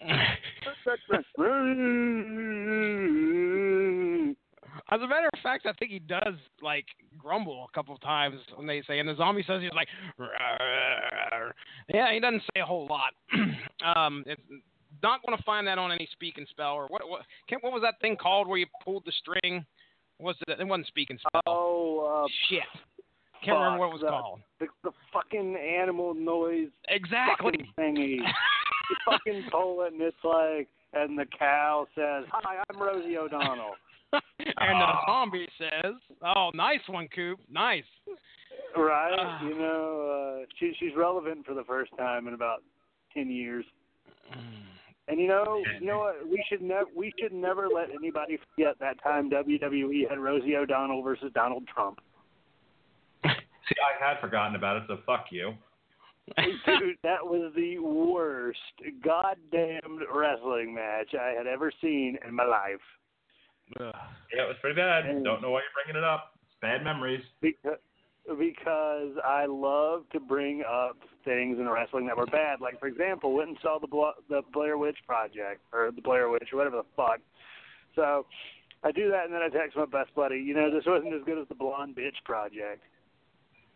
[4.88, 6.84] As a matter of fact, I think he does like
[7.18, 9.88] grumble a couple of times when they say, and the zombie says he's like,
[10.18, 11.50] "Rawr."
[11.92, 13.14] yeah, he doesn't say a whole lot.
[13.96, 14.40] um, it's
[15.02, 17.08] not going to find that on any speak and spell or what?
[17.08, 17.22] What?
[17.48, 19.64] Kent, what was that thing called where you pulled the string?
[20.18, 20.60] Was it?
[20.60, 21.42] It wasn't speak and spell.
[21.46, 22.62] Oh, uh, Shit,
[23.46, 24.40] can't remember what it was the- called.
[24.60, 27.52] the, the fucking animal noise Exactly.
[27.52, 28.16] fucking thingy.
[28.90, 33.74] you fucking pull it and it's like, and the cow says, "Hi, I'm Rosie O'Donnell."
[34.12, 34.22] and
[34.80, 35.94] the zombie says,
[36.24, 37.38] "Oh, nice one, Coop.
[37.50, 37.84] Nice."
[38.76, 39.16] Right?
[39.18, 39.42] Ah.
[39.44, 42.62] you know, uh, she she's relevant for the first time in about
[43.12, 43.64] ten years.
[45.08, 46.28] And you know, you know what?
[46.28, 51.02] We should never we should never let anybody forget that time WWE had Rosie O'Donnell
[51.02, 52.00] versus Donald Trump.
[53.68, 55.54] See, I had forgotten about it, so fuck you.
[56.36, 58.58] Dude, that was the worst
[59.04, 62.80] goddamn wrestling match I had ever seen in my life.
[63.80, 63.94] Ugh.
[64.34, 65.04] Yeah, it was pretty bad.
[65.04, 65.20] Hey.
[65.22, 66.32] Don't know why you're bringing it up.
[66.42, 67.22] It's bad memories.
[67.40, 67.78] Because
[68.38, 72.60] because I love to bring up things in wrestling that were bad.
[72.60, 76.28] Like for example, went and saw the Bla- the Blair Witch Project or the Blair
[76.28, 77.20] Witch or whatever the fuck.
[77.94, 78.26] So
[78.82, 80.38] I do that and then I text my best buddy.
[80.38, 82.82] You know, this wasn't as good as the Blonde Bitch Project.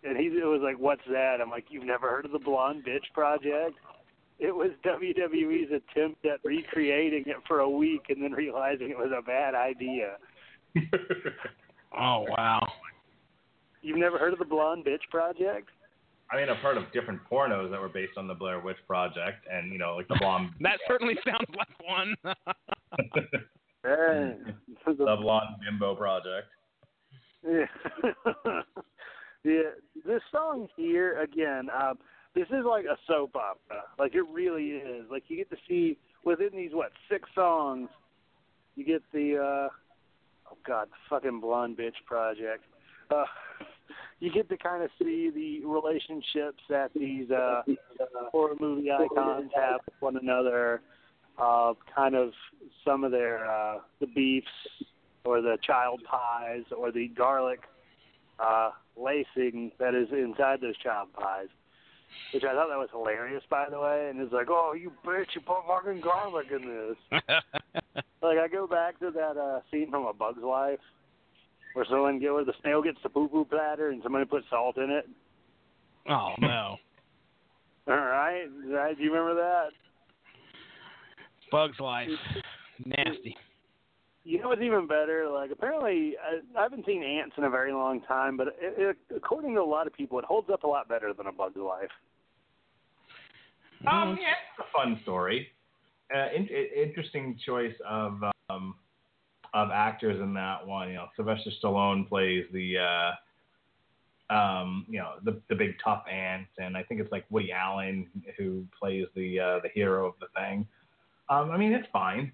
[0.03, 2.85] And he it was like, "What's that?" I'm like, "You've never heard of the Blonde
[2.85, 3.77] Bitch Project?"
[4.39, 9.13] It was WWE's attempt at recreating it for a week and then realizing it was
[9.17, 10.17] a bad idea.
[11.93, 12.65] Oh wow.
[13.83, 15.69] You've never heard of the Blonde Bitch Project?
[16.31, 19.45] I mean, I've heard of different pornos that were based on the Blair Witch Project,
[19.51, 22.15] and you know, like the blonde, That certainly sounds like one.
[24.87, 26.47] The blonde bimbo project.
[27.45, 27.65] Yeah.
[29.45, 29.63] Yeah.
[30.07, 31.99] This song here again, um,
[32.35, 33.83] this is like a soap opera.
[33.99, 35.07] Like it really is.
[35.11, 37.89] Like you get to see within these what, six songs,
[38.77, 39.69] you get the uh
[40.51, 42.65] oh god, the fucking blonde bitch project.
[43.11, 43.25] Uh
[44.21, 47.63] you get to kind of see the relationships that these uh
[48.31, 50.83] horror movie icons have with one another,
[51.39, 52.31] uh kind of
[52.85, 54.47] some of their uh the beefs
[55.25, 57.61] or the child pies or the garlic
[58.41, 58.71] uh,
[59.03, 61.49] lacing that is inside those child pies.
[62.35, 64.09] Which I thought that was hilarious, by the way.
[64.11, 67.23] And it's like, oh, you bitch, you put fucking garlic in this.
[68.23, 70.79] Like I go back to that uh, scene from A Bug's Life,
[71.73, 74.77] where someone get where the snail gets the poo poo platter and somebody puts salt
[74.77, 75.09] in it.
[76.09, 76.77] oh no.
[77.89, 78.97] All right, right?
[78.97, 79.69] Do you remember that?
[81.51, 82.09] Bugs Life.
[82.85, 83.37] Nasty.
[84.25, 85.29] You know what's even better?
[85.33, 88.97] Like apparently, I, I haven't seen Antz in a very long time, but it, it,
[89.17, 91.57] according to a lot of people, it holds up a lot better than A Bug's
[91.57, 91.89] Life.
[93.91, 95.49] Um, yeah, it's a fun story.
[96.15, 98.75] Uh, in, i- interesting choice of um,
[99.55, 100.89] of actors in that one.
[100.89, 102.77] You know, Sylvester Stallone plays the
[104.31, 107.53] uh, um, you know the the big tough ant, and I think it's like Woody
[107.53, 108.07] Allen
[108.37, 110.67] who plays the uh, the hero of the thing.
[111.31, 112.33] Um, I mean, it's fine.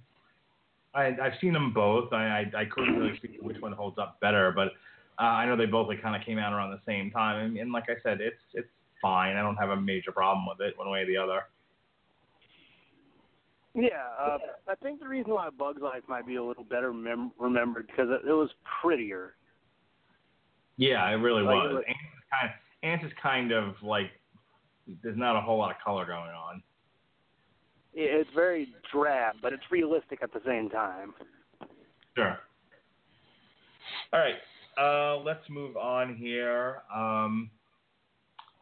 [0.96, 2.12] I, I've seen them both.
[2.12, 2.24] I,
[2.54, 4.68] I I couldn't really speak to which one holds up better, but
[5.18, 7.44] uh, I know they both like kind of came out around the same time.
[7.44, 8.68] And, and like I said, it's it's
[9.02, 9.36] fine.
[9.36, 11.40] I don't have a major problem with it one way or the other.
[13.74, 17.32] Yeah, uh, I think the reason why Bug's Life might be a little better mem-
[17.38, 18.48] remembered because it, it was
[18.80, 19.34] prettier.
[20.78, 21.70] Yeah, it really Like, was.
[21.70, 22.50] it was- Antz is kind of,
[22.82, 24.10] Antz is kind of like
[25.02, 26.62] there's not a whole lot of color going on.
[27.96, 31.14] It- It's very drab, but it's realistic at the same time.
[32.16, 32.38] Sure.
[34.12, 34.36] All right,
[34.78, 36.82] uh, let's move on here.
[36.94, 37.50] Um,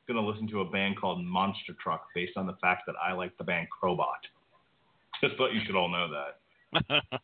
[0.07, 3.37] gonna listen to a band called Monster Truck based on the fact that I like
[3.39, 4.23] the band Crowbot.
[5.21, 7.03] Just thought you should all know that.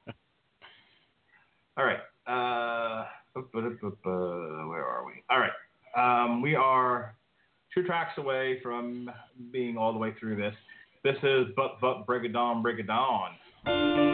[1.77, 2.01] All right.
[2.27, 5.23] Uh, where are we?
[5.31, 5.53] All right.
[5.97, 7.15] Um, we are
[7.75, 9.11] two tracks away from
[9.51, 10.55] being all the way through this.
[11.03, 13.31] This is But But Break of Dawn Brigadon.
[13.65, 14.10] Thank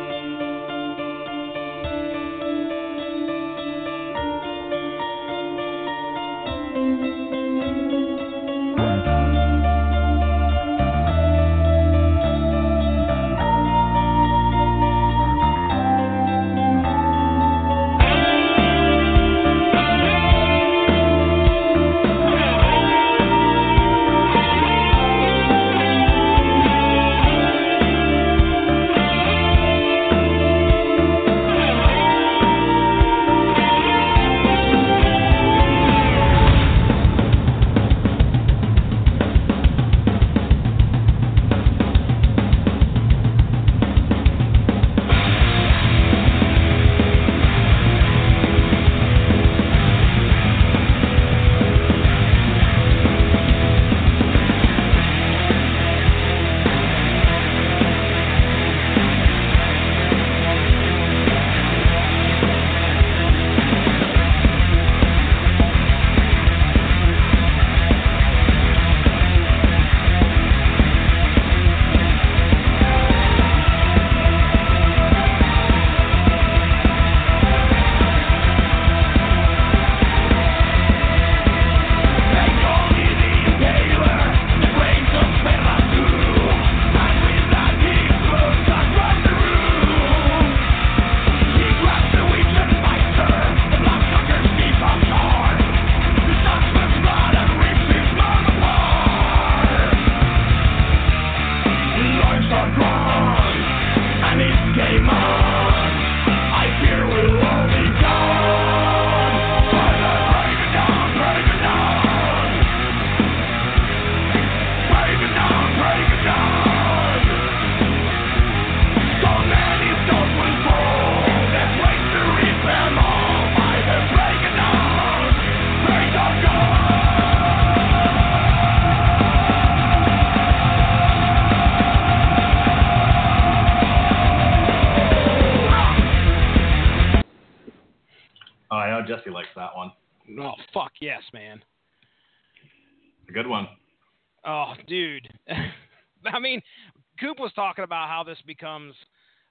[147.76, 148.94] talking about how this becomes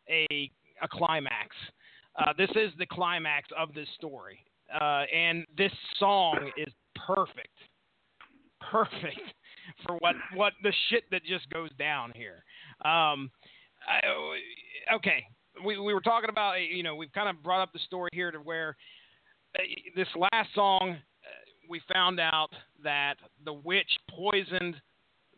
[0.09, 1.55] a a climax.
[2.17, 4.39] Uh, this is the climax of this story,
[4.73, 6.73] uh, and this song is
[7.05, 7.55] perfect,
[8.71, 9.19] perfect
[9.85, 12.43] for what what the shit that just goes down here.
[12.83, 13.29] Um,
[13.87, 15.25] I, okay,
[15.63, 18.31] we we were talking about you know we've kind of brought up the story here
[18.31, 18.75] to where
[19.57, 19.61] uh,
[19.95, 20.95] this last song uh,
[21.69, 22.49] we found out
[22.83, 24.75] that the witch poisoned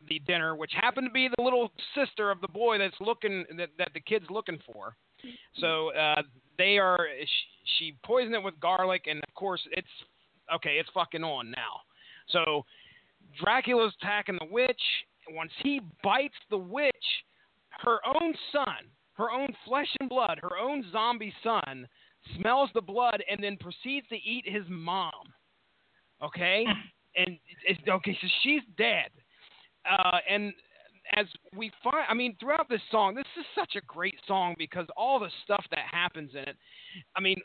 [0.07, 3.69] the dinner, which happened to be the little sister of the boy that's looking that,
[3.78, 4.95] that the kid's looking for.
[5.60, 6.22] So uh,
[6.57, 7.07] they are.
[7.19, 7.28] She,
[7.78, 9.88] she poisoned it with garlic, and of course it's
[10.53, 10.78] okay.
[10.80, 11.82] It's fucking on now.
[12.30, 12.64] So
[13.41, 14.82] Dracula's attacking the witch.
[15.30, 16.94] Once he bites the witch,
[17.84, 21.88] her own son, her own flesh and blood, her own zombie son,
[22.40, 25.11] smells the blood and then proceeds to eat his mom.
[26.24, 26.65] Okay,
[27.15, 29.10] and it's, okay, so she's dead.
[29.89, 30.53] Uh, and
[31.15, 34.88] as we find, I mean, throughout this song, this is such a great song because
[34.95, 36.57] all the stuff that happens in it.
[37.15, 37.38] I mean,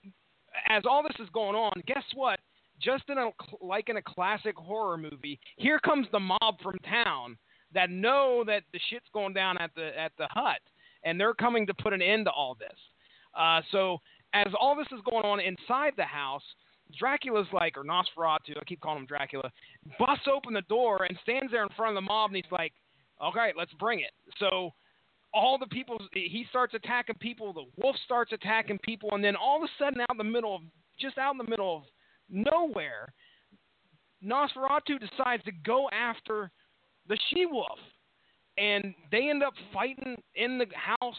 [0.69, 2.40] as all this is going on, guess what?
[2.81, 7.36] Just in a like in a classic horror movie, here comes the mob from town
[7.74, 10.60] that know that the shit's going down at the at the hut,
[11.05, 12.78] and they're coming to put an end to all this.
[13.39, 13.98] Uh, so
[14.35, 16.43] as all this is going on inside the house,
[16.98, 19.51] Dracula's like, or Nosferatu, I keep calling him Dracula,
[19.98, 22.73] busts open the door and stands there in front of the mob, and he's like,
[23.24, 24.12] okay, let's bring it.
[24.39, 24.70] So
[25.35, 29.56] all the people, he starts attacking people, the wolf starts attacking people, and then all
[29.56, 30.62] of a sudden, out in the middle of,
[31.01, 31.82] just out in the middle of
[32.28, 33.12] nowhere,
[34.24, 36.51] Nosferatu decides to go after
[37.09, 37.78] the she wolf.
[38.59, 41.16] And they end up fighting in the house.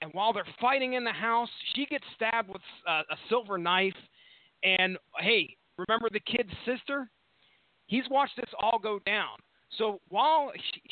[0.00, 3.94] And while they're fighting in the house, she gets stabbed with uh, a silver knife.
[4.62, 7.10] And hey, remember the kid's sister?
[7.86, 9.36] He's watched this all go down.
[9.76, 10.82] So while she,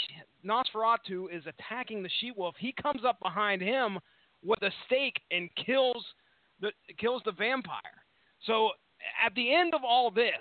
[0.47, 3.98] Nosferatu is attacking the she wolf, he comes up behind him
[4.44, 6.05] with a stake and kills
[6.60, 8.05] the kills the vampire.
[8.47, 8.70] So
[9.24, 10.32] at the end of all this,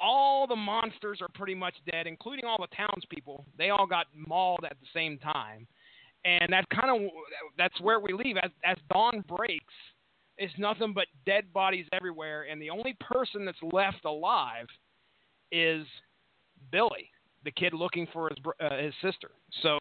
[0.00, 3.44] all the monsters are pretty much dead, including all the townspeople.
[3.58, 5.66] They all got mauled at the same time,
[6.24, 7.10] and that kind of
[7.58, 8.36] that's where we leave.
[8.36, 9.74] As as dawn breaks,
[10.38, 14.66] it's nothing but dead bodies everywhere, and the only person that's left alive
[15.52, 15.86] is
[16.72, 17.10] Billy,
[17.44, 19.30] the kid looking for his uh, his sister.
[19.62, 19.78] So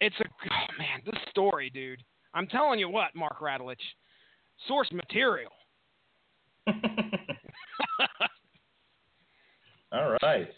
[0.00, 2.02] it's a oh man, this story, dude.
[2.34, 3.76] I'm telling you what, Mark Radulich,
[4.66, 5.52] source material.
[9.92, 10.48] All right.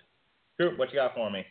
[0.58, 1.44] Coop, what you got for me?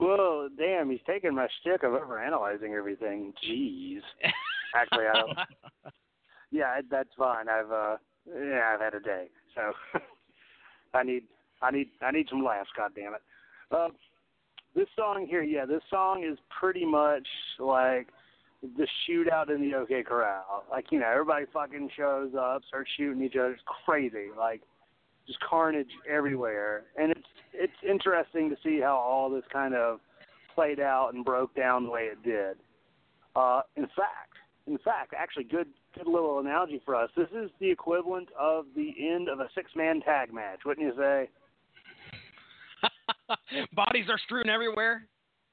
[0.00, 3.34] Well, damn, he's taking my stick of overanalyzing everything.
[3.46, 4.00] Jeez.
[4.74, 5.38] Actually, I don't.
[6.52, 7.48] Yeah, that's fine.
[7.48, 9.72] I've uh, yeah, I've had a day, so
[10.94, 11.22] I need,
[11.62, 12.70] I need, I need some laughs.
[12.76, 13.22] God damn it.
[13.70, 13.88] Uh,
[14.74, 17.26] this song here, yeah, this song is pretty much
[17.58, 18.08] like
[18.62, 20.64] the shootout in the OK Corral.
[20.70, 23.52] Like you know, everybody fucking shows up, starts shooting each other.
[23.52, 24.26] It's crazy.
[24.36, 24.62] Like
[25.26, 26.84] just carnage everywhere.
[26.96, 30.00] And it's it's interesting to see how all this kind of
[30.54, 32.56] played out and broke down the way it did.
[33.36, 34.29] Uh, in fact,
[34.70, 35.66] in fact, actually, good
[35.96, 37.10] good little analogy for us.
[37.16, 40.94] This is the equivalent of the end of a six man tag match, wouldn't you
[40.96, 41.28] say?
[43.74, 45.06] Bodies are strewn everywhere.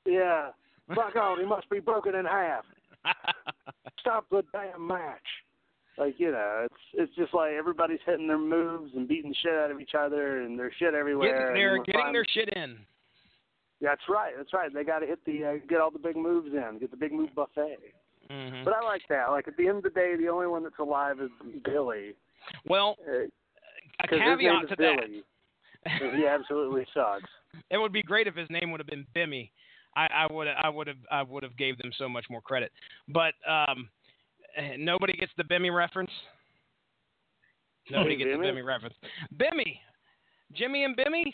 [0.05, 0.49] Yeah.
[0.93, 2.63] Fuck on, he must be broken in half.
[3.99, 5.19] Stop the damn match.
[5.97, 9.53] Like you know, it's it's just like everybody's hitting their moves and beating the shit
[9.53, 11.47] out of each other, and there's shit everywhere.
[11.47, 12.77] Getting, they're getting their shit in.
[13.81, 14.33] That's right.
[14.37, 14.71] That's right.
[14.71, 17.11] They got to hit the uh, get all the big moves in, get the big
[17.11, 17.77] move buffet.
[18.29, 19.27] Hmm But I like that.
[19.31, 21.29] Like at the end of the day, the only one that's alive is
[21.63, 22.13] Billy.
[22.65, 23.25] Well, Uh,
[23.99, 25.23] a 'cause his name caveat to Billy.
[25.85, 26.15] that.
[26.15, 27.29] he absolutely sucks.
[27.71, 29.51] it would be great if his name would have been Bimmy.
[29.95, 32.71] I, I would I would have I would have gave them so much more credit.
[33.07, 33.89] But um,
[34.55, 36.11] eh, nobody gets the Bimmy reference.
[37.89, 38.53] Nobody gets the Bimmy?
[38.57, 38.95] Bimmy reference.
[39.37, 39.79] Bimmy,
[40.53, 41.33] Jimmy and Bimmy.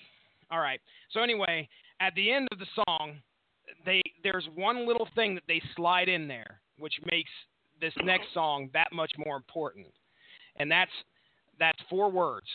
[0.51, 0.79] All right.
[1.11, 1.67] So anyway,
[1.99, 3.17] at the end of the song,
[3.85, 7.31] they there's one little thing that they slide in there, which makes
[7.81, 9.87] this next song that much more important,
[10.57, 10.91] and that's
[11.59, 12.47] that's four words.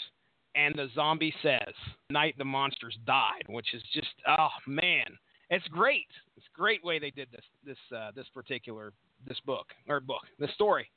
[0.55, 1.75] And the zombie says,
[2.11, 5.07] "Night the monsters died," which is just oh man,
[5.51, 6.09] it's great.
[6.37, 8.93] It's a great way they did this this uh, this particular
[9.27, 10.91] this book or book this story.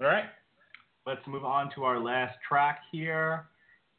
[0.00, 0.24] All right.
[1.06, 3.46] Let's move on to our last track here.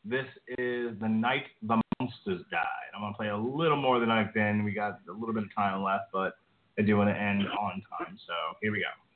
[0.05, 0.27] This
[0.57, 2.89] is The Night the Monsters Died.
[2.95, 4.63] I'm going to play a little more than I've been.
[4.63, 6.33] We got a little bit of time left, but
[6.79, 8.17] I do want to end on time.
[8.25, 9.08] So here we go.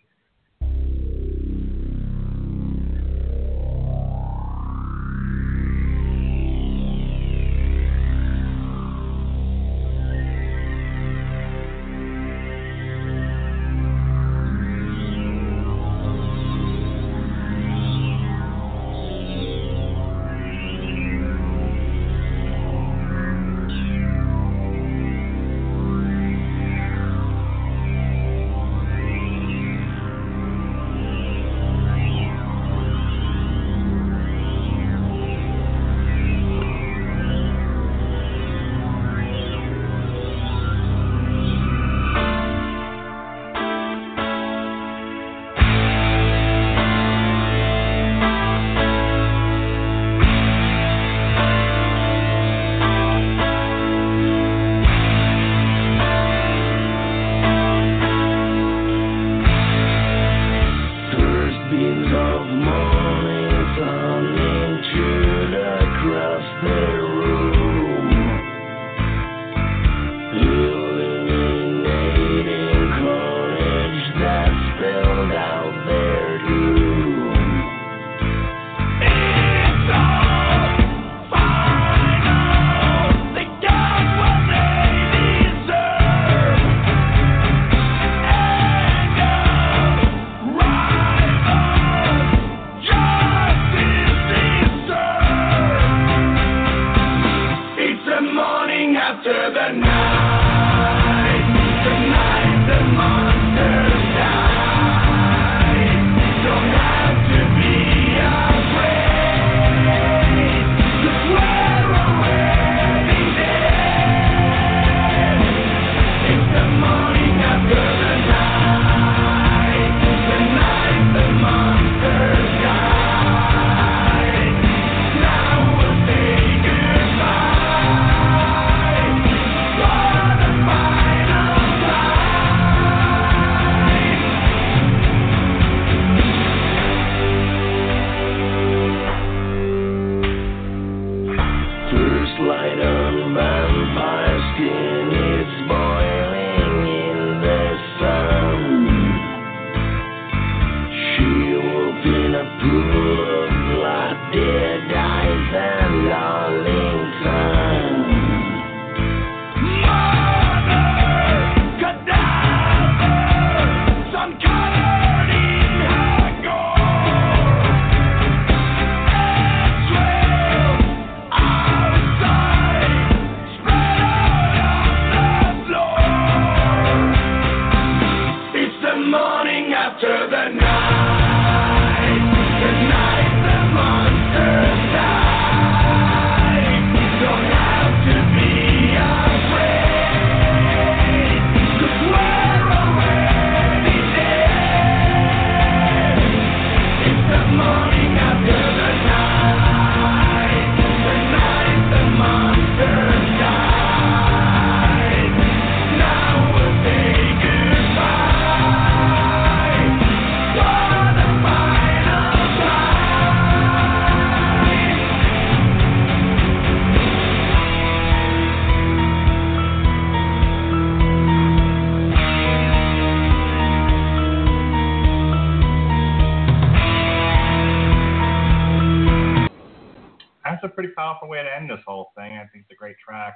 [231.75, 232.33] This whole thing.
[232.33, 233.35] I think it's a great track.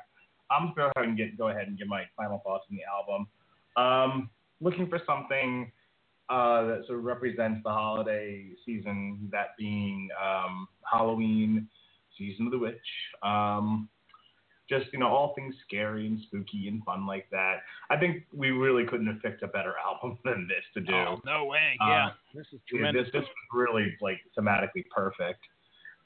[0.50, 2.84] I'm gonna go ahead and get go ahead and give my final thoughts on the
[2.86, 3.28] album.
[3.76, 4.30] Um,
[4.62, 5.72] looking for something
[6.30, 11.68] uh, that sort of represents the holiday season, that being um, Halloween,
[12.18, 12.76] season of the witch.
[13.24, 13.90] Um,
[14.70, 17.60] just you know, all things scary and spooky and fun like that.
[17.90, 20.94] I think we really couldn't have picked a better album than this to do.
[20.94, 21.78] Oh, no way.
[21.82, 22.10] Uh, yeah.
[22.36, 23.06] This is tremendous.
[23.06, 25.40] This, this was really like thematically perfect,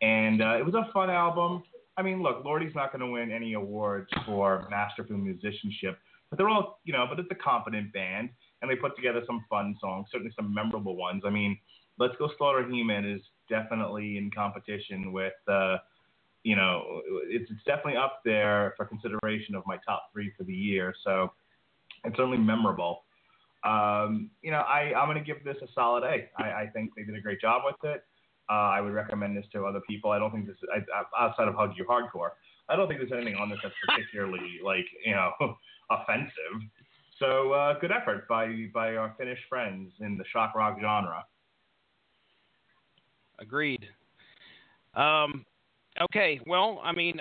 [0.02, 1.64] and uh, it was a fun album.
[1.98, 5.98] I mean, look, Lordi's not going to win any awards for masterful musicianship,
[6.30, 8.30] but they're all, you know, but it's a competent band,
[8.62, 11.24] and they put together some fun songs, certainly some memorable ones.
[11.26, 11.58] I mean,
[12.00, 15.78] Let's Go Slaughter He-Man is definitely in competition with, uh,
[16.44, 20.54] you know, it's, it's definitely up there for consideration of my top three for the
[20.54, 20.96] year.
[21.04, 21.34] So
[22.06, 23.04] it's certainly memorable.
[23.64, 26.30] Um, you know, I, I'm going to give this a solid A.
[26.42, 28.04] I, I think they did a great job with it.
[28.52, 30.12] Uh, I would recommend this to other people.
[30.12, 32.32] I don't think this, I, outside of Hug You Hardcore,
[32.68, 35.32] I don't think there's anything on this that's particularly like you know
[35.90, 36.68] offensive.
[37.18, 41.24] So uh, good effort by by our Finnish friends in the shock rock genre.
[43.40, 43.88] Agreed.
[44.96, 45.46] Um,
[46.02, 47.20] okay, well, I mean,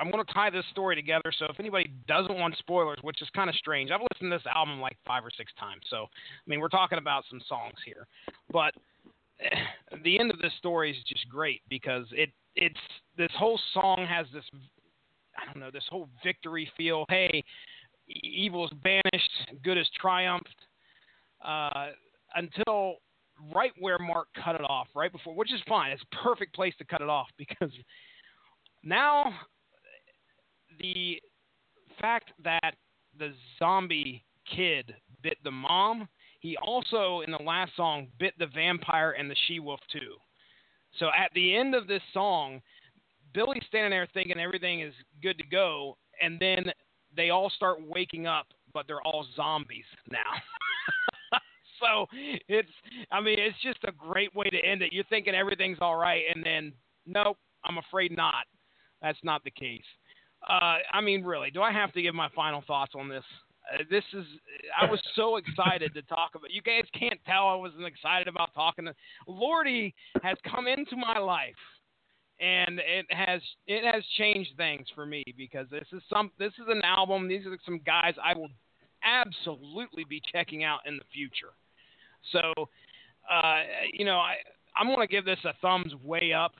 [0.00, 1.32] I'm going to tie this story together.
[1.36, 4.46] So if anybody doesn't want spoilers, which is kind of strange, I've listened to this
[4.46, 5.82] album like five or six times.
[5.90, 8.06] So I mean, we're talking about some songs here,
[8.52, 8.72] but
[10.04, 12.80] the end of this story is just great because it it's
[13.16, 14.44] this whole song has this
[15.36, 17.04] I don't know this whole victory feel.
[17.08, 17.44] Hey,
[18.08, 19.30] evil is banished,
[19.62, 20.48] good is triumphed.
[21.44, 21.88] Uh,
[22.34, 22.96] until
[23.54, 25.92] right where Mark cut it off, right before, which is fine.
[25.92, 27.70] It's a perfect place to cut it off because
[28.82, 29.32] now
[30.78, 31.20] the
[32.00, 32.74] fact that
[33.18, 36.08] the zombie kid bit the mom,
[36.40, 40.16] he also in the last song bit the vampire and the she wolf too.
[40.98, 42.60] So at the end of this song,
[43.32, 46.72] Billy's standing there thinking everything is good to go, and then
[47.14, 50.18] they all start waking up, but they're all zombies now.
[51.80, 52.06] so
[52.48, 52.68] it's
[53.12, 54.92] I mean it's just a great way to end it.
[54.92, 56.72] You're thinking everything's all right, and then
[57.06, 58.46] nope, I'm afraid not.
[59.02, 59.84] That's not the case.
[60.48, 63.24] Uh, I mean, really, do I have to give my final thoughts on this?
[63.72, 64.24] Uh, this is
[64.80, 66.50] I was so excited to talk about.
[66.50, 68.86] You guys can't tell I wasn't excited about talking.
[68.86, 68.94] To,
[69.28, 69.92] Lordi
[70.22, 71.54] has come into my life,
[72.40, 76.66] and it has it has changed things for me because this is some this is
[76.68, 77.28] an album.
[77.28, 78.50] These are some guys I will
[79.04, 81.52] absolutely be checking out in the future.
[82.32, 82.68] So,
[83.30, 83.62] uh,
[83.92, 84.36] you know, I
[84.76, 86.52] I'm to give this a thumbs way up.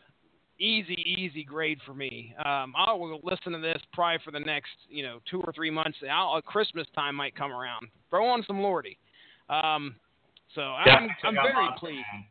[0.60, 2.34] Easy, easy grade for me.
[2.38, 5.70] Um, I will listen to this probably for the next, you know, two or three
[5.70, 5.96] months.
[6.08, 7.88] I'll, uh, Christmas time might come around.
[8.10, 8.98] Throw on some Lordi.
[9.48, 9.96] Um,
[10.54, 12.04] so I'm, I'm very Monster pleased.
[12.12, 12.24] Man.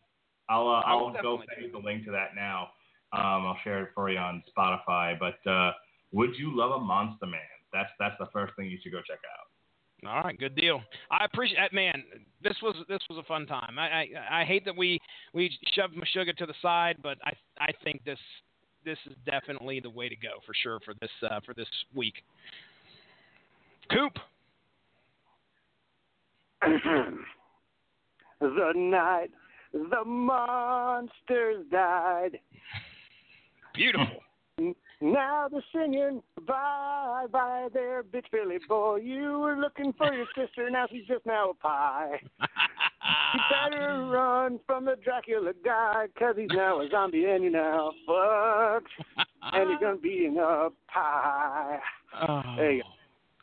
[0.47, 2.69] I'll uh, I will I'll go definitely send you the link to that now.
[3.13, 5.17] Um, I'll share it for you on Spotify.
[5.17, 5.71] But uh,
[6.11, 7.39] would you love a Monsterman?
[7.73, 9.48] That's that's the first thing you should go check out.
[10.07, 10.81] All right, good deal.
[11.11, 12.03] I appreciate that, man.
[12.41, 13.77] This was this was a fun time.
[13.77, 14.99] I I, I hate that we
[15.33, 18.19] we shoved Meshuggah to the side, but I I think this
[18.85, 22.15] this is definitely the way to go for sure for this uh, for this week.
[23.91, 24.13] Coop.
[28.39, 29.31] the night
[29.73, 32.39] the monsters died.
[33.75, 34.21] Beautiful.
[35.01, 38.97] Now they're singing bye bye there, bitch Billy boy.
[38.97, 42.21] You were looking for your sister, now she's just now a pie.
[43.33, 47.91] You better run from the Dracula guy, cause he's now a zombie and you're now
[48.05, 48.89] fucked.
[49.53, 51.79] And you're gonna be in a pie.
[52.27, 52.89] oh, There you go.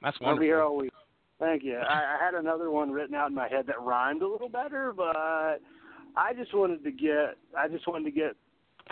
[0.02, 0.72] That's I'll be here wonderful.
[0.72, 0.92] all week.
[1.38, 1.76] Thank you.
[1.78, 4.92] I, I had another one written out in my head that rhymed a little better,
[4.94, 5.16] but
[6.16, 8.36] I just wanted to get I just wanted to get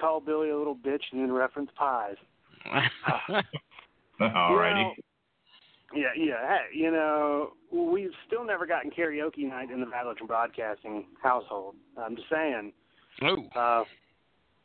[0.00, 2.16] call Billy a little bitch and then reference pies.
[4.20, 4.78] Alrighty.
[4.78, 4.92] You know,
[5.94, 6.48] yeah, yeah.
[6.48, 11.76] Hey, you know, we've still never gotten karaoke night in the Valentine Broadcasting household.
[11.96, 12.72] I'm just saying.
[13.22, 13.44] Ooh.
[13.56, 13.84] Uh,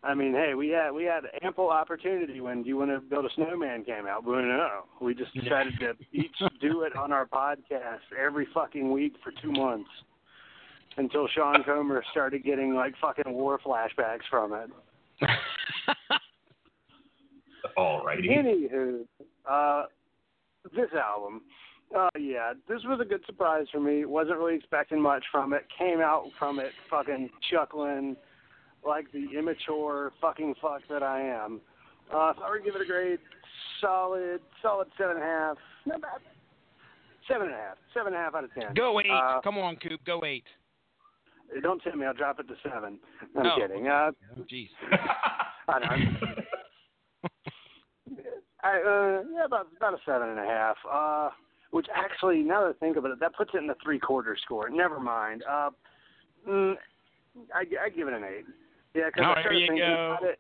[0.02, 3.26] I mean, hey, we had we had ample opportunity when "Do You Want to Build
[3.26, 7.26] a Snowman" came out, but no, we just decided to each do it on our
[7.26, 9.90] podcast every fucking week for two months
[10.98, 14.70] until Sean Comer started getting like fucking war flashbacks from it.
[17.78, 18.30] Alrighty.
[18.30, 19.06] Anywho,
[19.50, 19.84] uh,
[20.76, 21.41] this album,
[21.96, 24.06] uh, yeah, this was a good surprise for me.
[24.06, 25.66] Wasn't really expecting much from it.
[25.78, 28.16] Came out from it fucking chuckling
[28.86, 31.62] like the immature fucking fuck that I am.
[32.14, 33.20] Uh, if I were to give it a grade,
[33.82, 35.58] solid, solid seven and a half.
[35.86, 36.20] Not bad.
[37.28, 37.78] Seven and a half.
[37.94, 38.74] Seven and a half out of ten.
[38.74, 39.12] Go eight.
[39.12, 40.00] Uh, Come on, Coop.
[40.06, 40.46] Go eight.
[41.62, 43.00] Don't tell me I'll drop it to seven.
[43.38, 43.56] I'm No.
[43.58, 43.88] kidding.
[43.88, 44.12] Uh,
[44.52, 44.70] Jeez.
[45.68, 45.96] I know.
[48.64, 50.76] I uh, yeah, about about a seven and a half.
[50.90, 51.30] Uh,
[51.72, 54.36] which actually, now that I think about it, that puts it in the three quarter
[54.44, 54.70] score.
[54.70, 55.44] Never mind.
[55.50, 55.70] Uh,
[56.48, 56.74] mm,
[57.54, 58.46] I, I give it an eight.
[58.96, 60.16] Yeah, because Oh, I started thinking go.
[60.18, 60.40] about it.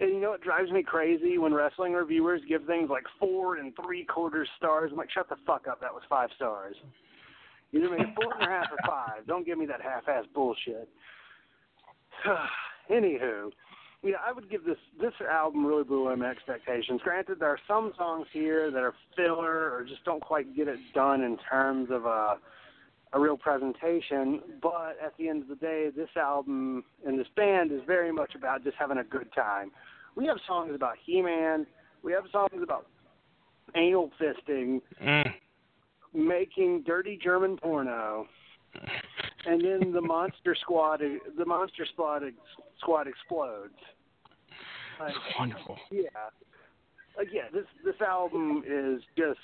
[0.00, 3.74] And you know what drives me crazy when wrestling reviewers give things like four and
[3.84, 4.90] three quarter stars.
[4.90, 5.80] I'm like, shut the fuck up.
[5.82, 6.74] That was five stars.
[7.72, 9.26] Either make it four and a half or five.
[9.26, 10.88] Don't give me that half-ass bullshit.
[12.90, 13.50] Anywho,
[14.02, 17.00] yeah, I would give this this album really blew my expectations.
[17.04, 20.78] Granted, there are some songs here that are filler or just don't quite get it
[20.94, 22.38] done in terms of a
[23.12, 24.40] a real presentation.
[24.62, 28.34] But at the end of the day, this album and this band is very much
[28.34, 29.70] about just having a good time.
[30.16, 31.66] We have songs about He-Man.
[32.02, 32.86] We have songs about
[33.74, 35.34] anal fisting, Mm.
[36.14, 38.26] Making dirty German porno,
[39.46, 41.00] and then the Monster Squad,
[41.36, 42.22] the Monster Squad,
[42.78, 43.74] Squad explodes.
[44.98, 45.78] Like, Wonderful.
[45.90, 46.08] yeah,
[47.16, 49.38] like yeah, this this album is just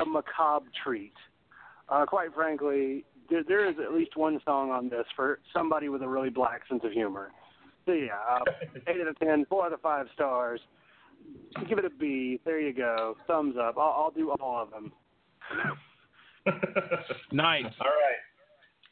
[0.00, 1.12] a macabre treat.
[1.88, 6.02] Uh, quite frankly, there, there is at least one song on this for somebody with
[6.02, 7.32] a really black sense of humor.
[7.84, 8.40] So yeah, uh,
[8.86, 10.60] eight out of ten, four out of five stars.
[11.68, 12.40] Give it a B.
[12.44, 13.16] There you go.
[13.26, 13.76] Thumbs up.
[13.78, 14.92] I'll, I'll do all of them.
[17.32, 17.64] Nice.
[17.80, 18.20] All right.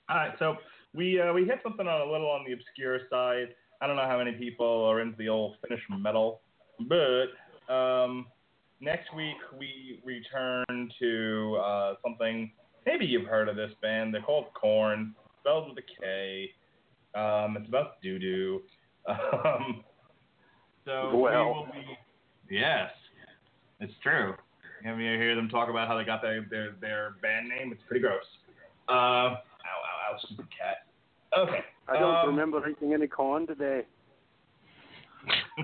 [0.08, 0.34] All right.
[0.38, 0.56] So
[0.94, 3.54] we uh, we hit something on a little on the obscure side.
[3.80, 6.40] I don't know how many people are into the old Finnish metal,
[6.88, 8.26] but um,
[8.80, 12.50] next week we return to uh, something.
[12.86, 14.12] Maybe you've heard of this band.
[14.14, 16.50] They're called Korn, spelled with a K.
[17.14, 18.62] Um, it's about doo doo.
[19.06, 19.84] Um,
[20.86, 22.54] so we will be.
[22.54, 22.90] Yes,
[23.80, 24.34] it's true.
[24.84, 27.72] Have you hear them talk about how they got their their, their band name?
[27.72, 28.22] It's pretty gross.
[28.88, 30.86] Uh, ow, ow, ow, stupid cat.
[31.36, 31.64] Okay.
[31.88, 33.82] I don't um, remember drinking any corn today.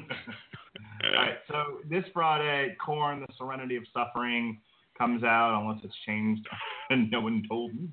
[1.05, 4.59] All right, so this Friday, Korn, The Serenity of Suffering,
[4.99, 6.47] comes out, unless it's changed
[6.91, 7.89] and no one told me.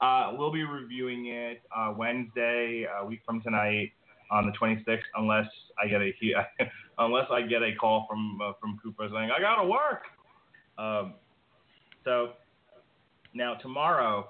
[0.00, 3.92] Uh, we'll be reviewing it uh, Wednesday, a week from tonight,
[4.30, 5.46] on the 26th, unless
[5.82, 6.12] I get a
[6.98, 10.02] unless I get a call from uh, from Cooper saying I gotta work.
[10.80, 11.14] Um,
[12.04, 12.30] so
[13.34, 14.28] now tomorrow,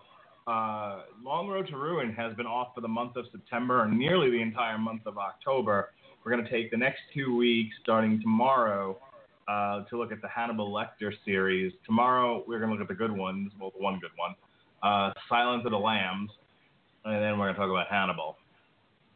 [0.48, 4.30] uh, Long Road to Ruin has been off for the month of September and nearly
[4.30, 5.90] the entire month of October.
[6.24, 8.98] We're going to take the next two weeks, starting tomorrow,
[9.46, 11.72] uh, to look at the Hannibal Lecter series.
[11.86, 14.34] Tomorrow, we're going to look at the good ones, well, the one good one,
[14.82, 16.30] uh, Silence of the Lambs,
[17.04, 18.36] and then we're going to talk about Hannibal.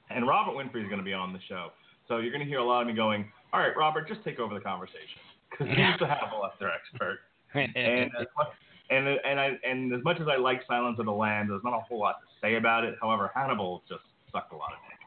[0.09, 1.71] And Robert Winfrey is going to be on the show.
[2.07, 4.39] So you're going to hear a lot of me going, all right, Robert, just take
[4.39, 5.21] over the conversation.
[5.59, 7.21] Because he's the Hannibal Lecter expert
[7.55, 8.49] and as much,
[8.91, 11.75] and and I and as much as I like Silence of the Lambs, there's not
[11.75, 12.97] a whole lot to say about it.
[13.01, 14.03] However, Hannibal just
[14.33, 14.99] sucked a lot of dick.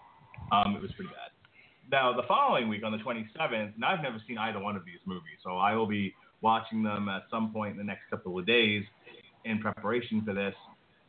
[0.52, 1.32] Um, it was pretty bad.
[1.92, 5.00] Now the following week on the 27th, and I've never seen either one of these
[5.06, 8.46] movies, so I will be watching them at some point in the next couple of
[8.46, 8.84] days
[9.46, 10.56] in preparation for this.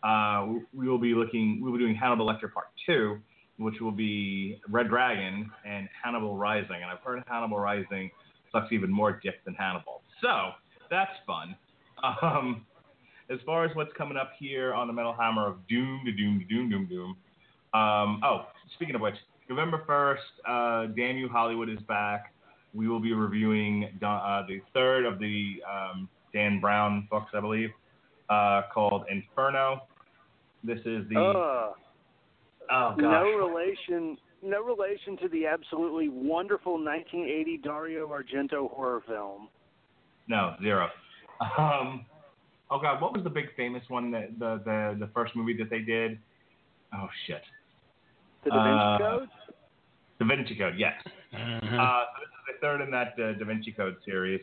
[0.03, 3.21] Uh, we- we will be looking, we will be doing Hannibal Lecter Part Two,
[3.59, 6.77] which will be Red Dragon and Hannibal Rising.
[6.77, 8.11] And I've heard Hannibal Rising
[8.53, 10.03] sucks even more dick than Hannibal.
[10.23, 10.51] So
[10.91, 11.57] that's fun.
[12.23, 12.65] Um,
[13.31, 16.39] as far as what's coming up here on the Metal Hammer of Doom to Doom
[16.39, 17.17] to Doom Doom Doom.
[17.75, 19.17] Um, oh, speaking of which,
[19.49, 20.17] November 1st,
[20.47, 22.33] uh, Daniel Hollywood is back.
[22.75, 27.71] We will be reviewing uh, the third of the um, Dan Brown books, I believe,
[28.29, 29.83] uh, called Inferno.
[30.65, 31.17] This is the.
[31.17, 31.75] Uh, oh,
[32.71, 32.99] gosh.
[32.99, 39.49] no relation, no relation to the absolutely wonderful 1980 Dario Argento horror film.
[40.29, 40.89] No, zero.
[41.57, 42.05] Um,
[42.71, 45.71] oh God, what was the big famous one that the the the first movie that
[45.71, 46.19] they did?
[46.95, 47.43] Oh shit,
[48.45, 49.29] The Da Vinci Uh, Code.
[50.21, 50.75] Da Vinci Code.
[50.77, 50.95] Yes.
[51.33, 51.79] Mhm.
[51.79, 54.41] Uh, so this is the third in that uh, Da Vinci Code series.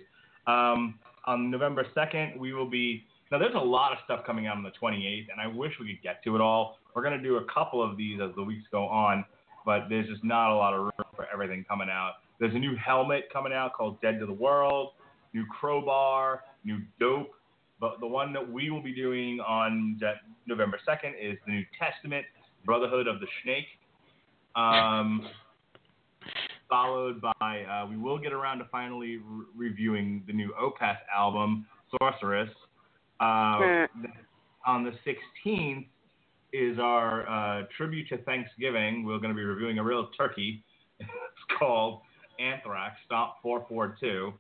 [0.48, 3.04] Um, on November 2nd, we will be.
[3.32, 5.88] Now, there's a lot of stuff coming out on the 28th, and I wish we
[5.88, 6.78] could get to it all.
[6.94, 9.26] We're going to do a couple of these as the weeks go on,
[9.66, 12.14] but there's just not a lot of room for everything coming out.
[12.40, 14.92] There's a new helmet coming out called Dead to the World,
[15.34, 17.32] new Crowbar, new Dope.
[17.80, 20.16] But the one that we will be doing on that
[20.48, 22.26] November 2nd is the New Testament,
[22.66, 23.66] Brotherhood of the Snake.
[24.56, 25.28] Um,
[26.70, 31.66] followed by uh, we will get around to finally re- reviewing the new Opeth album,
[32.00, 32.50] Sorceress.
[33.20, 33.88] Uh, Eh.
[34.66, 35.86] on the 16th
[36.56, 39.04] is our uh, tribute to Thanksgiving.
[39.06, 40.64] We're going to be reviewing a real turkey.
[41.00, 41.10] it's
[41.60, 42.02] called
[42.40, 44.34] Anthrax Stomp 442.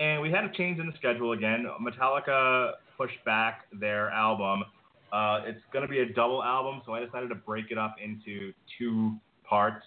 [0.00, 1.66] And we had a change in the schedule again.
[1.80, 4.64] Metallica pushed back their album.
[5.12, 7.94] Uh, it's going to be a double album, so I decided to break it up
[8.02, 9.14] into two
[9.48, 9.84] parts.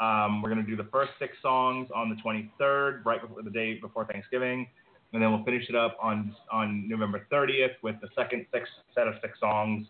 [0.00, 3.50] Um, we're going to do the first six songs on the 23rd, right before the
[3.50, 4.66] day before Thanksgiving,
[5.12, 9.06] and then we'll finish it up on on November 30th with the second six set
[9.06, 9.86] of six songs.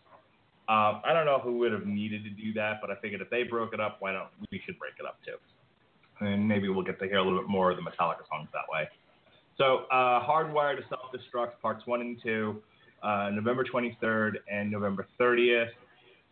[0.69, 3.29] Uh, I don't know who would have needed to do that, but I figured if
[3.29, 5.37] they broke it up, why don't we should break it up too?
[6.25, 8.65] And maybe we'll get to hear a little bit more of the Metallica songs that
[8.73, 8.89] way.
[9.59, 12.63] So, uh, Hardwired to Self Destruct, parts one and two,
[13.03, 15.71] uh, November 23rd and November 30th.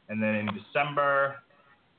[0.09, 1.37] And then in December,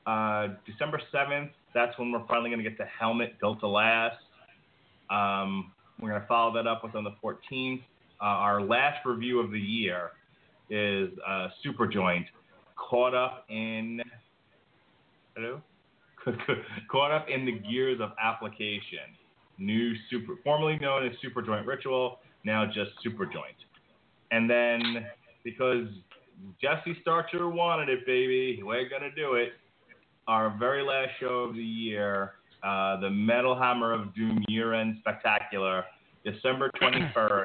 [0.06, 4.18] uh, December 7th, that's when we're finally going to get the Helmet Built to Last.
[5.10, 7.82] Um, we're going to follow that up with on the 14th.
[8.20, 10.10] Uh, our last review of the year
[10.70, 12.24] is uh, Superjoint,
[12.76, 14.00] caught up in
[15.36, 15.60] hello,
[16.90, 19.14] caught up in the gears of application.
[19.58, 23.58] New super, formerly known as Superjoint Ritual, now just Superjoint.
[24.30, 25.06] And then
[25.44, 25.86] because
[26.60, 29.52] Jesse Starcher wanted it, baby, we're gonna do it.
[30.26, 32.32] Our very last show of the year,
[32.62, 35.84] uh, the Metal Hammer of Doom year-end spectacular,
[36.24, 37.44] December 21st.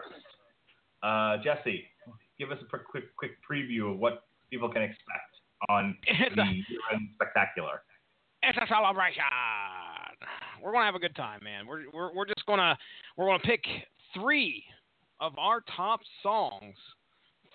[1.03, 1.83] Uh, Jesse,
[2.39, 5.35] give us a quick, quick, preview of what people can expect
[5.67, 7.81] on the year-end spectacular.
[8.41, 9.23] It's a celebration.
[10.63, 11.67] We're gonna have a good time, man.
[11.67, 12.77] We're we're we're just gonna
[13.17, 13.61] we're gonna pick
[14.13, 14.63] three
[15.19, 16.75] of our top songs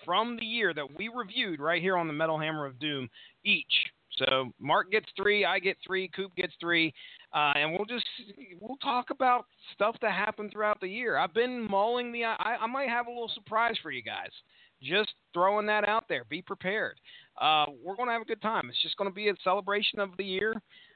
[0.03, 3.09] from the year that we reviewed right here on the Metal Hammer of Doom
[3.43, 3.65] each.
[4.17, 6.93] So Mark gets three, I get three, Coop gets three,
[7.33, 8.05] uh, and we'll just
[8.61, 11.17] we'll talk about stuff that happened throughout the year.
[11.17, 14.29] I've been mulling the I, I might have a little surprise for you guys.
[14.85, 16.23] Just throwing that out there.
[16.29, 16.99] Be prepared.
[17.41, 18.69] Uh, we're going to have a good time.
[18.69, 20.53] It's just going to be a celebration of the year.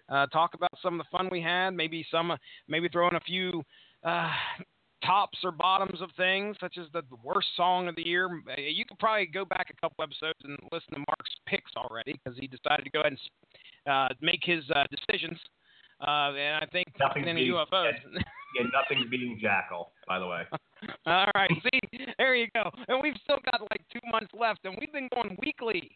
[0.07, 1.71] Uh, talk about some of the fun we had.
[1.71, 2.31] Maybe some,
[2.67, 3.63] maybe throw in a few
[4.03, 4.29] uh,
[5.05, 8.27] tops or bottoms of things, such as the, the worst song of the year.
[8.27, 12.13] Uh, You could probably go back a couple episodes and listen to Mark's picks already
[12.13, 15.39] because he decided to go ahead and uh, make his uh, decisions.
[16.01, 17.93] Uh, and I think Nothing's talking being- UFOs.
[18.55, 20.41] Yeah, nothing's beating Jackal, by the way.
[21.05, 21.79] All right, see,
[22.17, 22.71] there you go.
[22.87, 25.91] And we've still got like two months left, and we've been going weekly.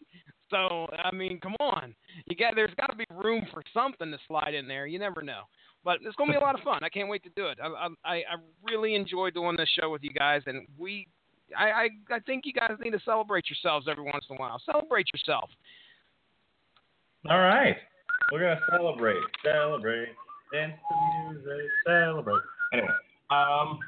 [0.51, 1.95] So I mean, come on,
[2.27, 4.85] you got there's got to be room for something to slide in there.
[4.85, 5.43] You never know,
[5.83, 6.83] but it's gonna be a lot of fun.
[6.83, 7.57] I can't wait to do it.
[7.63, 8.21] I I, I
[8.61, 11.07] really enjoy doing this show with you guys, and we.
[11.57, 14.61] I, I I think you guys need to celebrate yourselves every once in a while.
[14.65, 15.49] Celebrate yourself.
[17.29, 17.77] All right.
[18.31, 19.21] We're to celebrate.
[19.43, 20.09] Celebrate.
[20.51, 21.69] Dance to music.
[21.85, 22.41] Celebrate.
[22.73, 22.87] Anyway.
[23.29, 23.79] Um,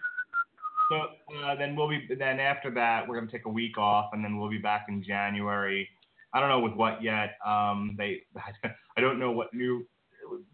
[0.90, 0.96] so
[1.44, 4.38] uh, then we'll be, then after that, we're to take a week off and then
[4.38, 5.90] we'll be back in January.
[6.34, 7.38] I don't know with what yet.
[7.46, 8.22] Um, they,
[8.98, 9.86] I don't know what new,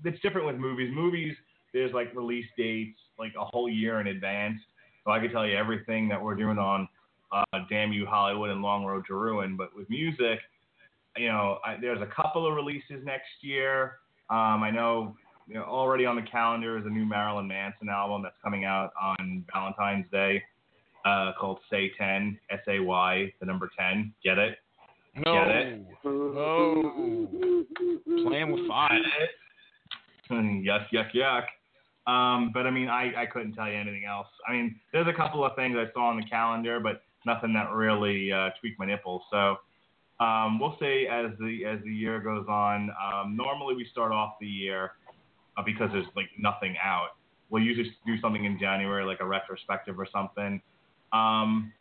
[0.06, 0.92] it's different with movies.
[0.94, 1.36] Movies,
[1.74, 4.60] there's like release dates like a whole year in advance.
[5.06, 6.88] So I can tell you everything that we're doing on
[7.32, 9.58] uh, Damn You Hollywood and Long Road to Ruin.
[9.58, 10.40] But with music,
[11.18, 13.98] you know, I, there's a couple of releases next year.
[14.30, 15.16] Um, I know,
[15.48, 18.92] you know, already on the calendar is a new Marilyn Manson album that's coming out
[19.02, 20.42] on Valentine's Day,
[21.06, 24.14] uh, called Say 10, S A Y, the number 10.
[24.24, 24.58] Get it?
[25.26, 25.86] No, Get it?
[26.06, 27.66] Oh.
[28.28, 29.00] playing with fire.
[30.32, 31.44] yuck, yuck, yuck.
[32.08, 34.28] Um, but I mean, I, I couldn't tell you anything else.
[34.48, 37.72] I mean, there's a couple of things I saw on the calendar, but nothing that
[37.72, 39.22] really uh, tweaked my nipples.
[39.30, 39.58] So
[40.22, 42.90] um, we'll say as the as the year goes on.
[42.92, 44.92] Um, normally we start off the year
[45.58, 47.10] uh, because there's like nothing out.
[47.50, 50.62] We'll usually do something in January, like a retrospective or something.
[51.12, 51.74] Um,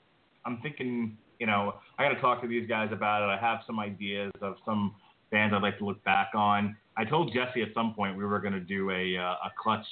[0.44, 3.26] I'm thinking, you know, I got to talk to these guys about it.
[3.32, 4.94] I have some ideas of some
[5.30, 6.76] bands I'd like to look back on.
[6.96, 9.84] I told Jesse at some point we were going to do a uh, a clutch,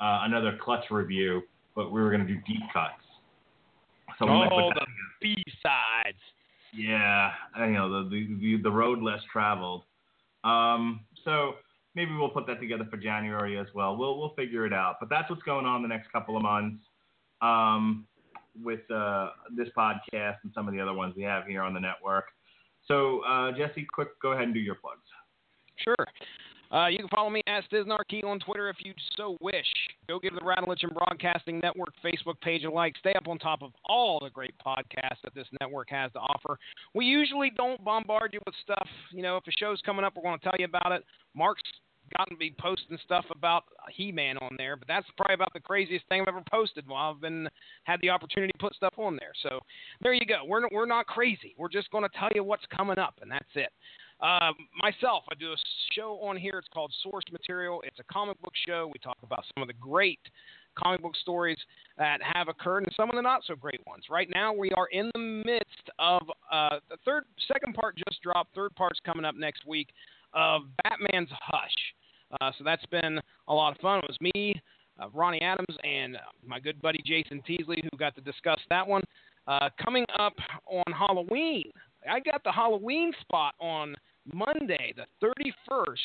[0.00, 1.42] uh, another clutch review,
[1.74, 2.94] but we were going to do deep cuts.
[4.18, 4.86] So we might put Oh, the
[5.20, 6.18] B sides.
[6.74, 9.84] Yeah, you know the, the the road less traveled.
[10.44, 11.54] Um, so
[11.94, 13.96] maybe we'll put that together for January as well.
[13.96, 14.96] We'll we'll figure it out.
[15.00, 16.82] But that's what's going on the next couple of months
[17.42, 18.06] um,
[18.62, 21.80] with uh, this podcast and some of the other ones we have here on the
[21.80, 22.26] network.
[22.86, 25.06] So uh, Jesse, quick, go ahead and do your plugs.
[25.76, 26.06] Sure.
[26.72, 29.66] Uh, you can follow me at Stiznarkey on Twitter if you so wish.
[30.08, 32.96] Go give the Radulich and Broadcasting Network Facebook page a like.
[32.98, 36.58] Stay up on top of all the great podcasts that this network has to offer.
[36.94, 38.88] We usually don't bombard you with stuff.
[39.12, 41.04] You know, if a show's coming up, we're going to tell you about it.
[41.34, 41.62] Mark's
[42.16, 46.06] gotten to be posting stuff about He-Man on there, but that's probably about the craziest
[46.08, 47.48] thing I've ever posted while I've been
[47.84, 49.32] had the opportunity to put stuff on there.
[49.42, 49.60] So
[50.02, 50.44] there you go.
[50.46, 51.54] We're we're not crazy.
[51.58, 53.70] We're just going to tell you what's coming up, and that's it.
[54.22, 55.56] Uh, myself, I do a
[55.92, 56.58] show on here.
[56.58, 57.82] It's called Source Material.
[57.86, 58.90] It's a comic book show.
[58.92, 60.20] We talk about some of the great
[60.76, 61.58] comic book stories
[61.96, 64.04] that have occurred and some of the not so great ones.
[64.10, 66.22] Right now, we are in the midst of
[66.52, 68.54] uh, the third, second part just dropped.
[68.54, 69.88] Third part's coming up next week
[70.34, 71.74] of Batman's Hush.
[72.40, 73.18] Uh, so that's been
[73.48, 73.98] a lot of fun.
[73.98, 74.60] It was me,
[75.00, 78.86] uh, Ronnie Adams and uh, my good buddy Jason Teasley, who got to discuss that
[78.86, 79.02] one.
[79.48, 80.34] Uh, coming up
[80.66, 81.72] on Halloween,
[82.08, 83.96] I got the Halloween spot on
[84.32, 85.96] Monday, the 31st,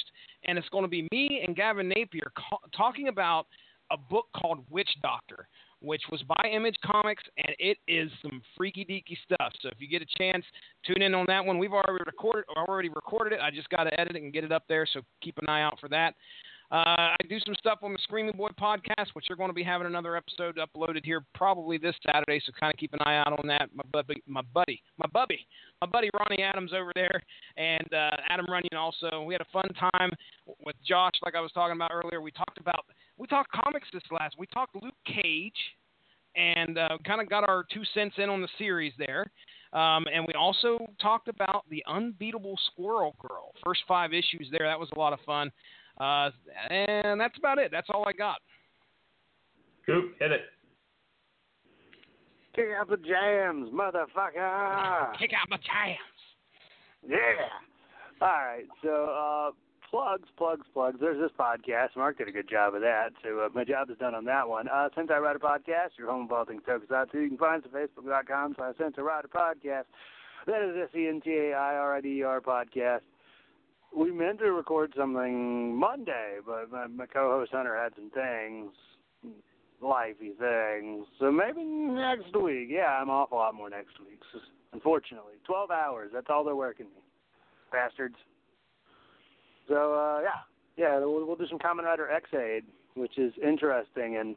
[0.45, 3.47] and it's going to be me and Gavin Napier ca- talking about
[3.91, 5.47] a book called Witch Doctor,
[5.81, 9.53] which was by Image Comics, and it is some freaky deaky stuff.
[9.61, 10.43] So if you get a chance,
[10.85, 11.59] tune in on that one.
[11.59, 13.39] We've already recorded already recorded it.
[13.41, 15.61] I just got to edit it and get it up there, so keep an eye
[15.61, 16.15] out for that.
[16.71, 19.63] Uh, I do some stuff on the Screaming Boy podcast, which they're going to be
[19.63, 22.41] having another episode uploaded here probably this Saturday.
[22.45, 23.69] So kind of keep an eye out on that.
[23.73, 25.45] My buddy, my buddy, my bubby,
[25.81, 27.21] my buddy Ronnie Adams over there,
[27.57, 29.23] and uh, Adam Runyon also.
[29.23, 30.11] We had a fun time
[30.65, 32.21] with Josh, like I was talking about earlier.
[32.21, 32.85] We talked about
[33.17, 34.35] we talked comics this last.
[34.37, 35.53] We talked Luke Cage,
[36.35, 39.25] and uh, kind of got our two cents in on the series there.
[39.73, 43.51] Um, and we also talked about the Unbeatable Squirrel Girl.
[43.63, 44.65] First five issues there.
[44.67, 45.51] That was a lot of fun.
[45.99, 46.29] Uh,
[46.69, 47.71] and that's about it.
[47.71, 48.37] That's all I got.
[49.85, 50.41] Coop, hit it.
[52.55, 55.17] Kick out the jams, motherfucker.
[55.19, 55.99] Kick out my jams.
[57.07, 57.17] Yeah.
[58.21, 58.65] All right.
[58.81, 59.51] So, uh,
[59.89, 60.97] plugs, plugs, plugs.
[61.01, 61.95] There's this podcast.
[61.97, 63.09] Mark did a good job of that.
[63.23, 64.67] So, uh, my job is done on that one.
[64.69, 67.13] Uh, Sentai Rider Podcast, your home of all things Tokusatsu.
[67.15, 69.85] You can find us at facebook.com slash Sentai Rider Podcast.
[70.47, 73.01] That is S-E-N-T-A-I-R-I-D-E-R podcast.
[73.95, 78.71] We meant to record something Monday, but my, my co-host Hunter had some things,
[79.81, 81.05] lifey things.
[81.19, 82.67] So maybe next week.
[82.69, 84.19] Yeah, I'm off a lot more next week.
[84.33, 84.39] So,
[84.73, 86.11] unfortunately, 12 hours.
[86.13, 87.01] That's all they're working me,
[87.71, 88.15] bastards.
[89.67, 90.41] So uh, yeah,
[90.77, 92.63] yeah, we'll, we'll do some Kamen Rider Ex-Aid,
[92.95, 94.35] which is interesting and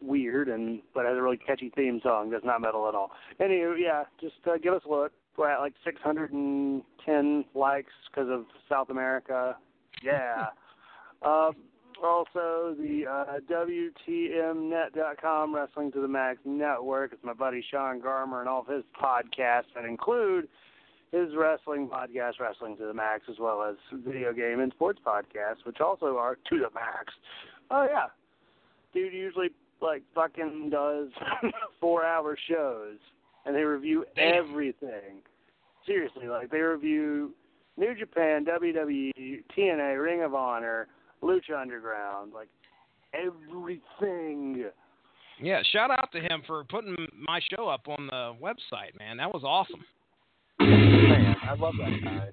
[0.00, 2.30] weird, and but has a really catchy theme song.
[2.30, 3.10] That's not metal at all.
[3.40, 5.12] Anywho, yeah, just uh, give us a look.
[5.36, 9.56] We're at like 610 likes because of South America.
[10.02, 10.46] Yeah.
[11.22, 11.52] um,
[12.02, 17.12] also, the uh, WTMNet.com Wrestling to the Max Network.
[17.12, 20.48] It's my buddy Sean Garmer and all of his podcasts that include
[21.12, 25.64] his wrestling podcast, Wrestling to the Max, as well as video game and sports podcasts,
[25.64, 27.12] which also are to the max.
[27.70, 28.06] Oh yeah,
[28.92, 29.50] dude usually
[29.80, 31.08] like fucking does
[31.80, 32.98] four hour shows,
[33.46, 34.44] and they review Damn.
[34.44, 35.22] everything.
[35.86, 37.32] Seriously, like they review
[37.76, 40.88] New Japan, WWE, TNA, Ring of Honor,
[41.22, 42.48] Lucha Underground, like
[43.14, 44.64] everything.
[45.40, 49.18] Yeah, shout out to him for putting my show up on the website, man.
[49.18, 49.84] That was awesome.
[50.58, 52.28] Man, I love that guy.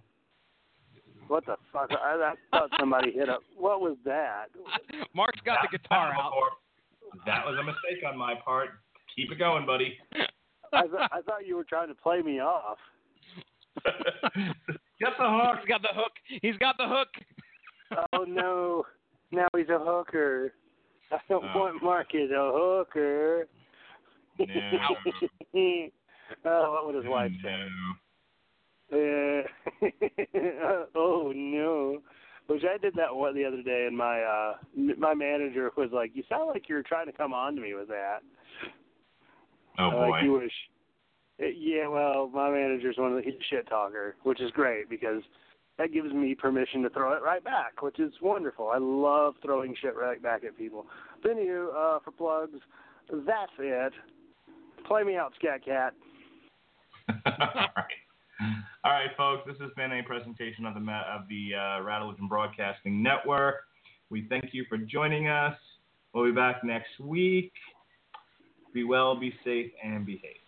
[1.28, 1.90] What the fuck?
[1.92, 3.42] I, I thought somebody hit up.
[3.58, 4.46] What was that?
[5.16, 6.32] Mark's got the guitar out.
[7.26, 8.70] That was a mistake on my part.
[9.16, 9.98] Keep it going, buddy.
[10.74, 12.78] I, th- I thought you were trying to play me off.
[13.86, 15.60] Get the hook.
[15.62, 16.12] He's got the hook.
[16.42, 17.10] He's got the hook.
[18.14, 18.84] Oh no!
[19.32, 20.54] Now he's a hooker.
[21.12, 21.60] I don't Oh.
[21.60, 23.48] want Mark as a hooker.
[24.40, 24.46] No.
[26.46, 27.68] oh, what would his wife say?
[28.92, 29.44] No.
[29.82, 29.88] Uh,
[30.96, 32.00] oh no.
[32.48, 34.56] Which I did that one the other day, and my uh
[34.98, 37.88] my manager was like, "You sound like you're trying to come on to me with
[37.90, 38.20] that."
[39.80, 40.48] Oh Uh, Like you boy.
[41.42, 44.90] Uh, Yeah, well, my manager's one of the he's a shit talker, which is great
[44.90, 45.22] because
[45.78, 48.70] that gives me permission to throw it right back, which is wonderful.
[48.70, 50.86] I love throwing shit right back at people.
[51.22, 52.60] But anywho, uh, for plugs,
[53.10, 53.94] that's it.
[54.88, 55.94] Play me out, Scat Cat.
[57.26, 57.86] All right.
[58.84, 59.44] All right, folks.
[59.48, 63.56] This has been a presentation of the of the uh, Rattlevision Broadcasting Network.
[64.10, 65.58] We thank you for joining us.
[66.14, 67.52] We'll be back next week.
[68.74, 70.43] Be well, be safe, and behave.